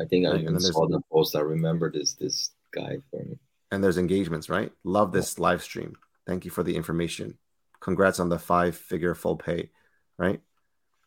I 0.00 0.04
think 0.06 0.26
I 0.26 0.36
even 0.38 0.58
saw 0.58 0.86
the 0.88 1.00
post. 1.12 1.36
I 1.36 1.40
remember 1.40 1.90
this 1.90 2.14
this 2.14 2.50
guy 2.74 2.96
from. 3.10 3.38
And 3.70 3.82
there's 3.82 3.98
engagements, 3.98 4.48
right? 4.48 4.72
Love 4.84 5.12
this 5.12 5.38
live 5.38 5.62
stream. 5.62 5.96
Thank 6.26 6.44
you 6.44 6.50
for 6.50 6.62
the 6.62 6.76
information. 6.76 7.38
Congrats 7.80 8.20
on 8.20 8.28
the 8.28 8.38
five 8.38 8.76
figure 8.76 9.14
full 9.14 9.36
pay, 9.36 9.70
right? 10.18 10.40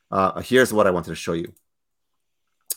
Uh, 0.10 0.42
here's 0.42 0.74
what 0.74 0.88
I 0.88 0.92
wanted 0.92 1.10
to 1.10 1.16
show 1.16 1.34
you. 1.34 1.54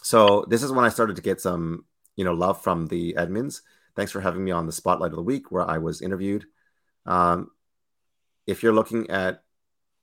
So 0.02 0.44
this 0.48 0.62
is 0.62 0.72
when 0.72 0.84
I 0.84 0.88
started 0.90 1.16
to 1.16 1.22
get 1.22 1.40
some, 1.40 1.84
you 2.16 2.24
know, 2.24 2.32
love 2.32 2.62
from 2.62 2.86
the 2.86 3.14
admins. 3.14 3.60
Thanks 3.94 4.12
for 4.12 4.20
having 4.20 4.44
me 4.44 4.50
on 4.50 4.66
the 4.66 4.72
spotlight 4.72 5.10
of 5.10 5.16
the 5.16 5.22
week 5.22 5.50
where 5.50 5.68
I 5.68 5.78
was 5.78 6.02
interviewed. 6.02 6.46
Um, 7.06 7.50
if 8.46 8.62
you're 8.62 8.74
looking 8.74 9.10
at, 9.10 9.42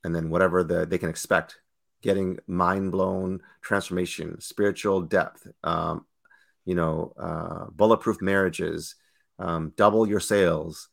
and 0.03 0.13
then 0.13 0.29
whatever 0.29 0.63
the, 0.63 0.85
they 0.85 0.97
can 0.97 1.09
expect 1.09 1.59
getting 2.01 2.37
mind 2.47 2.91
blown 2.91 3.41
transformation, 3.61 4.41
spiritual 4.41 5.01
depth, 5.01 5.47
um, 5.63 6.05
you 6.65 6.75
know, 6.75 7.13
uh, 7.17 7.65
bulletproof 7.71 8.21
marriages, 8.21 8.95
um, 9.39 9.73
double 9.75 10.07
your 10.07 10.19
sales, 10.19 10.89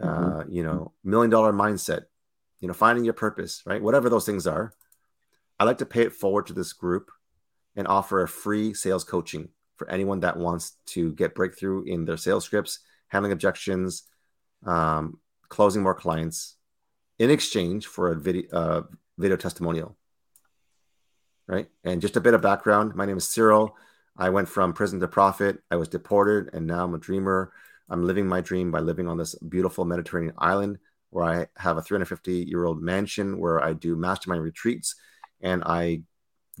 uh, 0.00 0.06
mm-hmm. 0.06 0.52
you 0.52 0.62
know, 0.62 0.92
million 1.04 1.30
dollar 1.30 1.52
mindset, 1.52 2.02
you 2.60 2.68
know, 2.68 2.74
finding 2.74 3.04
your 3.04 3.14
purpose, 3.14 3.62
right? 3.66 3.82
Whatever 3.82 4.08
those 4.08 4.26
things 4.26 4.46
are. 4.46 4.72
I 5.58 5.64
like 5.64 5.78
to 5.78 5.86
pay 5.86 6.02
it 6.02 6.12
forward 6.12 6.46
to 6.46 6.52
this 6.52 6.72
group 6.72 7.10
and 7.76 7.86
offer 7.86 8.22
a 8.22 8.28
free 8.28 8.74
sales 8.74 9.04
coaching 9.04 9.48
for 9.76 9.88
anyone 9.88 10.20
that 10.20 10.36
wants 10.36 10.72
to 10.86 11.12
get 11.12 11.34
breakthrough 11.34 11.84
in 11.84 12.04
their 12.04 12.16
sales 12.16 12.44
scripts, 12.44 12.80
handling 13.08 13.32
objections, 13.32 14.04
um, 14.66 15.18
closing 15.48 15.82
more 15.82 15.94
clients 15.94 16.56
in 17.18 17.30
exchange 17.30 17.86
for 17.86 18.10
a 18.10 18.16
video, 18.18 18.50
uh, 18.52 18.82
video 19.18 19.36
testimonial 19.36 19.96
right? 21.46 21.68
And 21.84 22.00
just 22.00 22.16
a 22.16 22.20
bit 22.20 22.34
of 22.34 22.42
background 22.42 22.94
my 22.94 23.04
name 23.04 23.16
is 23.18 23.28
Cyril. 23.28 23.76
I 24.16 24.30
went 24.30 24.48
from 24.48 24.72
prison 24.72 25.00
to 25.00 25.08
profit. 25.08 25.62
I 25.70 25.76
was 25.76 25.88
deported, 25.88 26.50
and 26.52 26.66
now 26.66 26.84
I'm 26.84 26.94
a 26.94 26.98
dreamer. 26.98 27.52
I'm 27.92 28.06
living 28.06 28.26
my 28.26 28.40
dream 28.40 28.70
by 28.70 28.80
living 28.80 29.06
on 29.06 29.18
this 29.18 29.34
beautiful 29.34 29.84
Mediterranean 29.84 30.34
island 30.38 30.78
where 31.10 31.26
I 31.26 31.46
have 31.58 31.76
a 31.76 31.82
350 31.82 32.32
year 32.48 32.64
old 32.64 32.80
mansion 32.80 33.38
where 33.38 33.62
I 33.62 33.74
do 33.74 33.96
mastermind 33.96 34.42
retreats 34.42 34.94
and 35.42 35.62
I 35.64 36.00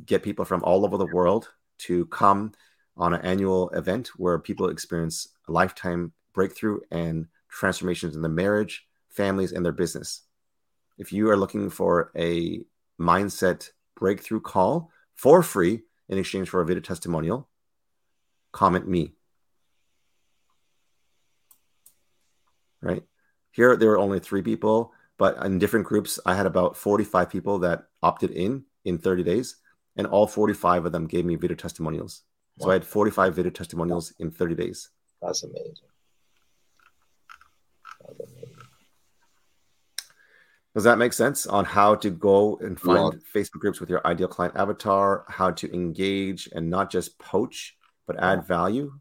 get 0.04 0.22
people 0.22 0.44
from 0.44 0.62
all 0.62 0.84
over 0.84 0.98
the 0.98 1.06
world 1.06 1.48
to 1.78 2.04
come 2.06 2.52
on 2.98 3.14
an 3.14 3.22
annual 3.22 3.70
event 3.70 4.10
where 4.18 4.38
people 4.38 4.68
experience 4.68 5.26
a 5.48 5.52
lifetime 5.52 6.12
breakthrough 6.34 6.80
and 6.90 7.28
transformations 7.48 8.14
in 8.14 8.20
their 8.20 8.30
marriage, 8.30 8.86
families, 9.08 9.52
and 9.52 9.64
their 9.64 9.72
business. 9.72 10.24
If 10.98 11.14
you 11.14 11.30
are 11.30 11.36
looking 11.38 11.70
for 11.70 12.12
a 12.14 12.60
mindset 13.00 13.70
breakthrough 13.96 14.40
call 14.40 14.90
for 15.14 15.42
free 15.42 15.80
in 16.10 16.18
exchange 16.18 16.50
for 16.50 16.60
a 16.60 16.66
video 16.66 16.82
testimonial, 16.82 17.48
comment 18.52 18.86
me. 18.86 19.14
Right? 22.82 23.02
Here, 23.52 23.76
there 23.76 23.90
were 23.90 23.98
only 23.98 24.18
three 24.18 24.42
people, 24.42 24.92
but 25.18 25.36
in 25.44 25.58
different 25.58 25.86
groups, 25.86 26.18
I 26.26 26.34
had 26.34 26.46
about 26.46 26.76
45 26.76 27.30
people 27.30 27.58
that 27.60 27.84
opted 28.02 28.30
in 28.30 28.64
in 28.84 28.98
30 28.98 29.22
days, 29.22 29.56
and 29.96 30.06
all 30.06 30.26
45 30.26 30.86
of 30.86 30.92
them 30.92 31.06
gave 31.06 31.24
me 31.24 31.36
video 31.36 31.56
testimonials. 31.56 32.22
Wow. 32.58 32.64
So 32.64 32.70
I 32.70 32.72
had 32.74 32.84
45 32.84 33.34
video 33.34 33.50
testimonials 33.50 34.12
in 34.18 34.30
30 34.30 34.54
days. 34.54 34.90
That's 35.20 35.42
amazing. 35.42 35.74
That's 38.00 38.20
amazing. 38.20 38.48
Does 40.74 40.84
that 40.84 40.96
make 40.96 41.12
sense 41.12 41.46
on 41.46 41.66
how 41.66 41.96
to 41.96 42.08
go 42.08 42.56
and 42.62 42.80
find 42.80 43.20
Facebook 43.34 43.60
groups 43.60 43.78
with 43.78 43.90
your 43.90 44.06
ideal 44.06 44.28
client 44.28 44.56
avatar, 44.56 45.26
how 45.28 45.50
to 45.50 45.72
engage 45.72 46.48
and 46.54 46.70
not 46.70 46.90
just 46.90 47.18
poach, 47.18 47.76
but 48.06 48.18
add 48.18 48.46
value. 48.46 48.92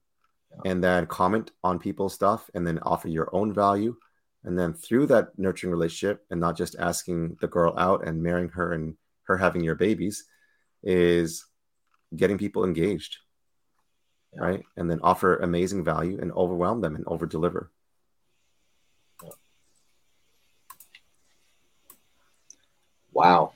And 0.65 0.83
then 0.83 1.05
comment 1.07 1.51
on 1.63 1.79
people's 1.79 2.13
stuff 2.13 2.49
and 2.53 2.65
then 2.65 2.79
offer 2.79 3.07
your 3.07 3.29
own 3.33 3.53
value? 3.53 3.95
And 4.43 4.57
then 4.57 4.73
through 4.73 5.07
that 5.07 5.37
nurturing 5.37 5.71
relationship 5.71 6.25
and 6.31 6.39
not 6.39 6.57
just 6.57 6.75
asking 6.79 7.37
the 7.41 7.47
girl 7.47 7.73
out 7.77 8.07
and 8.07 8.21
marrying 8.21 8.49
her 8.49 8.73
and 8.73 8.95
her 9.23 9.37
having 9.37 9.63
your 9.63 9.75
babies, 9.75 10.25
is 10.83 11.45
getting 12.15 12.37
people 12.37 12.63
engaged, 12.65 13.17
yeah. 14.33 14.41
right? 14.41 14.63
And 14.77 14.89
then 14.89 14.99
offer 15.01 15.37
amazing 15.37 15.83
value 15.83 16.19
and 16.19 16.31
overwhelm 16.31 16.81
them 16.81 16.95
and 16.95 17.05
over 17.07 17.25
deliver. 17.25 17.71
Wow. 23.13 23.53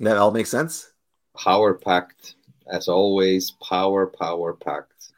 That 0.00 0.16
all 0.16 0.32
makes 0.32 0.50
sense? 0.50 0.90
Power 1.36 1.74
packed, 1.74 2.34
as 2.70 2.88
always. 2.88 3.52
Power, 3.62 4.06
power 4.06 4.54
packed. 4.54 5.12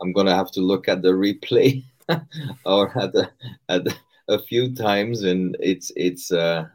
I'm 0.00 0.12
gonna 0.12 0.34
have 0.34 0.50
to 0.52 0.60
look 0.60 0.88
at 0.88 1.02
the 1.02 1.10
replay 1.10 1.84
or 2.66 2.98
at 2.98 3.12
the, 3.12 3.30
at 3.68 3.84
the, 3.84 3.94
a 4.28 4.38
few 4.38 4.74
times, 4.74 5.22
and 5.22 5.56
it's 5.60 5.92
it's 5.96 6.32
uh, 6.32 6.66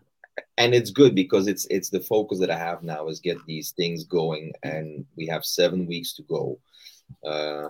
and 0.58 0.74
it's 0.74 0.92
good 0.92 1.16
because 1.16 1.48
it's 1.48 1.66
it's 1.70 1.90
the 1.90 2.00
focus 2.00 2.40
that 2.40 2.52
I 2.52 2.58
have 2.58 2.84
now 2.84 3.08
is 3.08 3.20
get 3.20 3.38
these 3.46 3.72
things 3.72 4.04
going, 4.04 4.54
and 4.64 5.06
we 5.16 5.28
have 5.28 5.46
seven 5.46 5.86
weeks 5.86 6.14
to 6.14 6.24
go. 6.24 6.60
Uh, 7.26 7.70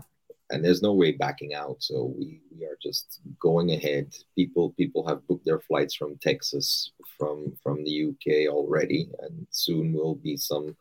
and 0.49 0.63
there's 0.63 0.81
no 0.81 0.93
way 0.93 1.11
backing 1.11 1.53
out. 1.53 1.77
So 1.79 2.13
we, 2.17 2.39
we 2.57 2.65
are 2.65 2.77
just 2.81 3.19
going 3.39 3.71
ahead. 3.71 4.15
People 4.35 4.71
people 4.71 5.05
have 5.07 5.27
booked 5.27 5.45
their 5.45 5.59
flights 5.59 5.95
from 5.95 6.17
Texas, 6.17 6.91
from 7.17 7.57
from 7.61 7.83
the 7.83 8.09
UK 8.09 8.53
already, 8.53 9.09
and 9.19 9.45
soon 9.51 9.93
will 9.93 10.15
be 10.15 10.37
some 10.37 10.75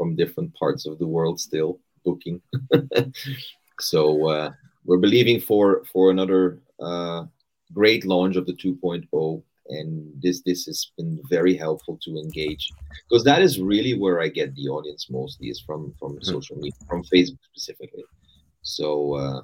from 0.00 0.16
different 0.16 0.54
parts 0.54 0.86
of 0.86 0.98
the 0.98 1.06
world 1.06 1.38
still 1.38 1.78
booking. 2.04 2.40
so 3.80 4.28
uh, 4.28 4.50
we're 4.86 5.04
believing 5.06 5.38
for 5.38 5.84
for 5.92 6.10
another 6.10 6.58
uh, 6.80 7.24
great 7.74 8.06
launch 8.06 8.36
of 8.36 8.46
the 8.46 8.54
2.0 8.54 9.42
and 9.68 10.22
this 10.22 10.42
this 10.42 10.64
has 10.64 10.90
been 10.96 11.20
very 11.28 11.54
helpful 11.54 11.96
to 12.02 12.16
engage 12.16 12.72
because 13.08 13.22
that 13.22 13.40
is 13.40 13.60
really 13.60 13.94
where 13.94 14.20
i 14.20 14.26
get 14.26 14.52
the 14.56 14.66
audience 14.66 15.08
mostly 15.10 15.46
is 15.48 15.60
from 15.60 15.94
from 16.00 16.12
mm-hmm. 16.14 16.24
social 16.24 16.56
media 16.56 16.72
from 16.88 17.04
facebook 17.04 17.38
specifically 17.52 18.02
so 18.62 19.14
uh, 19.14 19.42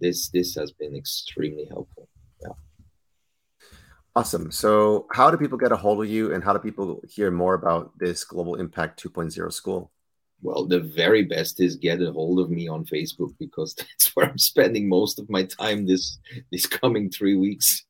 this 0.00 0.28
this 0.28 0.54
has 0.54 0.72
been 0.72 0.94
extremely 0.94 1.66
helpful. 1.66 2.08
Yeah. 2.42 2.52
Awesome. 4.14 4.50
So 4.50 5.06
how 5.12 5.30
do 5.30 5.36
people 5.36 5.58
get 5.58 5.72
a 5.72 5.76
hold 5.76 6.02
of 6.02 6.08
you 6.08 6.32
and 6.32 6.42
how 6.42 6.52
do 6.52 6.58
people 6.58 7.02
hear 7.08 7.30
more 7.30 7.54
about 7.54 7.98
this 7.98 8.24
Global 8.24 8.56
Impact 8.56 9.02
2.0 9.02 9.52
school? 9.52 9.92
Well, 10.42 10.66
the 10.66 10.80
very 10.80 11.24
best 11.24 11.60
is 11.60 11.76
get 11.76 12.02
a 12.02 12.12
hold 12.12 12.40
of 12.40 12.50
me 12.50 12.68
on 12.68 12.84
Facebook 12.84 13.34
because 13.38 13.74
that's 13.78 14.14
where 14.14 14.26
I'm 14.26 14.38
spending 14.38 14.88
most 14.88 15.18
of 15.18 15.28
my 15.30 15.44
time 15.44 15.86
this 15.86 16.18
this 16.52 16.66
coming 16.66 17.10
three 17.10 17.36
weeks. 17.36 17.84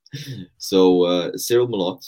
So 0.59 1.05
uh, 1.05 1.37
Cyril 1.37 1.69
Melotte, 1.69 2.07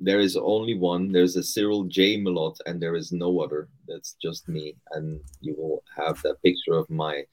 there 0.00 0.20
is 0.20 0.36
only 0.36 0.76
one. 0.76 1.12
There's 1.12 1.36
a 1.36 1.42
Cyril 1.42 1.84
J 1.84 2.16
Melotte, 2.18 2.58
and 2.66 2.82
there 2.82 2.96
is 2.96 3.12
no 3.12 3.40
other. 3.40 3.68
That's 3.88 4.16
just 4.20 4.48
me, 4.48 4.76
and 4.90 5.20
you 5.40 5.54
will 5.56 5.82
have 5.96 6.20
that 6.22 6.42
picture 6.42 6.74
of 6.74 6.90
my 6.90 7.24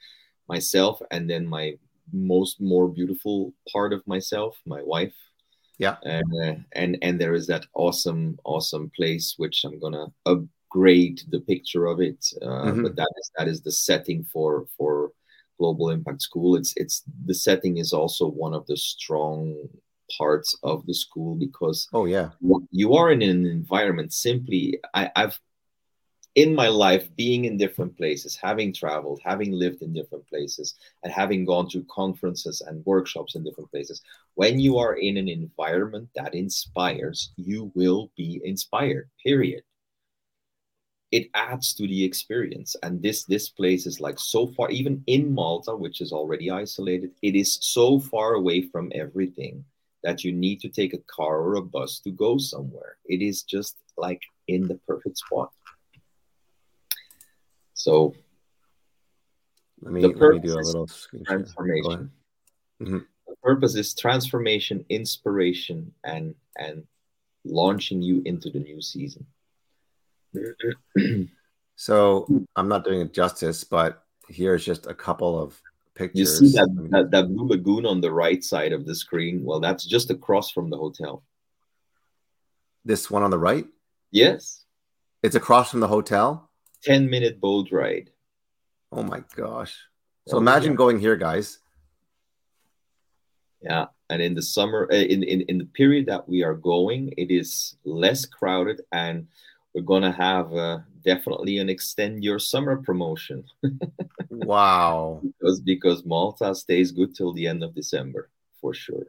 myself 0.48 1.02
and 1.12 1.30
then 1.30 1.46
my 1.48 1.74
most 2.12 2.60
more 2.62 2.88
beautiful 2.88 3.54
part 3.72 3.94
of 3.94 4.06
myself 4.06 4.58
my 4.66 4.82
wife 4.84 5.14
yeah 5.80 5.96
and 6.04 6.32
uh, 6.44 6.56
and 6.74 6.98
and 7.02 7.20
there 7.20 7.34
is 7.34 7.48
that 7.48 7.66
awesome 7.74 8.38
awesome 8.44 8.92
place 8.96 9.36
which 9.38 9.64
i'm 9.66 9.80
gonna 9.80 10.08
upgrade 10.74 11.22
the 11.30 11.40
picture 11.42 11.86
of 11.86 12.02
it 12.02 12.26
uh, 12.42 12.46
mm-hmm. 12.46 12.84
but 12.84 12.96
that 12.96 13.12
is 13.18 13.32
that 13.38 13.48
is 13.48 13.62
the 13.62 13.72
setting 13.72 14.24
for 14.32 14.66
for 14.78 15.12
global 15.64 15.90
impact 15.90 16.22
school. 16.22 16.56
It's 16.56 16.74
it's 16.76 17.04
the 17.26 17.34
setting 17.34 17.78
is 17.78 17.94
also 17.94 18.28
one 18.28 18.54
of 18.54 18.66
the 18.68 18.78
strong 18.78 19.56
parts 20.18 20.58
of 20.64 20.86
the 20.86 20.94
school 20.94 21.36
because 21.36 21.88
oh 21.94 22.06
yeah. 22.06 22.30
you 22.72 22.94
are 22.94 23.12
in 23.12 23.22
an 23.22 23.46
environment 23.46 24.12
simply 24.14 24.78
I, 24.94 25.10
i've 25.16 25.40
in 26.36 26.54
my 26.54 26.68
life 26.68 27.08
being 27.16 27.46
in 27.46 27.58
different 27.58 27.96
places 27.96 28.36
having 28.36 28.74
traveled 28.74 29.22
having 29.24 29.54
lived 29.54 29.82
in 29.82 29.94
different 29.94 30.28
places 30.28 30.76
and 31.04 31.12
having 31.12 31.46
gone 31.46 31.70
to 31.70 31.86
conferences 31.90 32.62
and 32.68 32.86
workshops 32.86 33.36
in 33.36 33.46
different 33.46 33.72
places 33.72 34.02
when 34.36 34.60
you 34.60 34.78
are 34.78 34.96
in 34.96 35.16
an 35.18 35.30
environment 35.30 36.08
that 36.16 36.36
inspires 36.36 37.32
you 37.38 37.72
will 37.74 38.12
be 38.18 38.42
inspired 38.44 39.10
period 39.26 39.64
it 41.14 41.30
adds 41.36 41.74
to 41.76 41.84
the 41.88 42.04
experience 42.04 42.76
and 42.84 43.02
this 43.02 43.24
this 43.26 43.48
place 43.50 43.86
is 43.86 44.00
like 44.00 44.20
so 44.20 44.48
far 44.48 44.70
even 44.72 45.04
in 45.08 45.32
malta 45.34 45.76
which 45.76 46.02
is 46.02 46.12
already 46.12 46.50
isolated 46.50 47.12
it 47.22 47.36
is 47.36 47.60
so 47.62 48.00
far 48.00 48.34
away 48.34 48.62
from 48.72 48.92
everything 48.96 49.64
that 50.04 50.24
you 50.24 50.32
need 50.34 50.60
to 50.60 50.70
take 50.70 50.94
a 50.94 51.06
car 51.16 51.36
or 51.40 51.56
a 51.56 51.62
bus 51.62 52.00
to 52.00 52.12
go 52.12 52.38
somewhere 52.38 52.98
it 53.06 53.22
is 53.22 53.44
just 53.44 53.78
like 53.96 54.22
in 54.48 54.68
the 54.68 54.80
perfect 54.88 55.18
spot 55.18 55.52
so 57.74 58.14
let 59.84 59.94
me, 59.94 60.02
the 60.02 60.08
let 60.08 60.34
me 60.36 60.40
do 60.40 60.54
a 60.54 60.62
little 60.62 60.90
transformation. 61.26 62.12
Mm-hmm. 62.82 63.00
The 63.28 63.36
purpose 63.44 63.76
is 63.76 63.94
transformation, 63.94 64.86
inspiration, 64.90 65.94
and 66.06 66.34
and 66.58 66.84
launching 67.44 68.02
you 68.02 68.22
into 68.26 68.50
the 68.50 68.60
new 68.60 68.82
season. 68.82 69.26
so 71.76 72.46
I'm 72.56 72.68
not 72.68 72.84
doing 72.84 73.02
it 73.02 73.14
justice, 73.14 73.64
but 73.64 74.04
here's 74.30 74.66
just 74.66 74.88
a 74.88 74.94
couple 74.94 75.42
of 75.42 75.60
pictures. 75.96 76.42
You 76.42 76.48
see 76.50 76.58
that, 76.58 76.88
that, 76.92 77.12
that 77.12 77.34
blue 77.34 77.48
lagoon 77.48 77.86
on 77.86 78.02
the 78.02 78.12
right 78.12 78.44
side 78.44 78.74
of 78.74 78.86
the 78.86 78.96
screen? 78.96 79.44
Well, 79.44 79.60
that's 79.60 79.86
just 79.86 80.10
across 80.10 80.52
from 80.52 80.70
the 80.70 80.78
hotel. 80.78 81.24
This 82.86 83.10
one 83.10 83.24
on 83.24 83.32
the 83.32 83.40
right? 83.40 83.66
Yes. 84.12 84.66
It's 85.22 85.36
across 85.36 85.72
from 85.72 85.80
the 85.80 85.88
hotel? 85.88 86.50
10 86.84 87.10
minute 87.10 87.40
boat 87.40 87.72
ride. 87.72 88.10
Oh 88.92 89.04
my 89.04 89.24
gosh. 89.36 89.78
So 90.28 90.38
oh, 90.38 90.40
imagine 90.40 90.72
yeah. 90.72 90.78
going 90.78 91.00
here, 91.00 91.16
guys. 91.16 91.60
Yeah. 93.62 93.86
And 94.10 94.22
in 94.22 94.36
the 94.36 94.42
summer, 94.42 94.88
uh, 94.92 94.96
in, 94.96 95.24
in, 95.24 95.42
in 95.42 95.58
the 95.58 95.66
period 95.66 96.06
that 96.08 96.28
we 96.28 96.44
are 96.44 96.54
going, 96.54 97.14
it 97.18 97.32
is 97.32 97.78
less 97.86 98.26
crowded 98.26 98.82
and 98.92 99.28
we're 99.74 99.82
going 99.82 100.04
to 100.04 100.12
have 100.12 100.54
uh, 100.54 100.80
definitely 101.04 101.58
an 101.58 101.70
extend 101.70 102.24
your 102.24 102.40
summer 102.40 102.78
promotion. 102.78 103.44
wow. 104.30 105.22
Because, 105.24 105.62
because 105.62 106.06
Malta 106.06 106.54
stays 106.54 106.92
good 106.92 107.16
till 107.16 107.34
the 107.34 107.48
end 107.48 107.64
of 107.64 107.74
December 107.74 108.30
for 108.62 108.74
sure. 108.74 109.06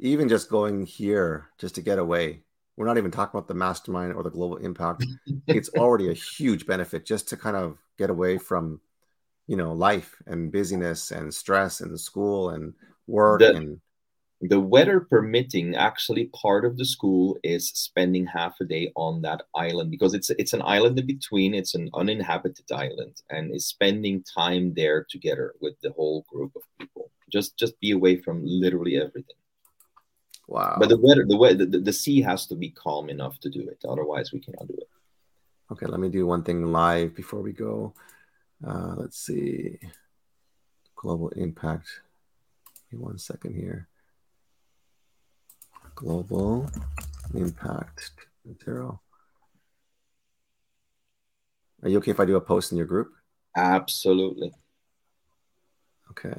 Even 0.00 0.28
just 0.28 0.48
going 0.48 0.86
here 0.86 1.48
just 1.58 1.74
to 1.74 1.82
get 1.82 1.98
away 1.98 2.42
we're 2.78 2.86
not 2.86 2.96
even 2.96 3.10
talking 3.10 3.36
about 3.36 3.48
the 3.48 3.54
mastermind 3.54 4.14
or 4.14 4.22
the 4.22 4.30
global 4.30 4.56
impact. 4.58 5.04
it's 5.48 5.68
already 5.70 6.10
a 6.10 6.14
huge 6.14 6.64
benefit 6.64 7.04
just 7.04 7.28
to 7.28 7.36
kind 7.36 7.56
of 7.56 7.76
get 7.98 8.08
away 8.08 8.38
from, 8.38 8.80
you 9.48 9.56
know, 9.56 9.72
life 9.72 10.14
and 10.26 10.52
busyness 10.52 11.10
and 11.10 11.34
stress 11.34 11.80
and 11.80 11.98
school 11.98 12.50
and 12.50 12.72
work 13.08 13.40
the, 13.40 13.52
and 13.52 13.80
the 14.40 14.60
weather 14.60 15.00
permitting 15.00 15.74
actually 15.74 16.26
part 16.26 16.64
of 16.64 16.76
the 16.76 16.84
school 16.84 17.36
is 17.42 17.70
spending 17.70 18.24
half 18.24 18.54
a 18.60 18.64
day 18.64 18.92
on 18.94 19.20
that 19.22 19.42
island 19.54 19.90
because 19.90 20.14
it's 20.14 20.30
it's 20.30 20.52
an 20.52 20.62
island 20.62 20.96
in 20.98 21.06
between 21.06 21.54
it's 21.54 21.74
an 21.74 21.90
uninhabited 21.94 22.70
island 22.70 23.20
and 23.30 23.52
is 23.52 23.66
spending 23.66 24.22
time 24.22 24.72
there 24.74 25.04
together 25.10 25.54
with 25.60 25.74
the 25.82 25.90
whole 25.92 26.24
group 26.32 26.52
of 26.54 26.62
people 26.78 27.10
just 27.32 27.58
just 27.58 27.78
be 27.80 27.90
away 27.90 28.16
from 28.16 28.40
literally 28.44 28.96
everything 28.96 29.34
Wow. 30.48 30.76
But 30.80 30.88
the 30.88 30.96
weather, 30.96 31.26
the 31.28 31.36
way 31.36 31.52
the, 31.52 31.66
the 31.66 31.92
sea 31.92 32.22
has 32.22 32.46
to 32.46 32.56
be 32.56 32.70
calm 32.70 33.10
enough 33.10 33.38
to 33.40 33.50
do 33.50 33.68
it. 33.68 33.84
Otherwise, 33.86 34.32
we 34.32 34.40
cannot 34.40 34.66
do 34.66 34.74
it. 34.78 34.88
Okay, 35.70 35.84
let 35.84 36.00
me 36.00 36.08
do 36.08 36.26
one 36.26 36.42
thing 36.42 36.72
live 36.72 37.14
before 37.14 37.42
we 37.42 37.52
go. 37.52 37.92
Uh, 38.66 38.94
let's 38.96 39.18
see. 39.18 39.78
Global 40.96 41.28
impact. 41.30 42.00
Give 42.90 42.98
me 42.98 43.04
one 43.04 43.18
second 43.18 43.54
here. 43.54 43.87
Global 45.98 46.70
impact 47.34 48.12
zero. 48.64 49.00
Are 51.82 51.88
you 51.88 51.98
okay 51.98 52.12
if 52.12 52.20
I 52.20 52.24
do 52.24 52.36
a 52.36 52.40
post 52.40 52.70
in 52.70 52.78
your 52.78 52.86
group? 52.86 53.10
Absolutely. 53.56 54.52
Okay. 56.12 56.36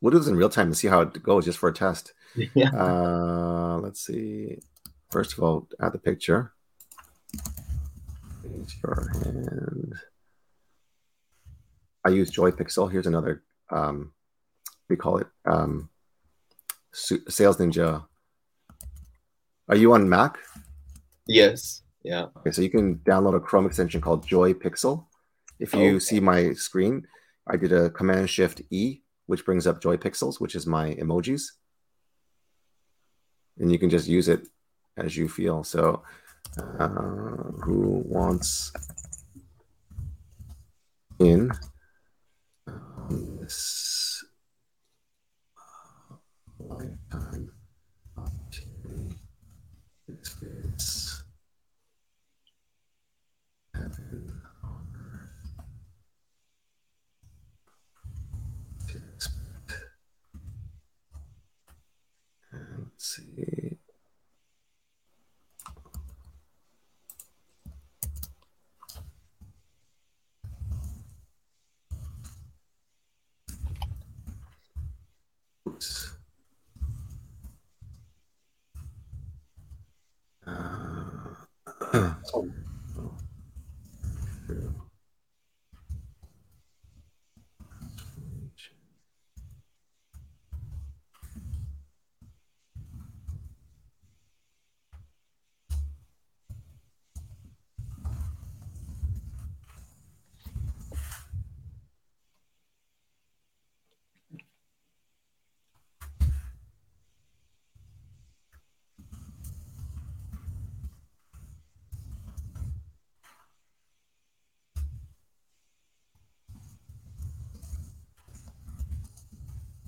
we'll 0.00 0.10
do 0.10 0.18
this 0.18 0.26
in 0.26 0.34
real 0.34 0.48
time 0.48 0.66
and 0.66 0.76
see 0.76 0.88
how 0.88 1.02
it 1.02 1.22
goes 1.22 1.44
just 1.44 1.58
for 1.58 1.68
a 1.68 1.72
test. 1.72 2.14
Yeah. 2.54 2.70
Uh, 2.74 3.78
let's 3.80 4.04
see. 4.04 4.58
First 5.12 5.34
of 5.34 5.40
all, 5.44 5.68
add 5.80 5.92
the 5.92 5.98
picture. 5.98 6.52
Raise 8.42 8.74
your 8.82 9.08
hand. 9.22 9.94
I 12.04 12.08
use 12.08 12.30
Joy 12.30 12.50
Pixel. 12.50 12.90
Here's 12.90 13.06
another, 13.06 13.44
um, 13.70 14.12
we 14.88 14.96
call 14.96 15.18
it 15.18 15.28
um, 15.44 15.90
Sales 16.92 17.58
Ninja. 17.58 18.06
Are 19.70 19.76
you 19.76 19.94
on 19.94 20.08
Mac? 20.08 20.36
Yes. 21.28 21.82
Yeah. 22.02 22.26
Okay, 22.38 22.50
so 22.50 22.60
you 22.60 22.70
can 22.70 22.96
download 23.06 23.36
a 23.36 23.40
Chrome 23.40 23.66
extension 23.66 24.00
called 24.00 24.26
Joy 24.26 24.52
Pixel. 24.52 25.06
If 25.60 25.72
you 25.74 25.96
Okay. 25.96 25.98
see 26.00 26.18
my 26.18 26.54
screen, 26.54 27.06
I 27.46 27.56
did 27.56 27.72
a 27.72 27.88
Command 27.88 28.28
Shift 28.28 28.62
E, 28.70 29.02
which 29.26 29.44
brings 29.44 29.68
up 29.68 29.80
Joy 29.80 29.96
Pixels, 29.96 30.40
which 30.40 30.56
is 30.56 30.66
my 30.66 30.94
emojis. 30.96 31.52
And 33.58 33.70
you 33.70 33.78
can 33.78 33.90
just 33.90 34.08
use 34.08 34.26
it 34.26 34.48
as 34.96 35.16
you 35.16 35.28
feel. 35.28 35.62
So, 35.62 36.02
uh, 36.58 36.88
who 37.62 38.02
wants 38.06 38.72
in 41.20 41.52
this 43.08 44.24
uh, 45.56 46.16
lifetime 46.58 47.52
opportunity 48.16 49.20
experience 50.20 51.22
heaven 53.74 54.42
on 54.64 54.86
earth 54.96 55.52
to 58.88 58.98
expect. 59.14 59.84
And 62.52 62.78
let's 62.78 63.16
see. 63.16 63.78
Oops. 75.68 76.16
Uh, 80.46 81.00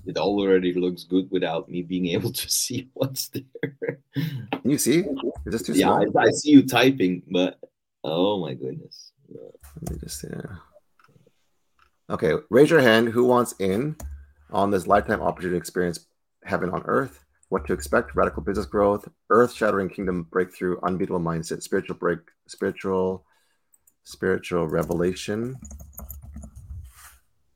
It 0.05 0.17
already 0.17 0.73
looks 0.73 1.03
good 1.03 1.29
without 1.31 1.69
me 1.69 1.81
being 1.81 2.07
able 2.07 2.31
to 2.31 2.49
see 2.63 2.89
what's 2.93 3.29
there. 3.29 3.99
Can 4.15 4.71
you 4.71 4.77
see? 4.77 4.99
Is 5.45 5.53
this 5.53 5.63
too 5.63 5.73
yeah, 5.73 5.87
small? 5.87 6.19
I, 6.19 6.23
I 6.23 6.31
see 6.31 6.51
you 6.51 6.65
typing, 6.65 7.23
but 7.29 7.59
oh 8.03 8.39
my 8.39 8.53
goodness. 8.53 9.11
Let 9.29 9.91
me 9.91 9.97
just 9.99 10.23
yeah. 10.23 10.57
Okay, 12.09 12.33
raise 12.49 12.69
your 12.69 12.81
hand. 12.81 13.09
Who 13.09 13.23
wants 13.23 13.55
in 13.59 13.95
on 14.51 14.71
this 14.71 14.87
lifetime 14.87 15.21
opportunity 15.21 15.57
experience 15.57 16.05
heaven 16.43 16.69
on 16.69 16.83
earth? 16.85 17.23
What 17.49 17.65
to 17.67 17.73
expect? 17.73 18.15
Radical 18.15 18.43
business 18.43 18.65
growth, 18.65 19.07
earth-shattering 19.29 19.89
kingdom 19.89 20.27
breakthrough, 20.31 20.79
unbeatable 20.81 21.19
mindset, 21.19 21.61
spiritual 21.61 21.95
break, 21.95 22.19
spiritual, 22.47 23.25
spiritual 24.03 24.67
revelation, 24.67 25.55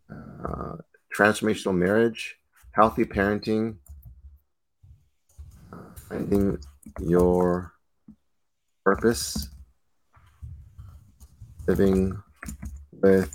uh, 0.09 0.75
transformational 1.17 1.75
marriage, 1.75 2.37
healthy 2.71 3.03
parenting, 3.03 3.77
uh, 5.73 5.77
finding 5.95 6.59
your 6.99 7.73
purpose, 8.85 9.49
living 11.67 12.21
with 13.01 13.33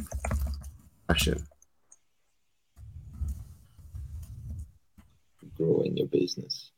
passion. 1.08 1.44
Growing 5.56 5.96
your 5.96 6.06
business. 6.06 6.70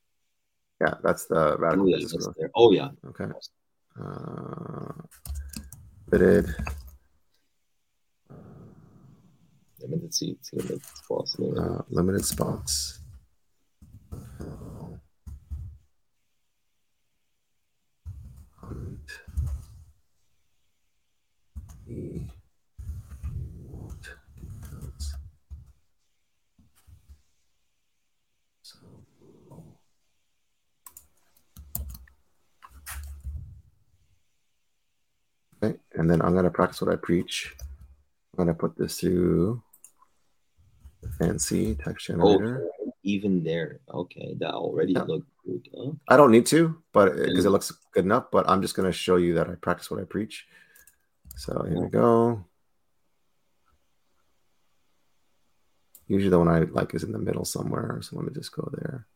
Yeah, 0.80 0.94
that's 1.02 1.26
the 1.26 1.56
Oh 1.60 1.86
yeah, 1.86 1.96
business 1.96 2.12
that's 2.12 2.24
growth. 2.24 2.36
there. 2.38 2.50
Oh 2.56 2.72
yeah. 2.72 2.88
Okay. 3.08 3.26
Uh, 4.00 4.92
limited. 6.10 6.54
Limited 9.86 10.14
seats, 10.14 10.50
limited 10.54 10.82
spots, 10.82 11.38
limited. 11.38 11.62
Uh, 11.62 11.82
limited 11.90 12.24
spots. 12.24 13.00
Okay, 35.62 35.78
and 35.92 36.10
then 36.10 36.22
I'm 36.22 36.32
going 36.32 36.44
to 36.44 36.50
practice 36.50 36.80
what 36.80 36.90
I 36.90 36.96
preach. 36.96 37.54
I'm 37.60 38.44
going 38.44 38.48
to 38.48 38.54
put 38.54 38.78
this 38.78 39.00
through 39.00 39.62
fancy 41.18 41.74
text 41.74 42.10
oh, 42.18 42.40
even 43.02 43.42
there. 43.42 43.80
Okay, 43.92 44.34
that 44.40 44.54
already 44.54 44.92
Yeah. 44.92 45.02
looked 45.02 45.30
good. 45.44 45.68
Huh? 45.74 45.92
I 46.08 46.16
don't 46.16 46.30
need 46.30 46.46
to, 46.46 46.82
but 46.92 47.16
because 47.16 47.44
it 47.44 47.48
Mm. 47.48 47.52
looks 47.52 47.70
good 47.92 48.04
enough. 48.04 48.30
But 48.30 48.48
I'm 48.48 48.62
just 48.62 48.74
going 48.74 48.86
to 48.90 48.92
show 48.92 49.16
you 49.16 49.34
that 49.34 49.48
I 49.48 49.54
practice 49.56 49.90
what 49.90 50.00
I 50.00 50.04
preach. 50.04 50.46
So 51.36 51.64
here 51.68 51.80
we 51.80 51.88
go. 51.88 52.44
Usually 56.06 56.30
the 56.30 56.38
one 56.38 56.48
I 56.48 56.60
like 56.60 56.94
is 56.94 57.02
in 57.02 57.12
the 57.12 57.18
middle 57.18 57.44
somewhere. 57.44 58.00
So 58.02 58.16
let 58.16 58.26
me 58.26 58.32
just 58.32 58.52
go 58.52 58.68
there. 58.72 59.06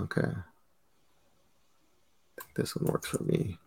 Okay. 0.00 0.32
This 2.56 2.74
one 2.76 2.90
works 2.90 3.08
for 3.08 3.22
me. 3.22 3.58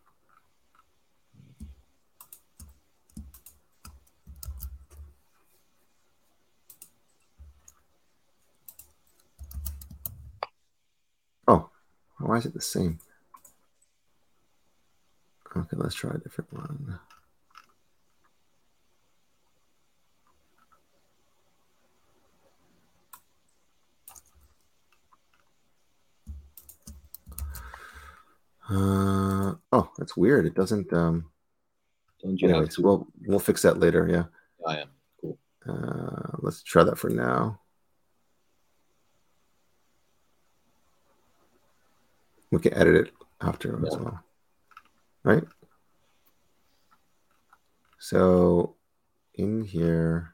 Oh, 11.47 11.69
why 12.27 12.37
is 12.37 12.45
it 12.45 12.53
the 12.53 12.61
same? 12.61 12.99
Okay, 15.55 15.77
let's 15.77 15.95
try 15.95 16.11
a 16.13 16.17
different 16.17 16.51
one. 16.53 16.99
Uh, 28.69 29.55
oh, 29.71 29.89
that's 29.97 30.17
weird. 30.17 30.45
It 30.45 30.53
doesn't. 30.53 30.91
Um, 30.91 31.31
Don't 32.21 32.39
you 32.41 32.49
have 32.49 32.57
anyways, 32.57 32.75
to? 32.75 32.81
we'll 32.81 33.07
we'll 33.25 33.39
fix 33.39 33.61
that 33.61 33.79
later. 33.79 34.07
Yeah. 34.11 34.25
Oh, 34.65 34.71
yeah. 34.73 34.83
Cool. 35.21 35.39
Uh, 35.67 36.35
let's 36.39 36.61
try 36.61 36.83
that 36.83 36.97
for 36.97 37.09
now. 37.09 37.61
We 42.51 42.59
can 42.59 42.73
edit 42.73 42.95
it 43.07 43.13
after 43.41 43.75
as 43.85 43.97
well. 43.97 44.23
Right? 45.23 45.43
So 47.99 48.75
in 49.33 49.63
here. 49.63 50.33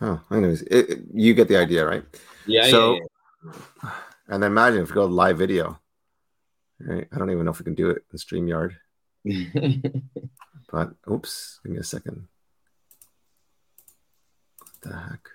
Oh, 0.00 0.20
anyways, 0.30 0.62
it, 0.62 0.90
it- 0.90 0.98
you 1.14 1.34
get 1.34 1.48
the 1.48 1.56
idea, 1.58 1.86
right? 1.86 2.04
Yeah, 2.46 2.68
So- 2.68 2.94
yeah, 2.94 3.00
yeah. 3.84 3.90
And 4.28 4.42
then 4.42 4.52
imagine 4.52 4.82
if 4.82 4.88
we 4.90 4.94
go 4.94 5.04
live 5.04 5.36
video. 5.38 5.78
Right? 6.80 7.06
I 7.12 7.18
don't 7.18 7.30
even 7.30 7.44
know 7.44 7.50
if 7.50 7.58
we 7.58 7.64
can 7.64 7.74
do 7.74 7.90
it 7.90 8.02
in 8.10 8.18
StreamYard. 8.18 8.76
but 10.72 10.94
oops, 11.10 11.60
give 11.62 11.72
me 11.72 11.78
a 11.78 11.82
second. 11.84 12.28
What 14.58 14.80
the 14.80 14.96
heck? 14.96 15.28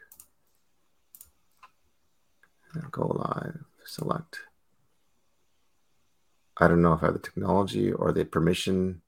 Go 2.92 3.08
live, 3.08 3.64
select. 3.88 4.40
I 6.60 6.68
don't 6.68 6.82
know 6.82 6.94
if 6.94 7.04
I 7.04 7.08
have 7.08 7.14
the 7.14 7.20
technology 7.20 7.92
or 7.92 8.12
the 8.12 8.26
permission. 8.26 9.02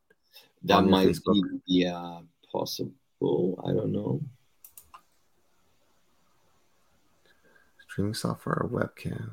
That 0.63 0.83
might 0.83 1.07
Facebook. 1.07 1.33
be 1.33 1.59
yeah, 1.65 2.19
possible. 2.51 2.93
I 3.65 3.71
don't 3.73 3.91
know. 3.91 4.21
Streaming 7.89 8.13
software 8.13 8.61
or 8.61 8.69
webcam? 8.69 9.31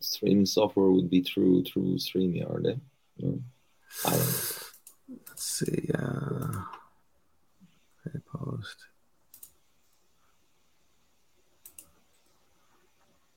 Streaming 0.00 0.46
software 0.46 0.90
would 0.90 1.10
be 1.10 1.22
through 1.22 1.64
through 1.64 1.96
StreamYard. 1.96 2.72
Eh? 2.72 2.76
No, 3.18 3.40
I 4.06 4.10
don't 4.10 4.18
know. 4.18 5.16
Let's 5.28 5.44
see. 5.44 5.90
Uh, 5.94 6.62
I 8.06 8.18
post. 8.32 8.86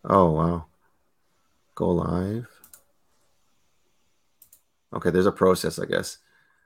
Oh 0.07 0.31
wow. 0.31 0.65
Go 1.75 1.89
live. 1.89 2.47
Okay, 4.93 5.09
there's 5.11 5.25
a 5.25 5.31
process, 5.31 5.79
I 5.79 5.85
guess. 5.85 6.17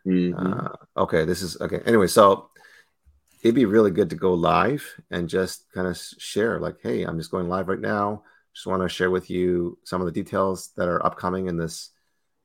Mm-hmm. 0.06 0.36
Uh, 0.38 1.02
okay, 1.02 1.26
this 1.26 1.42
is 1.42 1.60
okay. 1.60 1.82
Anyway, 1.86 2.08
so 2.08 2.50
it'd 3.42 3.56
be 3.56 3.66
really 3.66 3.92
good 3.92 4.10
to 4.12 4.16
go 4.16 4.34
live 4.34 4.86
and 5.10 5.28
just 5.28 5.72
kind 5.74 5.88
of 5.88 5.98
share, 5.98 6.60
like, 6.60 6.78
hey, 6.82 7.04
I'm 7.04 7.18
just 7.18 7.32
going 7.32 7.50
live 7.50 7.68
right 7.68 7.80
now. 7.80 8.24
Just 8.54 8.68
want 8.68 8.84
to 8.84 8.90
share 8.90 9.10
with 9.10 9.30
you 9.30 9.78
some 9.84 10.02
of 10.02 10.06
the 10.06 10.12
details 10.12 10.72
that 10.76 10.88
are 10.88 11.04
upcoming 11.06 11.48
in 11.48 11.58
this, 11.58 11.90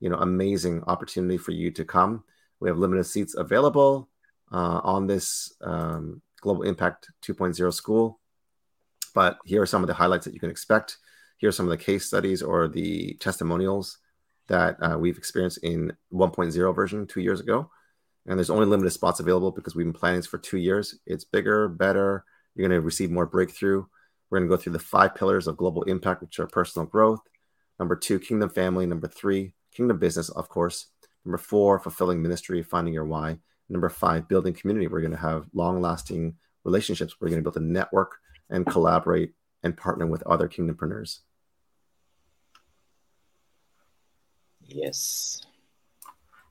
you 0.00 0.08
know, 0.08 0.16
amazing 0.16 0.82
opportunity 0.86 1.36
for 1.36 1.52
you 1.52 1.70
to 1.72 1.84
come. 1.84 2.24
We 2.60 2.68
have 2.68 2.78
limited 2.78 3.04
seats 3.04 3.34
available 3.34 4.08
uh, 4.50 4.80
on 4.82 5.06
this 5.06 5.52
um, 5.60 6.22
Global 6.40 6.62
Impact 6.62 7.10
2.0 7.22 7.72
school. 7.74 8.18
But 9.16 9.38
here 9.46 9.62
are 9.62 9.66
some 9.66 9.82
of 9.82 9.86
the 9.86 9.94
highlights 9.94 10.26
that 10.26 10.34
you 10.34 10.40
can 10.40 10.50
expect. 10.50 10.98
Here 11.38 11.48
are 11.48 11.52
some 11.52 11.64
of 11.64 11.70
the 11.70 11.82
case 11.82 12.04
studies 12.04 12.42
or 12.42 12.68
the 12.68 13.14
testimonials 13.14 13.96
that 14.48 14.76
uh, 14.82 14.98
we've 14.98 15.16
experienced 15.16 15.60
in 15.62 15.90
1.0 16.12 16.74
version 16.74 17.06
two 17.06 17.22
years 17.22 17.40
ago. 17.40 17.70
And 18.26 18.38
there's 18.38 18.50
only 18.50 18.66
limited 18.66 18.90
spots 18.90 19.18
available 19.18 19.52
because 19.52 19.74
we've 19.74 19.86
been 19.86 19.94
planning 19.94 20.18
this 20.18 20.26
for 20.26 20.36
two 20.36 20.58
years. 20.58 20.98
It's 21.06 21.24
bigger, 21.24 21.66
better. 21.66 22.26
You're 22.54 22.68
going 22.68 22.78
to 22.78 22.84
receive 22.84 23.10
more 23.10 23.24
breakthrough. 23.24 23.86
We're 24.28 24.40
going 24.40 24.50
to 24.50 24.54
go 24.54 24.60
through 24.60 24.74
the 24.74 24.80
five 24.80 25.14
pillars 25.14 25.46
of 25.46 25.56
global 25.56 25.84
impact, 25.84 26.20
which 26.20 26.38
are 26.38 26.46
personal 26.46 26.84
growth. 26.84 27.20
Number 27.78 27.96
two, 27.96 28.18
kingdom 28.18 28.50
family. 28.50 28.84
Number 28.84 29.08
three, 29.08 29.54
kingdom 29.72 29.98
business, 29.98 30.28
of 30.28 30.50
course. 30.50 30.88
Number 31.24 31.38
four, 31.38 31.78
fulfilling 31.78 32.20
ministry, 32.20 32.62
finding 32.62 32.92
your 32.92 33.06
why. 33.06 33.38
Number 33.70 33.88
five, 33.88 34.28
building 34.28 34.52
community. 34.52 34.88
We're 34.88 35.00
going 35.00 35.12
to 35.12 35.16
have 35.16 35.46
long 35.54 35.80
lasting 35.80 36.34
relationships. 36.64 37.16
We're 37.18 37.30
going 37.30 37.42
to 37.42 37.50
build 37.50 37.56
a 37.56 37.66
network 37.66 38.18
and 38.50 38.66
collaborate 38.66 39.32
and 39.62 39.76
partner 39.76 40.06
with 40.06 40.22
other 40.24 40.48
kingdompreneurs. 40.48 41.20
Yes. 44.62 45.42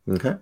Okay. 0.10 0.36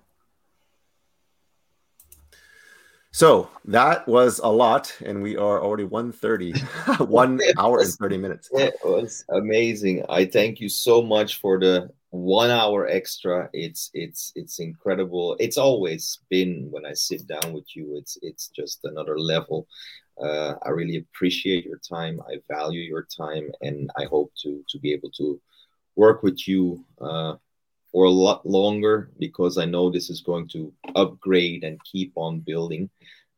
So 3.14 3.48
that 3.66 4.08
was 4.08 4.40
a 4.40 4.48
lot, 4.48 4.92
and 5.04 5.22
we 5.22 5.36
are 5.36 5.62
already 5.62 5.84
130, 5.84 6.52
one 7.04 7.40
hour 7.58 7.78
and 7.78 7.88
30 7.88 8.16
minutes. 8.16 8.48
It 8.52 8.74
was 8.82 9.24
amazing. 9.28 10.04
I 10.08 10.24
thank 10.24 10.60
you 10.60 10.68
so 10.68 11.00
much 11.00 11.40
for 11.40 11.60
the 11.60 11.90
one 12.10 12.50
hour 12.50 12.88
extra. 12.88 13.48
It's 13.52 13.90
it's 13.94 14.32
it's 14.34 14.58
incredible. 14.58 15.36
It's 15.38 15.58
always 15.58 16.18
been 16.28 16.68
when 16.72 16.84
I 16.84 16.92
sit 16.92 17.26
down 17.28 17.52
with 17.52 17.76
you, 17.76 17.96
it's 17.96 18.18
it's 18.20 18.48
just 18.48 18.80
another 18.84 19.16
level. 19.16 19.68
Uh, 20.20 20.54
I 20.62 20.70
really 20.70 20.96
appreciate 20.96 21.64
your 21.64 21.78
time. 21.78 22.20
I 22.28 22.36
value 22.48 22.82
your 22.82 23.06
time, 23.16 23.50
and 23.62 23.90
I 23.96 24.04
hope 24.04 24.32
to 24.42 24.64
to 24.68 24.78
be 24.78 24.92
able 24.92 25.10
to 25.12 25.40
work 25.96 26.22
with 26.22 26.46
you 26.48 26.84
uh, 27.00 27.34
for 27.90 28.04
a 28.04 28.10
lot 28.10 28.44
longer 28.44 29.10
because 29.18 29.58
I 29.58 29.64
know 29.64 29.90
this 29.90 30.10
is 30.10 30.20
going 30.20 30.48
to 30.48 30.72
upgrade 30.94 31.64
and 31.64 31.78
keep 31.84 32.12
on 32.16 32.40
building. 32.40 32.90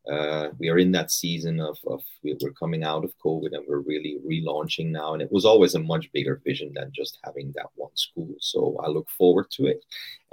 Uh, 0.09 0.49
we 0.57 0.69
are 0.69 0.77
in 0.77 0.91
that 0.91 1.11
season 1.11 1.59
of, 1.59 1.77
of 1.85 2.01
we're 2.23 2.51
coming 2.51 2.83
out 2.83 3.03
of 3.03 3.17
COVID 3.19 3.53
and 3.53 3.65
we're 3.67 3.79
really 3.79 4.17
relaunching 4.25 4.89
now. 4.89 5.13
And 5.13 5.21
it 5.21 5.31
was 5.31 5.45
always 5.45 5.75
a 5.75 5.79
much 5.79 6.11
bigger 6.13 6.41
vision 6.45 6.71
than 6.73 6.91
just 6.95 7.19
having 7.23 7.51
that 7.55 7.67
one 7.75 7.95
school. 7.95 8.33
So 8.39 8.77
I 8.83 8.87
look 8.87 9.09
forward 9.09 9.51
to 9.51 9.65
it. 9.65 9.83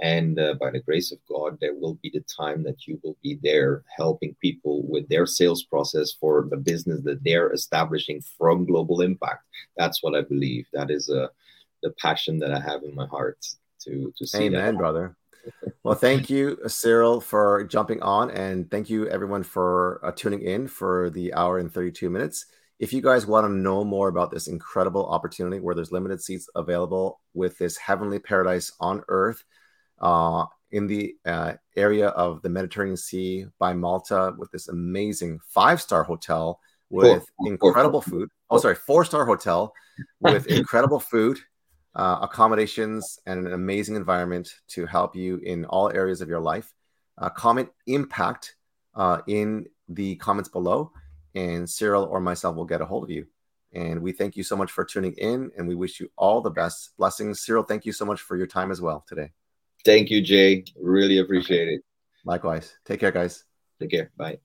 And 0.01 0.39
uh, 0.39 0.55
by 0.59 0.71
the 0.71 0.79
grace 0.79 1.11
of 1.11 1.19
God, 1.29 1.57
there 1.59 1.73
will 1.73 1.95
be 1.95 2.09
the 2.13 2.21
time 2.21 2.63
that 2.63 2.87
you 2.87 2.99
will 3.03 3.17
be 3.21 3.39
there 3.43 3.83
helping 3.95 4.35
people 4.41 4.83
with 4.87 5.07
their 5.09 5.25
sales 5.25 5.63
process 5.63 6.13
for 6.13 6.47
the 6.49 6.57
business 6.57 7.01
that 7.03 7.23
they're 7.23 7.51
establishing 7.51 8.21
from 8.37 8.65
Global 8.65 9.01
Impact. 9.01 9.43
That's 9.77 10.01
what 10.01 10.15
I 10.15 10.21
believe. 10.21 10.67
That 10.73 10.89
is 10.89 11.09
a, 11.09 11.23
uh, 11.23 11.27
the 11.83 11.91
passion 12.01 12.39
that 12.39 12.51
I 12.51 12.59
have 12.59 12.83
in 12.83 12.95
my 12.95 13.05
heart 13.05 13.37
to 13.81 14.11
to 14.17 14.25
see 14.25 14.45
Amen, 14.45 14.73
that. 14.73 14.77
brother. 14.77 15.15
Well, 15.83 15.95
thank 15.95 16.29
you, 16.29 16.57
Cyril, 16.67 17.21
for 17.21 17.63
jumping 17.65 18.01
on, 18.01 18.31
and 18.31 18.69
thank 18.71 18.89
you 18.89 19.07
everyone 19.07 19.43
for 19.43 20.01
uh, 20.03 20.11
tuning 20.11 20.41
in 20.41 20.67
for 20.67 21.09
the 21.11 21.33
hour 21.33 21.59
and 21.59 21.71
32 21.71 22.09
minutes. 22.09 22.47
If 22.79 22.91
you 22.91 23.01
guys 23.01 23.25
want 23.25 23.45
to 23.45 23.53
know 23.53 23.83
more 23.83 24.07
about 24.07 24.31
this 24.31 24.47
incredible 24.47 25.05
opportunity 25.05 25.59
where 25.59 25.75
there's 25.75 25.91
limited 25.91 26.21
seats 26.21 26.49
available 26.55 27.21
with 27.33 27.57
this 27.57 27.77
heavenly 27.77 28.19
paradise 28.19 28.71
on 28.79 29.03
earth 29.07 29.43
uh, 29.99 30.45
in 30.71 30.87
the 30.87 31.15
uh, 31.25 31.53
area 31.77 32.09
of 32.09 32.41
the 32.41 32.49
Mediterranean 32.49 32.97
Sea 32.97 33.45
by 33.59 33.73
Malta 33.73 34.33
with 34.37 34.51
this 34.51 34.67
amazing 34.67 35.39
five 35.47 35.81
star 35.81 36.03
hotel 36.03 36.59
with 36.89 37.25
four, 37.37 37.47
incredible 37.47 38.01
four, 38.01 38.19
food. 38.19 38.29
Oh, 38.49 38.57
sorry, 38.57 38.75
four 38.75 39.05
star 39.05 39.25
hotel 39.25 39.73
with 40.19 40.47
incredible 40.47 40.99
food 40.99 41.39
uh, 41.95 42.19
accommodations, 42.21 43.19
and 43.25 43.47
an 43.47 43.53
amazing 43.53 43.95
environment 43.95 44.53
to 44.69 44.85
help 44.85 45.15
you 45.15 45.37
in 45.37 45.65
all 45.65 45.91
areas 45.91 46.21
of 46.21 46.29
your 46.29 46.41
life. 46.41 46.73
Uh, 47.17 47.29
comment 47.29 47.69
impact 47.87 48.55
uh, 48.95 49.21
in 49.27 49.65
the 49.87 50.15
comments 50.17 50.49
below, 50.49 50.91
and 51.33 51.69
Cyril 51.69 52.03
or 52.05 52.19
myself 52.19 52.55
will 52.55 52.65
get 52.65 52.81
a 52.81 52.85
hold 52.85 53.03
of 53.03 53.09
you. 53.09 53.25
And 53.73 54.01
we 54.01 54.13
thank 54.13 54.37
you 54.37 54.43
so 54.43 54.55
much 54.55 54.71
for 54.71 54.85
tuning 54.85 55.13
in, 55.17 55.51
and 55.57 55.67
we 55.67 55.75
wish 55.75 55.99
you 55.99 56.09
all 56.17 56.41
the 56.41 56.49
best 56.49 56.95
blessings. 56.97 57.41
Cyril, 57.41 57.63
thank 57.63 57.85
you 57.85 57.91
so 57.91 58.05
much 58.05 58.21
for 58.21 58.37
your 58.37 58.47
time 58.47 58.71
as 58.71 58.81
well 58.81 59.05
today. 59.07 59.31
Thank 59.83 60.09
you, 60.09 60.21
Jay. 60.21 60.63
Really 60.81 61.19
appreciate 61.19 61.67
it. 61.67 61.81
Likewise. 62.25 62.73
Take 62.85 62.99
care, 63.01 63.11
guys. 63.11 63.43
Take 63.79 63.91
care. 63.91 64.11
Bye. 64.17 64.39